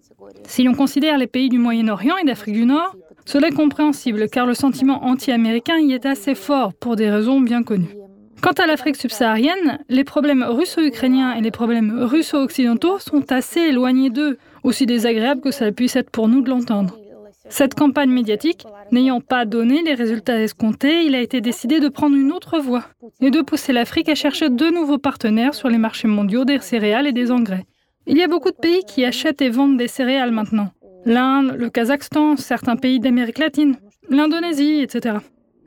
Si 0.48 0.64
l'on 0.64 0.74
considère 0.74 1.20
les 1.20 1.28
pays 1.28 1.50
du 1.50 1.60
Moyen-Orient 1.60 2.18
et 2.18 2.26
d'Afrique 2.26 2.56
du 2.56 2.66
Nord, 2.66 2.96
cela 3.26 3.50
est 3.50 3.56
compréhensible 3.56 4.28
car 4.28 4.48
le 4.48 4.56
sentiment 4.56 5.06
anti-américain 5.06 5.78
y 5.78 5.94
est 5.94 6.08
assez 6.08 6.34
fort 6.34 6.74
pour 6.74 6.96
des 6.96 7.12
raisons 7.12 7.42
bien 7.42 7.62
connues. 7.62 7.96
Quant 8.42 8.54
à 8.54 8.66
l'Afrique 8.66 8.96
subsaharienne, 8.96 9.80
les 9.88 10.04
problèmes 10.04 10.44
russo-ukrainiens 10.44 11.36
et 11.36 11.42
les 11.42 11.52
problèmes 11.52 11.96
russo-occidentaux 12.00 12.98
sont 12.98 13.32
assez 13.32 13.60
éloignés 13.60 14.10
d'eux, 14.10 14.38
aussi 14.64 14.88
désagréable 14.88 15.42
que 15.42 15.52
ça 15.52 15.72
puisse 15.72 15.96
être 15.96 16.10
pour 16.10 16.28
nous 16.28 16.42
de 16.42 16.50
l'entendre. 16.50 16.98
Cette 17.50 17.76
campagne 17.76 18.10
médiatique 18.10 18.66
n'ayant 18.92 19.22
pas 19.22 19.46
donné 19.46 19.82
les 19.84 19.94
résultats 19.94 20.42
escomptés, 20.42 21.04
il 21.04 21.16
a 21.16 21.22
été 21.22 21.42
décidé 21.42 21.80
de 21.80 21.90
prendre 21.90 22.16
une 22.16 22.32
autre 22.32 22.60
voie 22.60 22.86
et 23.22 23.32
de 23.32 23.42
pousser 23.42 23.74
l'Afrique 23.74 24.10
à 24.10 24.16
chercher 24.16 24.50
de 24.50 24.70
nouveaux 24.70 24.98
partenaires 24.98 25.54
sur 25.54 25.70
les 25.70 25.78
marchés 25.78 26.08
mondiaux 26.08 26.46
des 26.46 26.60
céréales 26.60 27.08
et 27.08 27.14
des 27.14 27.32
engrais. 27.32 27.66
Il 28.08 28.18
y 28.18 28.24
a 28.24 28.28
beaucoup 28.28 28.52
de 28.52 28.56
pays 28.56 28.84
qui 28.88 29.06
achètent 29.06 29.42
et 29.42 29.50
vendent 29.50 29.78
des 29.78 29.88
céréales 29.88 30.32
maintenant. 30.32 30.72
L'Inde, 31.06 31.56
le 31.58 31.70
Kazakhstan, 31.70 32.36
certains 32.36 32.76
pays 32.76 33.00
d'Amérique 33.00 33.38
latine, 33.38 33.78
l'Indonésie, 34.10 34.82
etc. 34.82 35.18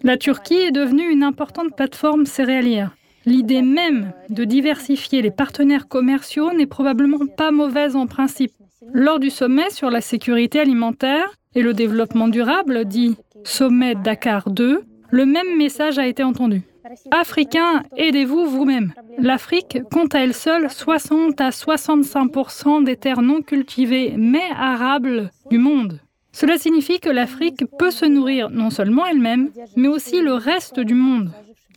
La 0.03 0.17
Turquie 0.17 0.55
est 0.55 0.73
devenue 0.73 1.11
une 1.11 1.23
importante 1.23 1.75
plateforme 1.77 2.27
céréalière. 2.27 2.95
L'idée 3.27 3.63
même 3.63 4.13
de 4.31 4.45
diversifier 4.45 5.23
les 5.23 5.31
partenaires 5.31 5.89
commerciaux 5.89 6.53
n'est 6.53 6.67
probablement 6.67 7.27
pas 7.37 7.51
mauvaise 7.51 7.95
en 7.95 8.07
principe. 8.07 8.53
Lors 8.93 9.19
du 9.19 9.31
sommet 9.31 9.71
sur 9.71 9.91
la 9.91 10.01
sécurité 10.01 10.61
alimentaire 10.61 11.29
et 11.55 11.63
le 11.63 11.75
développement 11.75 12.29
durable, 12.29 12.85
dit 12.85 13.17
Sommet 13.45 13.95
Dakar 13.95 14.51
2, 14.51 14.83
le 15.11 15.27
même 15.27 15.57
message 15.57 15.99
a 15.99 16.07
été 16.07 16.23
entendu. 16.23 16.63
Africains, 17.11 17.83
aidez-vous 17.97 18.47
vous-même. 18.47 18.95
L'Afrique 19.19 19.79
compte 19.91 20.15
à 20.15 20.21
elle 20.21 20.35
seule 20.35 20.71
60 20.71 21.41
à 21.41 21.51
65% 21.51 22.85
des 22.85 22.97
terres 22.97 23.23
non 23.23 23.43
cultivées 23.43 24.15
mais 24.17 24.49
arables 24.57 25.31
du 25.51 25.59
monde. 25.59 26.01
Cela 26.33 26.57
signifie 26.57 27.01
que 27.01 27.11
l'Afrique 27.11 27.65
peut 27.79 27.91
se 27.91 28.07
nourrir 28.07 28.49
non 28.51 28.71
seulement 28.71 29.07
elle-même, 29.07 29.51
mais 29.77 29.89
aussi 29.89 30.21
le 30.21 30.35
reste 30.35 30.79
du 30.79 30.95
monde. 30.95 31.33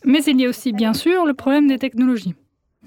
Mais 0.06 0.24
il 0.24 0.39
y 0.39 0.45
a 0.45 0.49
aussi 0.49 0.72
bien 0.72 0.93
sûr 0.93 1.26
le 1.26 1.34
problème 1.34 1.68
des 1.68 1.80
technologies. 1.80 2.36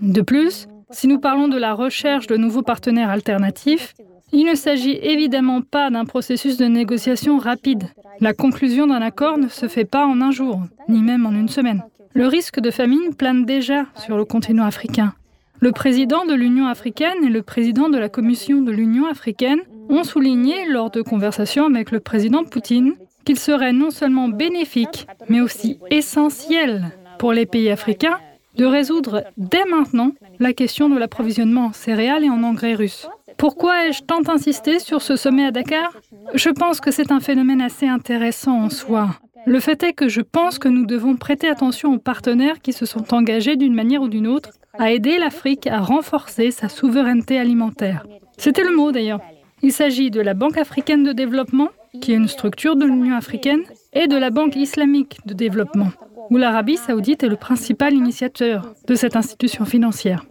De 0.00 0.22
plus, 0.22 0.66
si 0.94 1.08
nous 1.08 1.18
parlons 1.18 1.48
de 1.48 1.58
la 1.58 1.74
recherche 1.74 2.28
de 2.28 2.36
nouveaux 2.36 2.62
partenaires 2.62 3.10
alternatifs, 3.10 3.94
il 4.32 4.46
ne 4.46 4.54
s'agit 4.54 4.98
évidemment 5.02 5.60
pas 5.60 5.90
d'un 5.90 6.04
processus 6.04 6.56
de 6.56 6.66
négociation 6.66 7.38
rapide. 7.38 7.84
La 8.20 8.32
conclusion 8.32 8.86
d'un 8.86 9.02
accord 9.02 9.36
ne 9.36 9.48
se 9.48 9.68
fait 9.68 9.84
pas 9.84 10.06
en 10.06 10.20
un 10.20 10.30
jour, 10.30 10.60
ni 10.88 11.02
même 11.02 11.26
en 11.26 11.32
une 11.32 11.48
semaine. 11.48 11.82
Le 12.14 12.26
risque 12.26 12.60
de 12.60 12.70
famine 12.70 13.14
plane 13.14 13.44
déjà 13.44 13.86
sur 13.96 14.16
le 14.16 14.24
continent 14.24 14.64
africain. 14.64 15.14
Le 15.60 15.72
président 15.72 16.24
de 16.26 16.34
l'Union 16.34 16.66
africaine 16.66 17.24
et 17.24 17.28
le 17.28 17.42
président 17.42 17.88
de 17.88 17.98
la 17.98 18.08
Commission 18.08 18.60
de 18.62 18.70
l'Union 18.70 19.06
africaine 19.06 19.60
ont 19.88 20.04
souligné 20.04 20.54
lors 20.68 20.90
de 20.90 21.02
conversations 21.02 21.66
avec 21.66 21.90
le 21.90 22.00
président 22.00 22.44
Poutine 22.44 22.94
qu'il 23.24 23.38
serait 23.38 23.72
non 23.72 23.90
seulement 23.90 24.28
bénéfique, 24.28 25.06
mais 25.28 25.40
aussi 25.40 25.78
essentiel 25.90 26.92
pour 27.18 27.32
les 27.32 27.46
pays 27.46 27.70
africains 27.70 28.18
de 28.56 28.64
résoudre 28.64 29.24
dès 29.36 29.64
maintenant 29.64 30.12
la 30.38 30.52
question 30.52 30.88
de 30.88 30.98
l'approvisionnement 30.98 31.66
en 31.66 31.72
céréales 31.72 32.24
et 32.24 32.30
en 32.30 32.42
engrais 32.42 32.74
russes. 32.74 33.08
Pourquoi 33.36 33.86
ai-je 33.86 34.02
tant 34.02 34.22
insisté 34.28 34.78
sur 34.78 35.02
ce 35.02 35.16
sommet 35.16 35.46
à 35.46 35.50
Dakar? 35.50 35.92
Je 36.34 36.50
pense 36.50 36.80
que 36.80 36.90
c'est 36.90 37.10
un 37.10 37.20
phénomène 37.20 37.60
assez 37.60 37.86
intéressant 37.86 38.60
en 38.62 38.70
soi. 38.70 39.16
Le 39.46 39.60
fait 39.60 39.82
est 39.82 39.92
que 39.92 40.08
je 40.08 40.22
pense 40.22 40.58
que 40.58 40.68
nous 40.68 40.86
devons 40.86 41.16
prêter 41.16 41.48
attention 41.48 41.92
aux 41.92 41.98
partenaires 41.98 42.60
qui 42.60 42.72
se 42.72 42.86
sont 42.86 43.12
engagés 43.12 43.56
d'une 43.56 43.74
manière 43.74 44.02
ou 44.02 44.08
d'une 44.08 44.26
autre 44.26 44.50
à 44.78 44.90
aider 44.90 45.18
l'Afrique 45.18 45.66
à 45.66 45.80
renforcer 45.80 46.50
sa 46.50 46.68
souveraineté 46.68 47.38
alimentaire. 47.38 48.06
C'était 48.38 48.64
le 48.64 48.74
mot 48.74 48.90
d'ailleurs. 48.90 49.20
Il 49.62 49.72
s'agit 49.72 50.10
de 50.10 50.20
la 50.20 50.34
Banque 50.34 50.58
africaine 50.58 51.04
de 51.04 51.12
développement, 51.12 51.68
qui 52.00 52.12
est 52.12 52.16
une 52.16 52.28
structure 52.28 52.76
de 52.76 52.84
l'Union 52.84 53.16
africaine, 53.16 53.62
et 53.92 54.06
de 54.06 54.16
la 54.16 54.30
Banque 54.30 54.56
islamique 54.56 55.18
de 55.26 55.34
développement, 55.34 55.90
où 56.30 56.36
l'Arabie 56.36 56.76
saoudite 56.76 57.22
est 57.22 57.28
le 57.28 57.36
principal 57.36 57.94
initiateur 57.94 58.74
de 58.86 58.94
cette 58.94 59.16
institution 59.16 59.64
financière. 59.64 60.24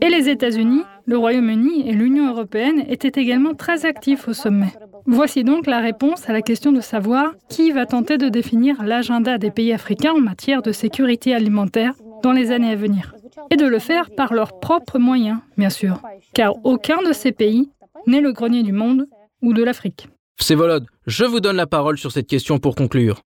Et 0.00 0.08
les 0.08 0.28
États-Unis, 0.28 0.82
le 1.06 1.18
Royaume-Uni 1.18 1.88
et 1.88 1.92
l'Union 1.92 2.28
européenne 2.28 2.84
étaient 2.88 3.20
également 3.20 3.54
très 3.54 3.84
actifs 3.84 4.28
au 4.28 4.32
sommet. 4.32 4.72
Voici 5.06 5.42
donc 5.42 5.66
la 5.66 5.80
réponse 5.80 6.28
à 6.28 6.32
la 6.32 6.42
question 6.42 6.70
de 6.70 6.80
savoir 6.80 7.32
qui 7.48 7.72
va 7.72 7.86
tenter 7.86 8.18
de 8.18 8.28
définir 8.28 8.82
l'agenda 8.84 9.38
des 9.38 9.50
pays 9.50 9.72
africains 9.72 10.12
en 10.12 10.20
matière 10.20 10.62
de 10.62 10.70
sécurité 10.70 11.34
alimentaire 11.34 11.94
dans 12.22 12.32
les 12.32 12.52
années 12.52 12.70
à 12.70 12.76
venir. 12.76 13.14
Et 13.50 13.56
de 13.56 13.66
le 13.66 13.78
faire 13.78 14.10
par 14.10 14.34
leurs 14.34 14.60
propres 14.60 14.98
moyens, 14.98 15.38
bien 15.56 15.70
sûr, 15.70 16.02
car 16.34 16.54
aucun 16.64 17.02
de 17.02 17.12
ces 17.12 17.32
pays 17.32 17.70
n'est 18.06 18.20
le 18.20 18.32
grenier 18.32 18.62
du 18.62 18.72
monde 18.72 19.06
ou 19.42 19.52
de 19.52 19.64
l'Afrique. 19.64 20.08
Volod, 20.50 20.86
je 21.06 21.24
vous 21.24 21.40
donne 21.40 21.56
la 21.56 21.66
parole 21.66 21.98
sur 21.98 22.12
cette 22.12 22.26
question 22.26 22.58
pour 22.58 22.74
conclure. 22.74 23.22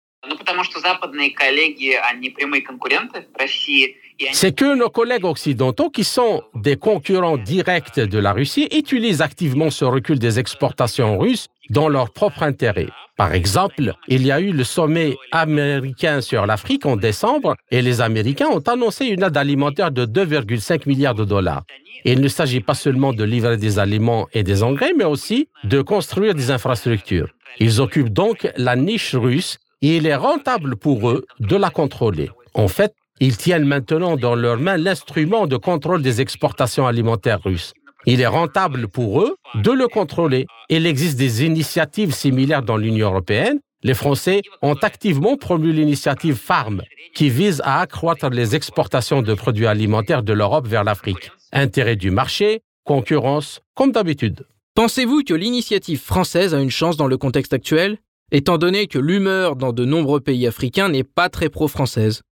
C'est 4.33 4.55
que 4.55 4.75
nos 4.77 4.89
collègues 4.89 5.25
occidentaux, 5.25 5.91
qui 5.91 6.05
sont 6.05 6.43
des 6.55 6.77
concurrents 6.77 7.39
directs 7.39 7.99
de 7.99 8.19
la 8.19 8.33
Russie, 8.33 8.69
utilisent 8.73 9.23
activement 9.23 9.71
ce 9.71 9.85
recul 9.85 10.19
des 10.19 10.39
exportations 10.39 11.19
russes 11.19 11.49
dans 11.71 11.89
leur 11.89 12.13
propre 12.13 12.43
intérêt. 12.43 12.89
Par 13.17 13.35
exemple, 13.35 13.95
il 14.09 14.27
y 14.27 14.33
a 14.33 14.41
eu 14.41 14.53
le 14.53 14.65
sommet 14.65 15.17
américain 15.33 16.21
sur 16.21 16.47
l'Afrique 16.47 16.87
en 16.87 16.97
décembre 16.97 17.57
et 17.71 17.83
les 17.83 18.01
Américains 18.01 18.49
ont 18.49 18.61
annoncé 18.61 19.07
une 19.07 19.23
aide 19.23 19.37
alimentaire 19.37 19.91
de 19.91 20.07
2,5 20.07 20.89
milliards 20.89 21.15
de 21.15 21.25
dollars. 21.25 21.63
Il 22.05 22.21
ne 22.21 22.29
s'agit 22.29 22.61
pas 22.61 22.75
seulement 22.75 23.13
de 23.13 23.23
livrer 23.23 23.59
des 23.59 23.79
aliments 23.79 24.29
et 24.33 24.43
des 24.43 24.63
engrais, 24.63 24.93
mais 24.97 25.05
aussi 25.05 25.49
de 25.65 25.83
construire 25.83 26.35
des 26.35 26.51
infrastructures. 26.51 27.29
Ils 27.61 27.81
occupent 27.81 28.13
donc 28.13 28.49
la 28.57 28.77
niche 28.77 29.15
russe 29.15 29.59
il 29.83 30.07
est 30.07 30.15
rentable 30.15 30.77
pour 30.77 31.11
eux 31.11 31.27
de 31.41 31.57
la 31.57 31.71
contrôler. 31.71 32.31
En 32.55 32.69
fait, 32.69 32.95
ils 33.21 33.37
tiennent 33.37 33.65
maintenant 33.65 34.17
dans 34.17 34.35
leurs 34.35 34.59
mains 34.59 34.77
l'instrument 34.77 35.47
de 35.47 35.57
contrôle 35.57 36.03
des 36.03 36.21
exportations 36.21 36.87
alimentaires 36.87 37.43
russes. 37.43 37.75
Il 38.07 38.21
est 38.21 38.27
rentable 38.27 38.89
pour 38.89 39.21
eux 39.23 39.37
de 39.55 39.71
le 39.71 39.87
contrôler. 39.87 40.47
Il 40.69 40.87
existe 40.87 41.19
des 41.19 41.45
initiatives 41.45 42.15
similaires 42.15 42.63
dans 42.63 42.77
l'Union 42.77 43.09
européenne. 43.09 43.61
Les 43.85 43.95
Français 43.95 44.43
ont 44.61 44.75
activement 44.75 45.37
promu 45.37 45.73
l'initiative 45.73 46.37
FARM, 46.37 46.83
qui 47.15 47.29
vise 47.29 47.61
à 47.65 47.81
accroître 47.81 48.29
les 48.31 48.55
exportations 48.55 49.23
de 49.23 49.35
produits 49.35 49.67
alimentaires 49.67 50.23
de 50.23 50.33
l'Europe 50.33 50.69
vers 50.69 50.85
l'Afrique. 50.85 51.33
Intérêt 51.53 51.97
du 51.97 52.11
marché, 52.11 52.63
concurrence, 52.85 53.61
comme 53.75 53.93
d'habitude. 53.93 54.47
Pensez-vous 54.75 55.23
que 55.23 55.35
l'initiative 55.35 56.01
française 56.01 56.55
a 56.55 56.61
une 56.61 56.71
chance 56.71 56.97
dans 56.97 57.09
le 57.09 57.19
contexte 57.19 57.53
actuel, 57.53 57.99
étant 58.33 58.59
donné 58.59 58.89
que 58.89 58.99
l'humeur 58.99 59.55
dans 59.55 59.73
de 59.73 59.85
nombreux 59.85 60.21
pays 60.21 60.47
africains 60.47 60.89
n'est 60.89 61.05
pas 61.05 61.29
très 61.29 61.49
pro-française 61.49 62.23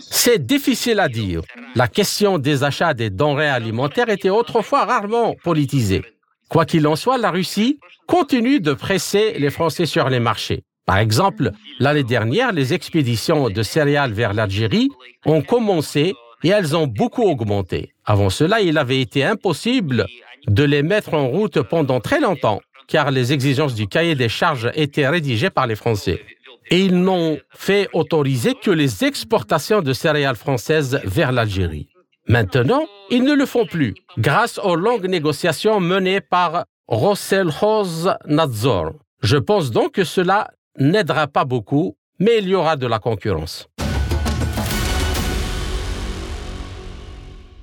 c'est 0.00 0.46
difficile 0.46 1.00
à 1.00 1.08
dire. 1.08 1.40
La 1.74 1.88
question 1.88 2.38
des 2.38 2.64
achats 2.64 2.94
des 2.94 3.10
denrées 3.10 3.48
alimentaires 3.48 4.08
était 4.08 4.30
autrefois 4.30 4.84
rarement 4.84 5.34
politisée. 5.42 6.02
Quoi 6.48 6.66
qu'il 6.66 6.86
en 6.86 6.96
soit, 6.96 7.18
la 7.18 7.30
Russie 7.30 7.78
continue 8.06 8.60
de 8.60 8.74
presser 8.74 9.38
les 9.38 9.50
Français 9.50 9.86
sur 9.86 10.08
les 10.10 10.20
marchés. 10.20 10.62
Par 10.86 10.98
exemple, 10.98 11.50
l'année 11.80 12.04
dernière, 12.04 12.52
les 12.52 12.74
expéditions 12.74 13.48
de 13.48 13.62
céréales 13.62 14.12
vers 14.12 14.34
l'Algérie 14.34 14.90
ont 15.24 15.40
commencé 15.40 16.14
et 16.44 16.48
elles 16.50 16.76
ont 16.76 16.86
beaucoup 16.86 17.24
augmenté. 17.24 17.94
Avant 18.04 18.30
cela, 18.30 18.60
il 18.60 18.78
avait 18.78 19.00
été 19.00 19.24
impossible 19.24 20.06
de 20.46 20.62
les 20.62 20.82
mettre 20.82 21.14
en 21.14 21.26
route 21.26 21.60
pendant 21.62 22.00
très 22.00 22.20
longtemps, 22.20 22.60
car 22.86 23.10
les 23.10 23.32
exigences 23.32 23.74
du 23.74 23.88
cahier 23.88 24.14
des 24.14 24.28
charges 24.28 24.70
étaient 24.74 25.08
rédigées 25.08 25.50
par 25.50 25.66
les 25.66 25.74
Français. 25.74 26.20
Et 26.70 26.80
ils 26.80 26.96
n'ont 26.96 27.38
fait 27.50 27.88
autoriser 27.94 28.54
que 28.54 28.70
les 28.70 29.04
exportations 29.04 29.80
de 29.80 29.92
céréales 29.92 30.36
françaises 30.36 31.00
vers 31.04 31.32
l'Algérie. 31.32 31.88
Maintenant, 32.28 32.84
ils 33.10 33.22
ne 33.22 33.34
le 33.34 33.46
font 33.46 33.66
plus, 33.66 33.94
grâce 34.18 34.58
aux 34.58 34.76
longues 34.76 35.08
négociations 35.08 35.80
menées 35.80 36.20
par 36.20 36.64
Rosselhoz 36.88 38.16
Nadzor. 38.26 38.92
Je 39.22 39.36
pense 39.36 39.70
donc 39.70 39.92
que 39.92 40.04
cela 40.04 40.50
n'aidera 40.78 41.26
pas 41.26 41.44
beaucoup, 41.44 41.96
mais 42.18 42.38
il 42.38 42.48
y 42.48 42.54
aura 42.54 42.76
de 42.76 42.86
la 42.86 42.98
concurrence. 42.98 43.68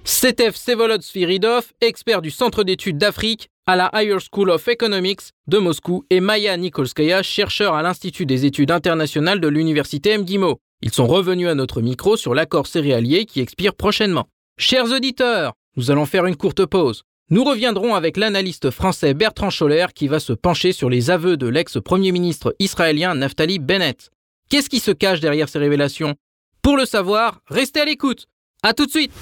C'était 0.03 0.51
Sevolod 0.51 1.01
Sviridov, 1.01 1.71
expert 1.79 2.21
du 2.21 2.31
Centre 2.31 2.63
d'études 2.63 2.97
d'Afrique 2.97 3.49
à 3.67 3.75
la 3.75 3.91
Higher 3.93 4.17
School 4.19 4.49
of 4.49 4.67
Economics 4.67 5.21
de 5.47 5.59
Moscou, 5.59 6.03
et 6.09 6.19
Maya 6.19 6.57
Nikolskaya, 6.57 7.21
chercheur 7.21 7.75
à 7.75 7.83
l'Institut 7.83 8.25
des 8.25 8.45
études 8.45 8.71
internationales 8.71 9.39
de 9.39 9.47
l'Université 9.47 10.17
MGIMO. 10.17 10.59
Ils 10.81 10.91
sont 10.91 11.05
revenus 11.05 11.47
à 11.47 11.55
notre 11.55 11.81
micro 11.81 12.17
sur 12.17 12.33
l'accord 12.33 12.65
céréalier 12.65 13.25
qui 13.25 13.39
expire 13.39 13.75
prochainement. 13.75 14.27
Chers 14.57 14.91
auditeurs, 14.91 15.53
nous 15.77 15.91
allons 15.91 16.07
faire 16.07 16.25
une 16.25 16.35
courte 16.35 16.65
pause. 16.65 17.03
Nous 17.29 17.43
reviendrons 17.43 17.93
avec 17.93 18.17
l'analyste 18.17 18.71
français 18.71 19.13
Bertrand 19.13 19.51
Scholler 19.51 19.85
qui 19.93 20.07
va 20.07 20.19
se 20.19 20.33
pencher 20.33 20.71
sur 20.71 20.89
les 20.89 21.11
aveux 21.11 21.37
de 21.37 21.47
l'ex-premier 21.47 22.11
ministre 22.11 22.55
israélien 22.59 23.15
Naftali 23.15 23.59
Bennett. 23.59 24.09
Qu'est-ce 24.49 24.69
qui 24.69 24.79
se 24.79 24.91
cache 24.91 25.21
derrière 25.21 25.47
ces 25.47 25.59
révélations? 25.59 26.15
Pour 26.61 26.75
le 26.75 26.85
savoir, 26.85 27.39
restez 27.47 27.79
à 27.79 27.85
l'écoute. 27.85 28.25
À 28.63 28.73
tout 28.73 28.85
de 28.85 28.91
suite. 28.91 29.13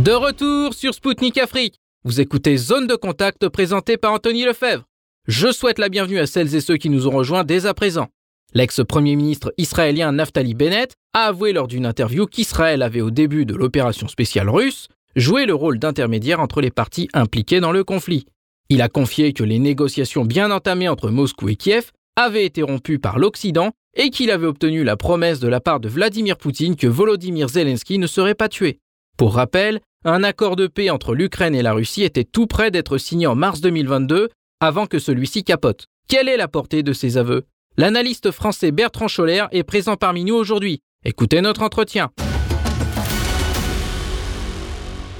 De 0.00 0.12
retour 0.12 0.72
sur 0.72 0.94
Spoutnik 0.94 1.36
Afrique. 1.36 1.74
Vous 2.04 2.22
écoutez 2.22 2.56
Zone 2.56 2.86
de 2.86 2.94
contact 2.94 3.46
présentée 3.50 3.98
par 3.98 4.14
Anthony 4.14 4.44
Lefebvre. 4.44 4.84
Je 5.28 5.52
souhaite 5.52 5.78
la 5.78 5.90
bienvenue 5.90 6.18
à 6.18 6.26
celles 6.26 6.54
et 6.54 6.62
ceux 6.62 6.78
qui 6.78 6.88
nous 6.88 7.06
ont 7.06 7.10
rejoints 7.10 7.44
dès 7.44 7.66
à 7.66 7.74
présent. 7.74 8.08
L'ex-premier 8.54 9.14
ministre 9.14 9.52
israélien 9.58 10.12
Naftali 10.12 10.54
Bennett 10.54 10.94
a 11.12 11.24
avoué 11.24 11.52
lors 11.52 11.68
d'une 11.68 11.84
interview 11.84 12.24
qu'Israël 12.24 12.80
avait 12.80 13.02
au 13.02 13.10
début 13.10 13.44
de 13.44 13.54
l'opération 13.54 14.08
spéciale 14.08 14.48
russe 14.48 14.88
joué 15.16 15.44
le 15.44 15.54
rôle 15.54 15.78
d'intermédiaire 15.78 16.40
entre 16.40 16.62
les 16.62 16.70
parties 16.70 17.10
impliquées 17.12 17.60
dans 17.60 17.72
le 17.72 17.84
conflit. 17.84 18.24
Il 18.70 18.80
a 18.80 18.88
confié 18.88 19.34
que 19.34 19.44
les 19.44 19.58
négociations 19.58 20.24
bien 20.24 20.50
entamées 20.50 20.88
entre 20.88 21.10
Moscou 21.10 21.50
et 21.50 21.56
Kiev 21.56 21.90
avaient 22.16 22.46
été 22.46 22.62
rompues 22.62 23.00
par 23.00 23.18
l'Occident 23.18 23.72
et 23.94 24.08
qu'il 24.08 24.30
avait 24.30 24.46
obtenu 24.46 24.82
la 24.82 24.96
promesse 24.96 25.40
de 25.40 25.48
la 25.48 25.60
part 25.60 25.78
de 25.78 25.90
Vladimir 25.90 26.38
Poutine 26.38 26.76
que 26.76 26.86
Volodymyr 26.86 27.50
Zelensky 27.50 27.98
ne 27.98 28.06
serait 28.06 28.34
pas 28.34 28.48
tué. 28.48 28.78
Pour 29.20 29.34
rappel, 29.34 29.80
un 30.06 30.24
accord 30.24 30.56
de 30.56 30.66
paix 30.66 30.88
entre 30.88 31.14
l'Ukraine 31.14 31.54
et 31.54 31.60
la 31.60 31.74
Russie 31.74 32.04
était 32.04 32.24
tout 32.24 32.46
près 32.46 32.70
d'être 32.70 32.96
signé 32.96 33.26
en 33.26 33.34
mars 33.34 33.60
2022 33.60 34.30
avant 34.60 34.86
que 34.86 34.98
celui-ci 34.98 35.44
capote. 35.44 35.84
Quelle 36.08 36.26
est 36.26 36.38
la 36.38 36.48
portée 36.48 36.82
de 36.82 36.94
ces 36.94 37.18
aveux? 37.18 37.42
L'analyste 37.76 38.30
français 38.30 38.70
Bertrand 38.70 39.08
Scholler 39.08 39.44
est 39.52 39.62
présent 39.62 39.96
parmi 39.96 40.24
nous 40.24 40.36
aujourd'hui. 40.36 40.80
Écoutez 41.04 41.42
notre 41.42 41.60
entretien. 41.60 42.08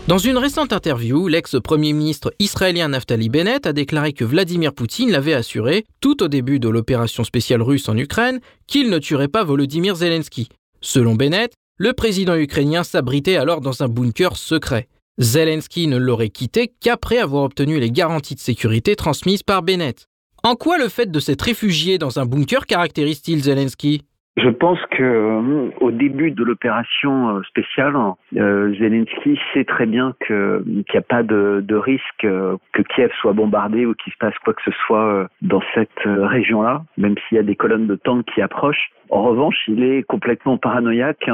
Dans 0.09 0.16
une 0.16 0.38
récente 0.38 0.72
interview, 0.72 1.28
l'ex-premier 1.28 1.92
ministre 1.92 2.32
israélien 2.38 2.88
Naftali 2.88 3.28
Bennett 3.28 3.66
a 3.66 3.74
déclaré 3.74 4.14
que 4.14 4.24
Vladimir 4.24 4.72
Poutine 4.72 5.11
l'avait 5.11 5.34
assuré, 5.34 5.84
tout 6.01 6.22
au 6.22 6.28
début 6.28 6.59
de 6.59 6.70
l'opération 6.70 7.22
spéciale 7.22 7.61
russe 7.61 7.86
en 7.90 7.98
Ukraine, 7.98 8.40
qu'il 8.66 8.88
ne 8.88 8.98
tuerait 8.98 9.28
pas 9.28 9.44
Volodymyr 9.44 9.94
Zelensky. 9.94 10.48
Selon 10.80 11.16
Bennett, 11.16 11.53
le 11.80 11.94
président 11.94 12.36
ukrainien 12.36 12.84
s'abritait 12.84 13.36
alors 13.36 13.62
dans 13.62 13.82
un 13.82 13.88
bunker 13.88 14.36
secret. 14.36 14.86
Zelensky 15.16 15.86
ne 15.86 15.96
l'aurait 15.96 16.28
quitté 16.28 16.74
qu'après 16.78 17.16
avoir 17.16 17.44
obtenu 17.44 17.80
les 17.80 17.90
garanties 17.90 18.34
de 18.34 18.40
sécurité 18.40 18.96
transmises 18.96 19.42
par 19.42 19.62
Bennett. 19.62 20.04
En 20.42 20.56
quoi 20.56 20.76
le 20.76 20.90
fait 20.90 21.10
de 21.10 21.18
s'être 21.18 21.40
réfugié 21.40 21.96
dans 21.96 22.18
un 22.18 22.26
bunker 22.26 22.66
caractérise-t-il 22.66 23.44
Zelensky? 23.44 24.02
Je 24.36 24.48
pense 24.48 24.78
que 24.92 25.02
euh, 25.02 25.70
au 25.80 25.90
début 25.90 26.30
de 26.30 26.44
l'opération 26.44 27.36
euh, 27.36 27.42
spéciale, 27.42 27.94
euh, 28.36 28.72
Zelensky 28.78 29.38
sait 29.52 29.64
très 29.64 29.86
bien 29.86 30.14
qu'il 30.26 30.62
n'y 30.66 30.96
a 30.96 31.02
pas 31.02 31.22
de, 31.22 31.74
risque 31.74 32.20
que 32.20 32.82
Kiev 32.94 33.10
soit 33.20 33.32
bombardé 33.32 33.86
ou 33.86 33.94
qu'il 33.94 34.12
se 34.12 34.18
passe 34.18 34.34
quoi 34.44 34.52
que 34.52 34.62
ce 34.64 34.70
soit 34.86 35.28
dans 35.40 35.62
cette 35.74 35.88
région-là, 36.04 36.82
même 36.98 37.14
s'il 37.26 37.36
y 37.36 37.40
a 37.40 37.42
des 37.42 37.56
colonnes 37.56 37.86
de 37.86 37.96
tanks 37.96 38.26
qui 38.26 38.42
approchent. 38.42 38.90
En 39.10 39.22
revanche, 39.22 39.56
il 39.66 39.82
est 39.82 40.04
complètement 40.04 40.56
paranoïaque. 40.56 41.28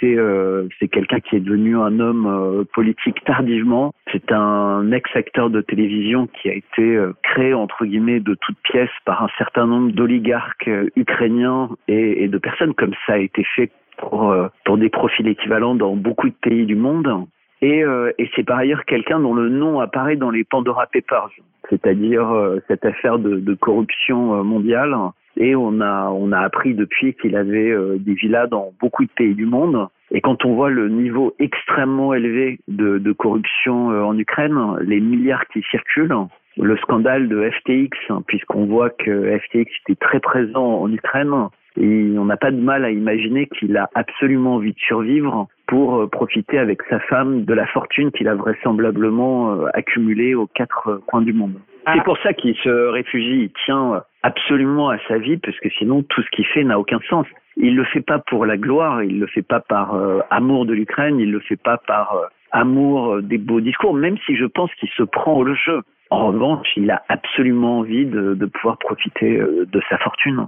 C'est 0.00 0.16
euh, 0.16 0.66
c'est 0.78 0.88
quelqu'un 0.88 1.20
qui 1.20 1.36
est 1.36 1.40
devenu 1.40 1.76
un 1.76 2.00
homme 2.00 2.64
politique 2.72 3.22
tardivement. 3.24 3.92
C'est 4.10 4.32
un 4.32 4.90
ex-acteur 4.90 5.48
de 5.48 5.60
télévision 5.60 6.26
qui 6.26 6.48
a 6.48 6.54
été 6.54 6.98
créé 7.22 7.54
entre 7.54 7.84
guillemets 7.84 8.18
de 8.18 8.36
toutes 8.40 8.58
pièces 8.64 8.90
par 9.04 9.22
un 9.22 9.28
certain 9.38 9.66
nombre 9.66 9.92
d'oligarques 9.92 10.70
ukrainiens 10.96 11.68
et, 11.86 12.26
de 12.26 12.38
personnes 12.40 12.74
comme 12.74 12.94
ça 13.06 13.14
a 13.14 13.18
été 13.18 13.44
fait 13.44 13.70
pour 13.98 14.34
pour 14.64 14.78
des 14.78 14.88
profils 14.88 15.28
équivalents 15.28 15.74
dans 15.74 15.94
beaucoup 15.94 16.28
de 16.28 16.34
pays 16.34 16.66
du 16.66 16.76
monde. 16.76 17.26
Et, 17.62 17.84
et 18.16 18.30
c'est 18.34 18.44
par 18.44 18.58
ailleurs 18.58 18.86
quelqu'un 18.86 19.20
dont 19.20 19.34
le 19.34 19.50
nom 19.50 19.80
apparaît 19.80 20.16
dans 20.16 20.30
les 20.30 20.44
Pandora 20.44 20.86
Papers, 20.86 21.28
c'est-à-dire 21.68 22.32
cette 22.68 22.86
affaire 22.86 23.18
de, 23.18 23.54
corruption 23.54 24.42
mondiale 24.42 24.96
et 25.36 25.54
on 25.54 25.80
a, 25.80 26.10
on 26.10 26.32
a 26.32 26.40
appris 26.40 26.74
depuis 26.74 27.14
qu'il 27.14 27.36
avait 27.36 27.70
euh, 27.70 27.96
des 27.98 28.14
villas 28.14 28.48
dans 28.48 28.72
beaucoup 28.80 29.04
de 29.04 29.10
pays 29.10 29.34
du 29.34 29.46
monde. 29.46 29.88
Et 30.10 30.20
quand 30.20 30.44
on 30.44 30.54
voit 30.54 30.70
le 30.70 30.88
niveau 30.88 31.34
extrêmement 31.38 32.14
élevé 32.14 32.58
de, 32.68 33.12
corruption 33.12 33.90
euh, 33.90 34.02
en 34.02 34.18
Ukraine, 34.18 34.58
les 34.82 35.00
milliards 35.00 35.46
qui 35.46 35.62
circulent, 35.70 36.26
le 36.56 36.76
scandale 36.78 37.28
de 37.28 37.48
FTX, 37.48 37.96
hein, 38.10 38.22
puisqu'on 38.26 38.66
voit 38.66 38.90
que 38.90 39.38
FTX 39.38 39.70
était 39.88 39.94
très 39.94 40.20
présent 40.20 40.82
en 40.82 40.92
Ukraine, 40.92 41.32
et 41.76 42.14
on 42.18 42.24
n'a 42.24 42.36
pas 42.36 42.50
de 42.50 42.60
mal 42.60 42.84
à 42.84 42.90
imaginer 42.90 43.46
qu'il 43.46 43.76
a 43.76 43.88
absolument 43.94 44.56
envie 44.56 44.72
de 44.72 44.78
survivre 44.78 45.48
pour 45.66 46.00
euh, 46.00 46.06
profiter 46.06 46.58
avec 46.58 46.82
sa 46.90 47.00
femme 47.00 47.44
de 47.44 47.54
la 47.54 47.66
fortune 47.66 48.10
qu'il 48.10 48.28
a 48.28 48.34
vraisemblablement 48.34 49.64
accumulée 49.74 50.34
aux 50.34 50.46
quatre 50.46 51.00
coins 51.06 51.22
du 51.22 51.32
monde. 51.32 51.54
Ah. 51.86 51.94
C'est 51.94 52.04
pour 52.04 52.18
ça 52.18 52.32
qu'il 52.32 52.54
se 52.56 52.68
réfugie, 52.68 53.44
il 53.44 53.52
tient 53.64 54.02
absolument 54.22 54.90
à 54.90 54.98
sa 55.08 55.18
vie, 55.18 55.38
parce 55.38 55.58
que 55.60 55.70
sinon 55.70 56.02
tout 56.02 56.22
ce 56.22 56.30
qu'il 56.30 56.46
fait 56.46 56.64
n'a 56.64 56.78
aucun 56.78 56.98
sens. 57.08 57.26
Il 57.56 57.76
le 57.76 57.84
fait 57.84 58.00
pas 58.00 58.18
pour 58.18 58.46
la 58.46 58.56
gloire, 58.56 59.02
il 59.02 59.18
le 59.18 59.26
fait 59.26 59.42
pas 59.42 59.60
par 59.60 59.94
euh, 59.94 60.20
amour 60.30 60.66
de 60.66 60.72
l'Ukraine, 60.72 61.18
il 61.18 61.30
le 61.30 61.40
fait 61.40 61.56
pas 61.56 61.78
par 61.78 62.14
euh, 62.14 62.26
amour 62.52 63.14
euh, 63.14 63.22
des 63.22 63.38
beaux 63.38 63.60
discours, 63.60 63.94
même 63.94 64.16
si 64.26 64.36
je 64.36 64.44
pense 64.44 64.72
qu'il 64.74 64.88
se 64.90 65.02
prend 65.02 65.34
au 65.34 65.54
jeu. 65.54 65.82
En 66.10 66.28
revanche, 66.28 66.66
il 66.76 66.90
a 66.90 67.02
absolument 67.08 67.78
envie 67.78 68.04
de, 68.04 68.34
de 68.34 68.46
pouvoir 68.46 68.78
profiter 68.78 69.38
de 69.38 69.80
sa 69.88 69.96
fortune. 69.98 70.46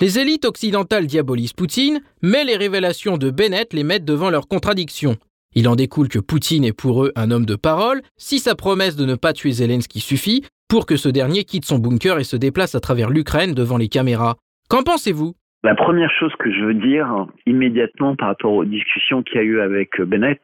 Les 0.00 0.18
élites 0.18 0.44
occidentales 0.44 1.06
diabolisent 1.06 1.52
Poutine, 1.52 2.00
mais 2.20 2.42
les 2.42 2.56
révélations 2.56 3.16
de 3.16 3.30
Bennett 3.30 3.72
les 3.72 3.84
mettent 3.84 4.04
devant 4.04 4.28
leurs 4.28 4.48
contradictions. 4.48 5.14
Il 5.54 5.68
en 5.68 5.76
découle 5.76 6.08
que 6.08 6.18
Poutine 6.18 6.64
est 6.64 6.76
pour 6.76 7.04
eux 7.04 7.12
un 7.14 7.30
homme 7.30 7.46
de 7.46 7.54
parole, 7.54 8.02
si 8.16 8.40
sa 8.40 8.56
promesse 8.56 8.96
de 8.96 9.06
ne 9.06 9.14
pas 9.14 9.32
tuer 9.32 9.52
Zelensky 9.52 10.00
suffit, 10.00 10.42
pour 10.68 10.86
que 10.86 10.96
ce 10.96 11.08
dernier 11.08 11.44
quitte 11.44 11.64
son 11.64 11.78
bunker 11.78 12.18
et 12.18 12.24
se 12.24 12.34
déplace 12.34 12.74
à 12.74 12.80
travers 12.80 13.08
l'Ukraine 13.08 13.54
devant 13.54 13.76
les 13.76 13.86
caméras. 13.86 14.34
Qu'en 14.68 14.82
pensez-vous? 14.82 15.34
La 15.62 15.76
première 15.76 16.10
chose 16.10 16.32
que 16.40 16.50
je 16.52 16.64
veux 16.64 16.74
dire 16.74 17.28
immédiatement 17.46 18.16
par 18.16 18.28
rapport 18.28 18.52
aux 18.52 18.64
discussions 18.64 19.22
qu'il 19.22 19.36
y 19.36 19.38
a 19.38 19.44
eu 19.44 19.60
avec 19.60 20.00
Bennett, 20.00 20.42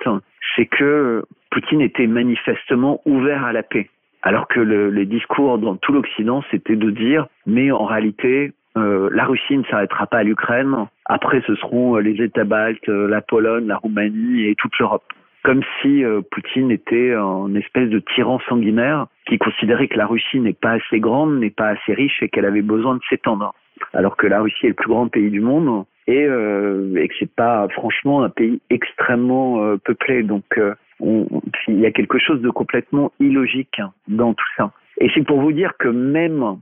c'est 0.55 0.67
que 0.67 1.25
Poutine 1.51 1.81
était 1.81 2.07
manifestement 2.07 3.01
ouvert 3.05 3.45
à 3.45 3.53
la 3.53 3.65
paix. 3.65 3.91
Alors 4.23 4.47
que 4.47 4.61
le, 4.61 4.91
les 4.91 5.07
discours 5.07 5.59
dans 5.59 5.77
tout 5.77 5.93
l'Occident, 5.93 6.45
c'était 6.53 6.77
de 6.77 6.91
dire, 6.91 7.27
mais 7.47 7.73
en 7.73 7.85
réalité, 7.85 8.53
euh, 8.77 9.09
la 9.13 9.25
Russie 9.25 9.57
ne 9.57 9.65
s'arrêtera 9.65 10.07
pas 10.07 10.19
à 10.19 10.23
l'Ukraine. 10.23 10.87
Après, 11.07 11.43
ce 11.47 11.55
seront 11.57 11.97
les 11.97 12.23
États 12.23 12.45
baltes, 12.45 12.87
la 12.87 13.21
Pologne, 13.21 13.67
la 13.67 13.77
Roumanie 13.77 14.47
et 14.47 14.55
toute 14.55 14.79
l'Europe 14.79 15.05
comme 15.43 15.63
si 15.81 16.05
euh, 16.05 16.21
Poutine 16.31 16.71
était 16.71 17.15
un 17.15 17.55
espèce 17.55 17.89
de 17.89 17.99
tyran 18.15 18.41
sanguinaire 18.49 19.07
qui 19.27 19.39
considérait 19.39 19.89
que 19.89 19.97
la 19.97 20.07
Russie 20.07 20.41
n'est 20.41 20.53
pas 20.53 20.73
assez 20.73 21.01
grande, 21.01 21.39
n'est 21.39 21.51
pas 21.51 21.69
assez 21.69 21.95
riche 21.95 22.23
et 22.23 22.29
qu'elle 22.29 22.45
avait 22.45 22.63
besoin 22.63 22.97
de 22.97 23.01
s'étendre. 23.09 23.55
Alors 23.95 24.17
que 24.17 24.27
la 24.27 24.41
Russie 24.41 24.67
est 24.67 24.71
le 24.71 24.75
plus 24.75 24.89
grand 24.89 25.09
pays 25.09 25.31
du 25.31 25.41
monde 25.41 25.85
et, 26.07 26.25
euh, 26.25 26.95
et 26.97 27.09
que 27.09 27.15
c'est 27.19 27.35
pas 27.35 27.69
franchement 27.71 28.23
un 28.23 28.29
pays 28.29 28.61
extrêmement 28.69 29.63
euh, 29.63 29.77
peuplé. 29.79 30.23
Donc 30.23 30.45
euh, 30.59 30.75
on, 31.01 31.27
il 31.69 31.81
y 31.81 31.87
a 31.87 31.91
quelque 31.91 32.19
chose 32.19 32.43
de 32.43 32.51
complètement 32.51 33.13
illogique 33.21 33.81
dans 34.09 34.35
tout 34.35 34.49
ça. 34.57 34.73
Et 35.01 35.11
c'est 35.15 35.25
pour 35.25 35.41
vous 35.41 35.53
dire 35.53 35.73
que 35.79 35.89
même 35.89 36.59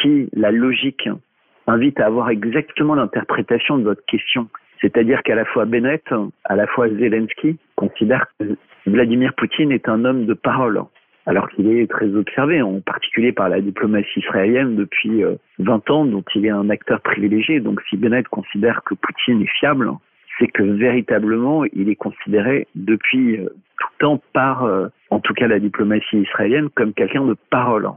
si 0.00 0.28
la 0.32 0.52
logique 0.52 1.08
invite 1.66 2.00
à 2.00 2.06
avoir 2.06 2.30
exactement 2.30 2.94
l'interprétation 2.94 3.78
de 3.78 3.84
votre 3.84 4.04
question 4.06 4.48
C'est-à-dire 4.80 5.22
qu'à 5.22 5.34
la 5.34 5.44
fois 5.44 5.64
Bennett, 5.64 6.04
à 6.44 6.56
la 6.56 6.66
fois 6.66 6.88
Zelensky 6.88 7.58
considèrent 7.74 8.26
que 8.38 8.56
Vladimir 8.86 9.34
Poutine 9.34 9.72
est 9.72 9.88
un 9.88 10.04
homme 10.04 10.26
de 10.26 10.34
parole, 10.34 10.80
alors 11.26 11.48
qu'il 11.50 11.68
est 11.68 11.90
très 11.90 12.14
observé, 12.14 12.62
en 12.62 12.80
particulier 12.80 13.32
par 13.32 13.48
la 13.48 13.60
diplomatie 13.60 14.20
israélienne 14.20 14.76
depuis 14.76 15.24
20 15.58 15.90
euh, 15.90 15.92
ans, 15.92 16.04
dont 16.04 16.24
il 16.34 16.46
est 16.46 16.50
un 16.50 16.70
acteur 16.70 17.00
privilégié. 17.00 17.58
Donc 17.60 17.80
si 17.88 17.96
Bennett 17.96 18.28
considère 18.28 18.82
que 18.84 18.94
Poutine 18.94 19.42
est 19.42 19.58
fiable, 19.58 19.90
c'est 20.38 20.46
que 20.46 20.62
véritablement, 20.62 21.64
il 21.72 21.88
est 21.88 21.96
considéré 21.96 22.68
depuis 22.74 23.38
euh, 23.38 23.48
tout 23.78 23.88
temps 23.98 24.22
par, 24.32 24.64
euh, 24.64 24.88
en 25.10 25.18
tout 25.18 25.34
cas 25.34 25.48
la 25.48 25.58
diplomatie 25.58 26.18
israélienne, 26.18 26.68
comme 26.74 26.92
quelqu'un 26.92 27.24
de 27.24 27.36
parole. 27.50 27.88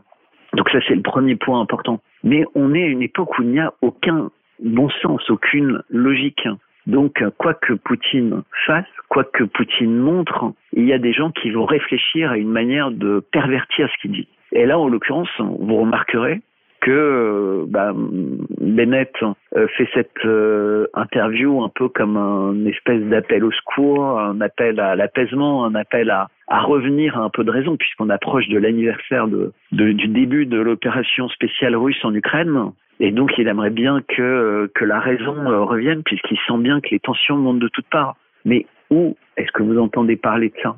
Donc 0.53 0.69
ça, 0.69 0.79
c'est 0.87 0.95
le 0.95 1.01
premier 1.01 1.35
point 1.35 1.61
important. 1.61 1.99
Mais 2.23 2.43
on 2.55 2.73
est 2.73 2.83
à 2.83 2.87
une 2.87 3.01
époque 3.01 3.37
où 3.37 3.43
il 3.43 3.49
n'y 3.49 3.59
a 3.59 3.73
aucun 3.81 4.29
bon 4.61 4.89
sens, 5.01 5.29
aucune 5.29 5.81
logique. 5.89 6.47
Donc, 6.87 7.23
quoi 7.37 7.53
que 7.53 7.73
Poutine 7.73 8.41
fasse, 8.65 8.85
quoi 9.09 9.23
que 9.23 9.43
Poutine 9.43 9.95
montre, 9.95 10.53
il 10.73 10.85
y 10.85 10.93
a 10.93 10.97
des 10.97 11.13
gens 11.13 11.31
qui 11.31 11.51
vont 11.51 11.65
réfléchir 11.65 12.31
à 12.31 12.37
une 12.37 12.49
manière 12.49 12.91
de 12.91 13.23
pervertir 13.31 13.89
ce 13.89 14.01
qu'il 14.01 14.11
dit. 14.11 14.27
Et 14.51 14.65
là, 14.65 14.79
en 14.79 14.87
l'occurrence, 14.87 15.29
vous 15.39 15.75
remarquerez 15.75 16.41
que 16.81 16.91
euh, 16.91 17.65
bah, 17.67 17.93
Bennett 17.95 19.13
euh, 19.55 19.67
fait 19.77 19.87
cette 19.93 20.25
euh, 20.25 20.87
interview 20.93 21.63
un 21.63 21.69
peu 21.69 21.89
comme 21.89 22.17
un 22.17 22.65
espèce 22.65 23.01
d'appel 23.03 23.43
au 23.43 23.51
secours, 23.51 24.19
un 24.19 24.39
appel 24.41 24.79
à 24.79 24.95
l'apaisement, 24.95 25.65
un 25.65 25.75
appel 25.75 26.09
à, 26.09 26.27
revenir 26.47 27.17
à 27.17 27.21
un 27.21 27.29
peu 27.29 27.43
de 27.43 27.51
raison, 27.51 27.77
puisqu'on 27.77 28.09
approche 28.09 28.47
de 28.47 28.57
l'anniversaire 28.57 29.27
du 29.27 30.07
début 30.07 30.45
de 30.45 30.59
l'opération 30.59 31.29
spéciale 31.29 31.75
russe 31.75 32.03
en 32.03 32.13
Ukraine. 32.13 32.71
Et 32.99 33.11
donc, 33.11 33.31
il 33.37 33.47
aimerait 33.47 33.69
bien 33.69 34.01
que 34.01 34.69
la 34.81 34.99
raison 34.99 35.35
revienne, 35.65 36.03
puisqu'il 36.03 36.37
sent 36.47 36.57
bien 36.57 36.81
que 36.81 36.89
les 36.89 36.99
tensions 36.99 37.37
montent 37.37 37.59
de 37.59 37.69
toutes 37.69 37.87
parts. 37.89 38.15
Mais 38.45 38.65
où 38.89 39.15
est-ce 39.37 39.51
que 39.51 39.63
vous 39.63 39.77
entendez 39.77 40.15
parler 40.15 40.49
de 40.49 40.55
ça? 40.61 40.75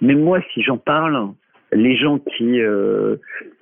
Mais 0.00 0.16
moi, 0.16 0.40
si 0.52 0.62
j'en 0.62 0.76
parle, 0.76 1.28
les 1.72 1.96
gens 1.96 2.18
qui 2.18 2.60
euh, 2.60 3.16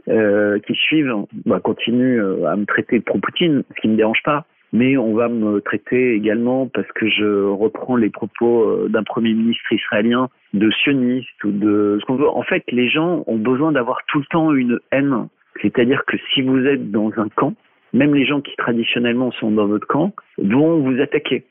euh, 0.09 0.59
suivent 0.73 1.15
bah, 1.47 1.61
continuent 1.61 2.21
euh, 2.21 2.47
à 2.47 2.57
me 2.57 2.67
traiter 2.67 2.99
de 2.99 3.05
pro-Poutine, 3.05 3.63
ce 3.75 3.81
qui 3.81 3.89
ne 3.89 3.93
me 3.93 3.97
dérange 3.97 4.23
pas. 4.25 4.45
Mais 4.73 4.97
on 4.97 5.15
va 5.15 5.29
me 5.29 5.61
traiter 5.61 6.15
également 6.15 6.69
parce 6.69 6.87
que 6.93 7.09
je 7.09 7.45
reprends 7.45 7.97
les 7.97 8.09
propos 8.09 8.87
d'un 8.89 9.03
premier 9.03 9.35
ministre 9.35 9.73
israélien 9.73 10.29
de 10.55 10.71
sioniste 10.71 11.43
ou 11.43 11.51
de 11.51 11.99
ce 12.01 12.07
qu'on 12.07 12.15
veut. 12.15 12.29
En 12.29 12.45
fait, 12.45 12.63
les 12.71 12.89
gens 12.89 13.25
ont 13.27 13.37
besoin 13.37 13.73
d'avoir 13.73 13.99
tout 14.07 14.21
le 14.21 14.27
temps 14.27 14.55
une 14.55 14.79
haine. 14.93 15.27
C'est-à-dire 15.61 16.05
que 16.07 16.17
si 16.33 16.43
vous 16.43 16.65
êtes 16.67 16.93
dans 16.93 17.11
un 17.17 17.29
camp, 17.31 17.55
même 17.93 18.15
les 18.15 18.25
gens 18.25 18.41
qui 18.41 18.55
traditionnellement 18.55 19.33
sont 19.33 19.51
dans 19.51 19.67
votre 19.67 19.89
camp 19.89 20.15
vont 20.39 20.79
vous 20.79 21.01
attaquer. 21.01 21.43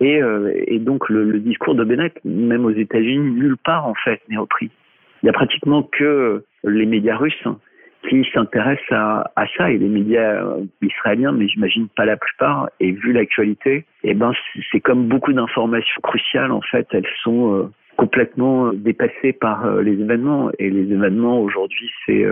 Et, 0.00 0.22
et 0.66 0.78
donc 0.78 1.10
le, 1.10 1.24
le, 1.24 1.40
discours 1.40 1.74
de 1.74 1.84
Bennett, 1.84 2.14
même 2.24 2.64
aux 2.64 2.70
États-Unis, 2.70 3.32
nulle 3.32 3.58
part 3.62 3.86
en 3.86 3.94
fait 3.94 4.22
n'est 4.30 4.38
repris. 4.38 4.70
Il 5.22 5.26
y 5.26 5.28
a 5.28 5.32
pratiquement 5.32 5.82
que 5.82 6.44
les 6.64 6.86
médias 6.86 7.16
russes 7.16 7.46
qui 8.08 8.26
s'intéressent 8.34 8.90
à, 8.90 9.30
à, 9.36 9.46
ça 9.56 9.70
et 9.70 9.78
les 9.78 9.88
médias 9.88 10.42
euh, 10.44 10.64
israéliens, 10.82 11.32
mais 11.32 11.46
j'imagine 11.46 11.88
pas 11.88 12.04
la 12.04 12.16
plupart. 12.16 12.68
Et 12.80 12.90
vu 12.90 13.12
l'actualité, 13.12 13.84
eh 14.02 14.14
ben 14.14 14.32
c'est 14.70 14.80
comme 14.80 15.06
beaucoup 15.06 15.32
d'informations 15.32 16.00
cruciales 16.02 16.50
en 16.50 16.60
fait, 16.62 16.86
elles 16.90 17.06
sont 17.22 17.54
euh, 17.54 17.70
complètement 17.96 18.72
dépassées 18.72 19.32
par 19.32 19.64
euh, 19.64 19.82
les 19.82 19.92
événements. 19.92 20.50
Et 20.58 20.70
les 20.70 20.92
événements 20.92 21.40
aujourd'hui, 21.40 21.90
c'est 22.04 22.26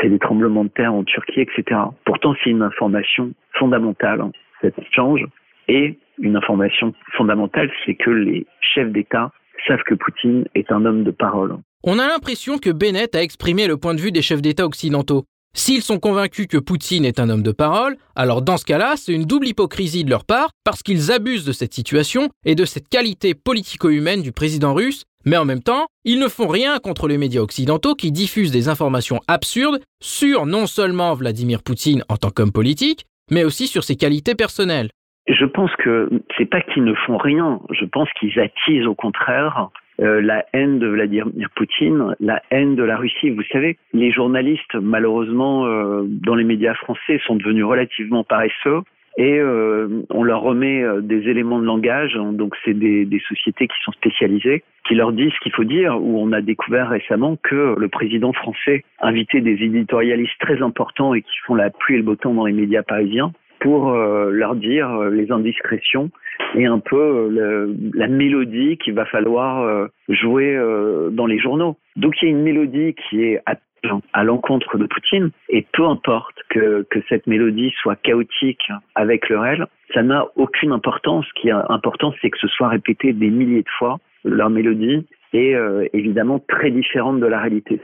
c'est 0.00 0.08
des 0.08 0.18
tremblements 0.18 0.64
de 0.64 0.68
terre 0.68 0.92
en 0.92 1.04
Turquie, 1.04 1.40
etc. 1.40 1.80
Pourtant, 2.04 2.34
c'est 2.42 2.50
une 2.50 2.62
information 2.62 3.32
fondamentale, 3.54 4.20
hein, 4.20 4.30
cette 4.60 4.76
change. 4.92 5.24
Et 5.68 5.98
une 6.18 6.36
information 6.36 6.92
fondamentale, 7.12 7.70
c'est 7.84 7.94
que 7.94 8.10
les 8.10 8.46
chefs 8.60 8.92
d'État 8.92 9.32
savent 9.66 9.82
que 9.84 9.94
Poutine 9.94 10.44
est 10.54 10.70
un 10.70 10.84
homme 10.84 11.02
de 11.02 11.10
parole. 11.10 11.56
On 11.84 11.98
a 11.98 12.08
l'impression 12.08 12.58
que 12.58 12.70
Bennett 12.70 13.14
a 13.14 13.22
exprimé 13.22 13.66
le 13.66 13.76
point 13.76 13.94
de 13.94 14.00
vue 14.00 14.10
des 14.10 14.22
chefs 14.22 14.42
d'État 14.42 14.66
occidentaux. 14.66 15.24
S'ils 15.54 15.82
sont 15.82 15.98
convaincus 15.98 16.48
que 16.48 16.58
Poutine 16.58 17.04
est 17.04 17.20
un 17.20 17.30
homme 17.30 17.42
de 17.42 17.52
parole, 17.52 17.96
alors 18.14 18.42
dans 18.42 18.56
ce 18.56 18.64
cas-là, 18.64 18.94
c'est 18.96 19.12
une 19.12 19.24
double 19.24 19.46
hypocrisie 19.46 20.04
de 20.04 20.10
leur 20.10 20.24
part 20.24 20.50
parce 20.64 20.82
qu'ils 20.82 21.12
abusent 21.12 21.46
de 21.46 21.52
cette 21.52 21.72
situation 21.72 22.28
et 22.44 22.54
de 22.54 22.64
cette 22.64 22.88
qualité 22.88 23.34
politico-humaine 23.34 24.20
du 24.20 24.32
président 24.32 24.74
russe, 24.74 25.04
mais 25.24 25.36
en 25.36 25.44
même 25.44 25.62
temps, 25.62 25.86
ils 26.04 26.18
ne 26.18 26.28
font 26.28 26.48
rien 26.48 26.78
contre 26.78 27.08
les 27.08 27.18
médias 27.18 27.40
occidentaux 27.40 27.94
qui 27.94 28.12
diffusent 28.12 28.52
des 28.52 28.68
informations 28.68 29.20
absurdes 29.28 29.80
sur 30.02 30.44
non 30.44 30.66
seulement 30.66 31.14
Vladimir 31.14 31.62
Poutine 31.62 32.04
en 32.08 32.16
tant 32.16 32.30
qu'homme 32.30 32.52
politique, 32.52 33.06
mais 33.30 33.44
aussi 33.44 33.66
sur 33.66 33.84
ses 33.84 33.96
qualités 33.96 34.34
personnelles. 34.34 34.90
Je 35.28 35.44
pense 35.44 35.70
que 35.76 36.10
c'est 36.36 36.50
pas 36.50 36.60
qu'ils 36.60 36.84
ne 36.84 36.94
font 37.06 37.16
rien, 37.16 37.60
je 37.70 37.84
pense 37.84 38.08
qu'ils 38.20 38.38
attisent 38.38 38.86
au 38.86 38.94
contraire 38.94 39.70
euh, 40.00 40.20
la 40.20 40.44
haine 40.52 40.78
de 40.78 40.88
Vladimir 40.88 41.48
Poutine, 41.54 42.14
la 42.20 42.42
haine 42.50 42.76
de 42.76 42.82
la 42.82 42.96
Russie. 42.96 43.30
Vous 43.30 43.42
savez, 43.50 43.78
les 43.94 44.10
journalistes, 44.10 44.74
malheureusement, 44.74 45.66
euh, 45.66 46.02
dans 46.06 46.34
les 46.34 46.44
médias 46.44 46.74
français, 46.74 47.20
sont 47.26 47.36
devenus 47.36 47.64
relativement 47.64 48.22
paresseux 48.22 48.82
et 49.18 49.38
euh, 49.38 50.04
on 50.10 50.22
leur 50.22 50.42
remet 50.42 50.84
des 51.00 51.30
éléments 51.30 51.58
de 51.58 51.64
langage. 51.64 52.12
Donc, 52.14 52.54
c'est 52.64 52.74
des, 52.74 53.06
des, 53.06 53.20
sociétés 53.20 53.66
qui 53.66 53.76
sont 53.82 53.92
spécialisées, 53.92 54.62
qui 54.86 54.94
leur 54.94 55.12
disent 55.12 55.32
ce 55.32 55.40
qu'il 55.40 55.52
faut 55.52 55.64
dire. 55.64 55.98
Où 55.98 56.20
on 56.20 56.32
a 56.32 56.42
découvert 56.42 56.90
récemment 56.90 57.38
que 57.42 57.74
le 57.78 57.88
président 57.88 58.34
français 58.34 58.84
invitait 59.00 59.40
des 59.40 59.62
éditorialistes 59.62 60.38
très 60.40 60.60
importants 60.60 61.14
et 61.14 61.22
qui 61.22 61.38
font 61.46 61.54
la 61.54 61.70
pluie 61.70 61.94
et 61.94 61.98
le 61.98 62.04
beau 62.04 62.16
temps 62.16 62.34
dans 62.34 62.44
les 62.44 62.52
médias 62.52 62.82
parisiens 62.82 63.32
pour 63.66 63.92
leur 63.92 64.54
dire 64.54 64.88
les 65.10 65.32
indiscrétions 65.32 66.10
et 66.54 66.66
un 66.66 66.78
peu 66.78 66.96
euh, 66.96 67.74
la 67.94 68.08
mélodie 68.08 68.78
qu'il 68.78 68.94
va 68.94 69.04
falloir 69.06 69.62
euh, 69.62 69.86
jouer 70.08 70.54
euh, 70.54 71.10
dans 71.10 71.26
les 71.26 71.38
journaux. 71.38 71.76
Donc 71.96 72.14
il 72.20 72.26
y 72.26 72.28
a 72.28 72.30
une 72.30 72.42
mélodie 72.42 72.94
qui 72.94 73.24
est 73.24 73.42
à, 73.46 74.24
l'encontre 74.24 74.78
de 74.78 74.86
Poutine, 74.86 75.30
et 75.48 75.64
peu 75.72 75.84
importe 75.84 76.36
que, 76.48 76.84
cette 77.08 77.26
mélodie 77.28 77.72
soit 77.80 77.94
chaotique 77.96 78.68
avec 78.96 79.28
le 79.28 79.38
réel, 79.38 79.66
ça 79.94 80.02
n'a 80.02 80.26
aucune 80.34 80.72
importance. 80.72 81.24
Ce 81.26 81.40
qui 81.40 81.48
est 81.48 81.52
important, 81.52 82.12
c'est 82.20 82.30
que 82.30 82.38
ce 82.38 82.48
soit 82.48 82.68
répété 82.68 83.12
des 83.12 83.30
milliers 83.30 83.62
de 83.62 83.68
fois, 83.78 83.98
leur 84.24 84.50
mélodie 84.50 85.06
est 85.32 85.54
évidemment 85.92 86.40
très 86.48 86.70
différente 86.70 87.20
de 87.20 87.26
la 87.26 87.38
réalité. 87.38 87.80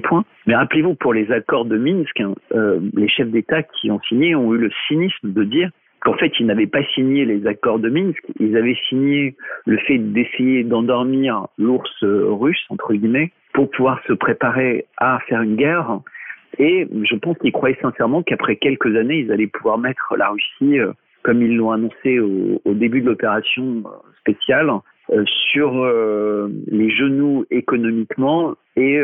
Points. 0.00 0.24
Mais 0.46 0.56
rappelez-vous, 0.56 0.94
pour 0.94 1.12
les 1.12 1.30
accords 1.30 1.64
de 1.64 1.76
Minsk, 1.76 2.20
hein, 2.20 2.34
les 2.94 3.08
chefs 3.08 3.30
d'État 3.30 3.62
qui 3.62 3.90
ont 3.90 4.00
signé 4.08 4.34
ont 4.34 4.54
eu 4.54 4.58
le 4.58 4.70
cynisme 4.88 5.32
de 5.32 5.44
dire 5.44 5.70
qu'en 6.00 6.14
fait, 6.14 6.32
ils 6.40 6.46
n'avaient 6.46 6.66
pas 6.66 6.82
signé 6.94 7.24
les 7.24 7.46
accords 7.46 7.78
de 7.78 7.88
Minsk, 7.88 8.22
ils 8.40 8.56
avaient 8.56 8.78
signé 8.88 9.36
le 9.66 9.78
fait 9.78 9.98
d'essayer 9.98 10.64
d'endormir 10.64 11.46
l'ours 11.58 12.02
russe, 12.02 12.64
entre 12.70 12.92
guillemets, 12.94 13.32
pour 13.52 13.70
pouvoir 13.70 14.00
se 14.06 14.12
préparer 14.12 14.86
à 14.96 15.20
faire 15.28 15.42
une 15.42 15.56
guerre. 15.56 16.00
Et 16.58 16.86
je 17.02 17.16
pense 17.16 17.38
qu'ils 17.38 17.52
croyaient 17.52 17.78
sincèrement 17.80 18.22
qu'après 18.22 18.56
quelques 18.56 18.94
années, 18.96 19.20
ils 19.20 19.32
allaient 19.32 19.46
pouvoir 19.46 19.78
mettre 19.78 20.14
la 20.16 20.28
Russie, 20.28 20.78
euh, 20.78 20.92
comme 21.22 21.42
ils 21.42 21.56
l'ont 21.56 21.70
annoncé 21.70 22.18
au, 22.18 22.60
début 22.66 23.00
de 23.00 23.06
l'opération 23.06 23.82
euh, 23.86 23.90
spéciale, 24.20 24.70
euh, 25.10 25.24
sur 25.52 25.84
les 26.68 26.90
genoux 26.90 27.44
économiquement 27.50 28.54
et, 28.76 28.98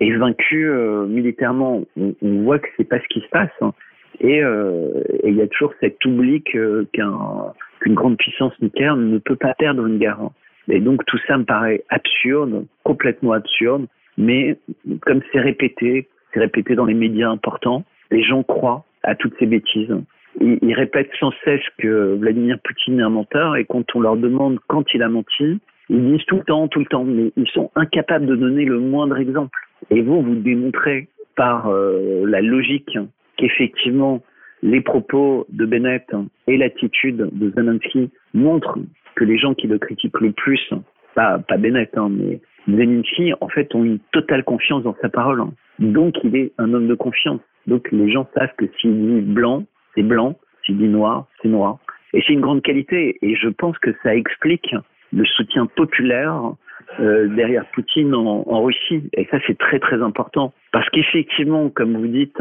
et 0.00 0.14
vaincus 0.16 0.70
militairement. 1.08 1.82
On, 1.96 2.14
on, 2.22 2.42
voit 2.42 2.58
que 2.58 2.68
c'est 2.76 2.88
pas 2.88 3.00
ce 3.00 3.08
qui 3.08 3.20
se 3.20 3.28
passe. 3.28 3.50
Hein. 3.60 3.72
Euh, 4.24 5.02
et 5.22 5.28
il 5.28 5.36
y 5.36 5.42
a 5.42 5.46
toujours 5.48 5.72
cet 5.80 6.04
oubli 6.04 6.42
qu'une 6.42 6.86
grande 7.88 8.16
puissance 8.16 8.52
nucléaire 8.60 8.96
ne 8.96 9.18
peut 9.18 9.36
pas 9.36 9.54
perdre 9.54 9.86
une 9.86 9.98
guerre. 9.98 10.18
Et 10.68 10.80
donc 10.80 11.04
tout 11.06 11.18
ça 11.26 11.38
me 11.38 11.44
paraît 11.44 11.84
absurde, 11.88 12.66
complètement 12.82 13.32
absurde, 13.32 13.86
mais 14.16 14.58
comme 15.02 15.20
c'est 15.32 15.40
répété, 15.40 16.08
c'est 16.32 16.40
répété 16.40 16.74
dans 16.74 16.84
les 16.84 16.94
médias 16.94 17.30
importants, 17.30 17.84
les 18.10 18.22
gens 18.22 18.42
croient 18.42 18.84
à 19.02 19.14
toutes 19.14 19.34
ces 19.38 19.46
bêtises. 19.46 19.94
Ils, 20.40 20.58
ils, 20.60 20.74
répètent 20.74 21.10
sans 21.18 21.32
cesse 21.44 21.62
que 21.78 22.16
Vladimir 22.16 22.58
Poutine 22.62 23.00
est 23.00 23.02
un 23.02 23.08
menteur 23.08 23.56
et 23.56 23.64
quand 23.64 23.84
on 23.94 24.00
leur 24.00 24.16
demande 24.16 24.58
quand 24.66 24.84
il 24.92 25.02
a 25.02 25.08
menti, 25.08 25.58
ils 25.90 26.04
disent 26.04 26.24
tout 26.26 26.36
le 26.36 26.44
temps, 26.44 26.68
tout 26.68 26.80
le 26.80 26.86
temps, 26.86 27.04
mais 27.04 27.32
ils 27.36 27.48
sont 27.48 27.70
incapables 27.74 28.26
de 28.26 28.36
donner 28.36 28.64
le 28.64 28.78
moindre 28.78 29.16
exemple. 29.18 29.58
Et 29.90 30.02
vous, 30.02 30.22
vous 30.22 30.34
démontrez 30.34 31.08
par 31.36 31.68
euh, 31.68 32.24
la 32.26 32.40
logique 32.40 32.98
qu'effectivement 33.36 34.22
les 34.62 34.80
propos 34.80 35.46
de 35.50 35.64
Bennett 35.64 36.04
et 36.48 36.56
l'attitude 36.56 37.28
de 37.32 37.50
Zelensky 37.52 38.10
montrent 38.34 38.78
que 39.14 39.24
les 39.24 39.38
gens 39.38 39.54
qui 39.54 39.66
le 39.68 39.78
critiquent 39.78 40.20
le 40.20 40.32
plus, 40.32 40.60
pas, 41.14 41.38
pas 41.38 41.56
Bennett, 41.56 41.96
hein, 41.96 42.08
mais 42.10 42.40
Zelensky, 42.68 43.32
en 43.40 43.48
fait, 43.48 43.74
ont 43.74 43.84
une 43.84 43.98
totale 44.12 44.44
confiance 44.44 44.82
dans 44.82 44.96
sa 45.00 45.08
parole. 45.08 45.42
Donc, 45.78 46.16
il 46.24 46.36
est 46.36 46.52
un 46.58 46.74
homme 46.74 46.86
de 46.86 46.94
confiance. 46.94 47.40
Donc, 47.66 47.90
les 47.92 48.10
gens 48.10 48.28
savent 48.36 48.54
que 48.56 48.66
s'il 48.78 48.94
dit 48.94 49.20
blanc, 49.20 49.64
c'est 49.94 50.02
blanc. 50.02 50.36
S'il 50.64 50.76
dit 50.76 50.88
noir, 50.88 51.26
c'est 51.40 51.48
noir. 51.48 51.78
Et 52.12 52.22
c'est 52.26 52.32
une 52.32 52.40
grande 52.40 52.62
qualité. 52.62 53.18
Et 53.22 53.36
je 53.36 53.48
pense 53.48 53.78
que 53.78 53.90
ça 54.02 54.14
explique 54.14 54.74
le 55.12 55.24
soutien 55.24 55.66
populaire 55.66 56.52
euh, 57.00 57.28
derrière 57.28 57.64
Poutine 57.72 58.14
en, 58.14 58.62
Russie. 58.62 59.08
Et 59.12 59.26
ça, 59.30 59.38
c'est 59.46 59.58
très, 59.58 59.78
très 59.78 60.02
important. 60.02 60.52
Parce 60.72 60.88
qu'effectivement, 60.90 61.68
comme 61.70 61.96
vous 61.96 62.08
dites, 62.08 62.38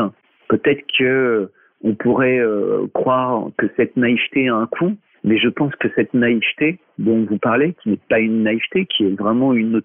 Peut-être 0.50 0.84
que 0.98 1.50
on 1.84 1.94
pourrait 1.94 2.40
euh, 2.40 2.88
croire 2.94 3.50
que 3.58 3.68
cette 3.76 3.98
naïveté 3.98 4.48
a 4.48 4.56
un 4.56 4.66
coût, 4.66 4.96
Mais 5.24 5.38
je 5.38 5.50
pense 5.50 5.76
que 5.76 5.90
cette 5.96 6.14
naïveté 6.14 6.80
dont 6.98 7.26
vous 7.26 7.38
parlez, 7.38 7.76
qui 7.84 7.90
n'est 7.90 8.00
pas 8.10 8.20
une 8.20 8.44
naïveté, 8.44 8.86
qui 8.86 9.06
est 9.06 9.20
vraiment 9.20 9.54
une, 9.54 9.76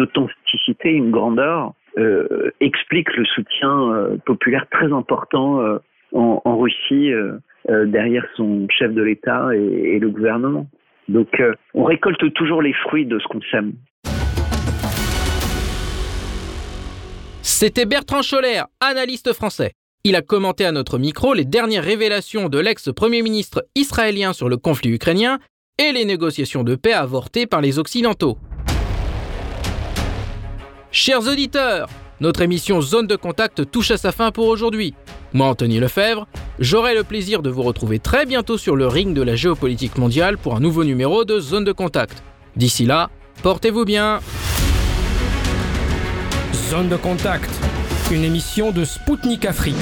authenticité, 0.00 0.90
une 0.90 1.10
grandeur, 1.10 1.72
euh, 1.98 2.50
explique 2.60 3.16
le 3.16 3.24
soutien 3.24 4.18
populaire 4.26 4.66
très 4.70 4.92
important 4.92 5.78
en, 6.12 6.58
Russie 6.58 7.10
derrière 7.68 8.26
son 8.36 8.66
chef 8.68 8.92
de 8.92 9.02
l'État 9.02 9.48
et, 9.54 9.98
le 9.98 10.10
gouvernement. 10.10 10.66
Donc 11.08 11.28
on 11.74 11.84
récolte 11.84 12.32
toujours 12.34 12.62
les 12.62 12.72
fruits 12.72 13.06
de 13.06 13.18
ce 13.18 13.26
qu'on 13.28 13.40
sème. 13.50 13.72
C'était 17.42 17.86
Bertrand 17.86 18.22
Scholler, 18.22 18.62
analyste 18.80 19.32
français. 19.32 19.72
Il 20.04 20.14
a 20.14 20.22
commenté 20.22 20.64
à 20.64 20.72
notre 20.72 20.98
micro 20.98 21.32
les 21.32 21.44
dernières 21.44 21.84
révélations 21.84 22.48
de 22.48 22.58
l'ex-premier 22.58 23.22
ministre 23.22 23.66
israélien 23.74 24.32
sur 24.32 24.48
le 24.48 24.56
conflit 24.56 24.90
ukrainien 24.90 25.38
et 25.78 25.92
les 25.92 26.04
négociations 26.04 26.64
de 26.64 26.74
paix 26.74 26.92
avortées 26.92 27.46
par 27.46 27.60
les 27.60 27.78
Occidentaux. 27.78 28.38
Chers 30.90 31.26
auditeurs, 31.28 31.88
notre 32.20 32.42
émission 32.42 32.80
Zone 32.80 33.06
de 33.06 33.16
Contact 33.16 33.70
touche 33.70 33.90
à 33.90 33.96
sa 33.96 34.12
fin 34.12 34.30
pour 34.30 34.48
aujourd'hui. 34.48 34.94
Moi, 35.36 35.48
Anthony 35.48 35.80
Lefebvre, 35.80 36.26
j'aurai 36.58 36.94
le 36.94 37.04
plaisir 37.04 37.42
de 37.42 37.50
vous 37.50 37.62
retrouver 37.62 37.98
très 37.98 38.24
bientôt 38.24 38.56
sur 38.56 38.74
le 38.74 38.86
ring 38.86 39.12
de 39.12 39.20
la 39.20 39.36
géopolitique 39.36 39.98
mondiale 39.98 40.38
pour 40.38 40.56
un 40.56 40.60
nouveau 40.60 40.82
numéro 40.82 41.26
de 41.26 41.40
Zone 41.40 41.64
de 41.64 41.72
Contact. 41.72 42.22
D'ici 42.56 42.86
là, 42.86 43.10
portez-vous 43.42 43.84
bien. 43.84 44.20
Zone 46.70 46.88
de 46.88 46.96
Contact 46.96 47.50
une 48.12 48.22
émission 48.22 48.70
de 48.70 48.84
Spoutnik 48.84 49.44
Afrique. 49.44 49.74